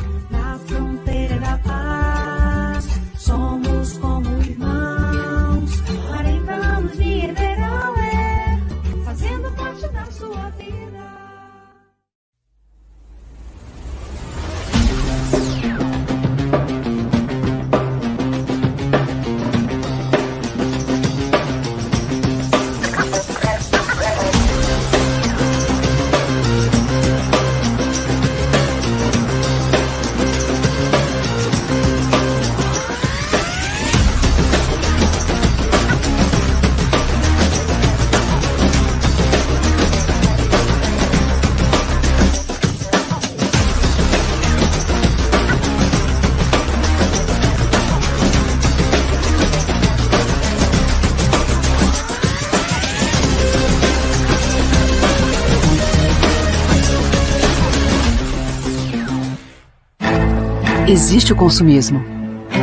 [60.95, 62.01] Existe o consumismo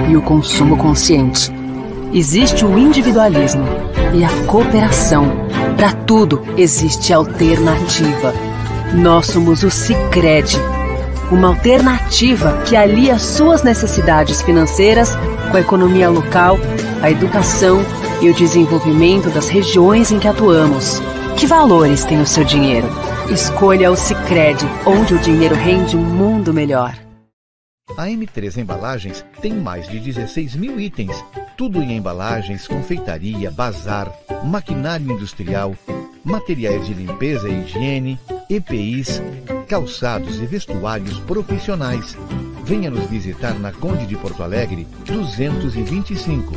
[0.09, 1.51] e o consumo consciente.
[2.13, 3.65] Existe o individualismo
[4.13, 5.25] e a cooperação.
[5.75, 8.33] Para tudo existe alternativa.
[8.93, 10.55] Nós somos o Sicredi,
[11.29, 15.13] uma alternativa que alia suas necessidades financeiras
[15.51, 16.57] com a economia local,
[17.01, 17.81] a educação
[18.21, 21.01] e o desenvolvimento das regiões em que atuamos.
[21.35, 22.87] Que valores tem o seu dinheiro?
[23.29, 26.95] Escolha o Sicredi, onde o dinheiro rende um mundo melhor.
[27.97, 31.23] A M3 Embalagens tem mais de 16 mil itens,
[31.57, 34.11] tudo em embalagens, confeitaria, bazar,
[34.43, 35.75] maquinário industrial,
[36.23, 38.19] materiais de limpeza e higiene,
[38.49, 39.21] EPIs,
[39.67, 42.17] calçados e vestuários profissionais.
[42.63, 46.53] Venha nos visitar na Conde de Porto Alegre 225.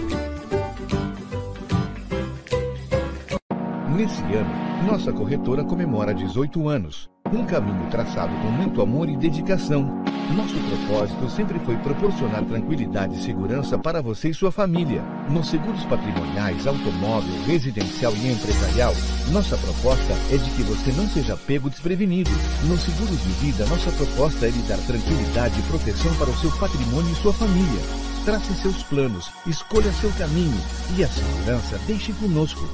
[3.97, 7.09] Nesse ano, nossa corretora comemora 18 anos.
[7.33, 10.05] Um caminho traçado com muito amor e dedicação.
[10.33, 15.03] Nosso propósito sempre foi proporcionar tranquilidade e segurança para você e sua família.
[15.29, 18.95] Nos seguros patrimoniais, automóvel, residencial e empresarial,
[19.31, 22.31] nossa proposta é de que você não seja pego desprevenido.
[22.67, 26.51] Nos seguros de vida, nossa proposta é lhe dar tranquilidade e proteção para o seu
[26.59, 27.81] patrimônio e sua família.
[28.25, 30.59] Trace seus planos, escolha seu caminho
[30.97, 32.67] e a segurança deixe conosco.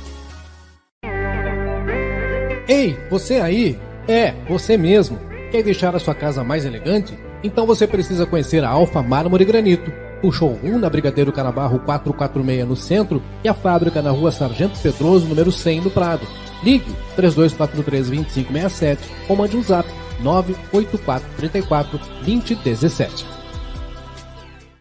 [2.69, 3.79] Ei, você aí!
[4.07, 5.19] É, você mesmo.
[5.51, 7.30] Quer deixar a sua casa mais elegante?
[7.43, 9.91] Então você precisa conhecer a Alfa Mármore e Granito,
[10.23, 15.27] o showroom na Brigadeiro Canabarro 446 no centro e a fábrica na rua Sargento Pedroso,
[15.27, 16.27] número 100 no Prado.
[16.63, 18.99] Ligue 3243-2567
[19.29, 19.89] ou mande um zap
[20.21, 21.99] 98434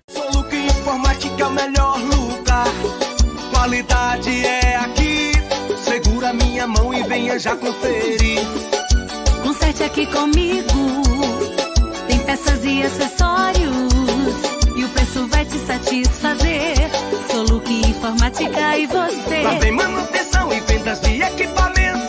[0.10, 2.68] Soluque Informática é o melhor lugar.
[3.52, 5.32] Qualidade é aqui.
[5.78, 8.42] Segura minha mão e venha já conferir.
[9.42, 11.49] Conserte aqui comigo.
[12.10, 13.94] Tem peças e acessórios
[14.76, 16.76] e o preço vai te satisfazer.
[17.30, 19.44] Soluque Informática e você.
[19.44, 22.09] Lá tem manutenção e vendas de equipamentos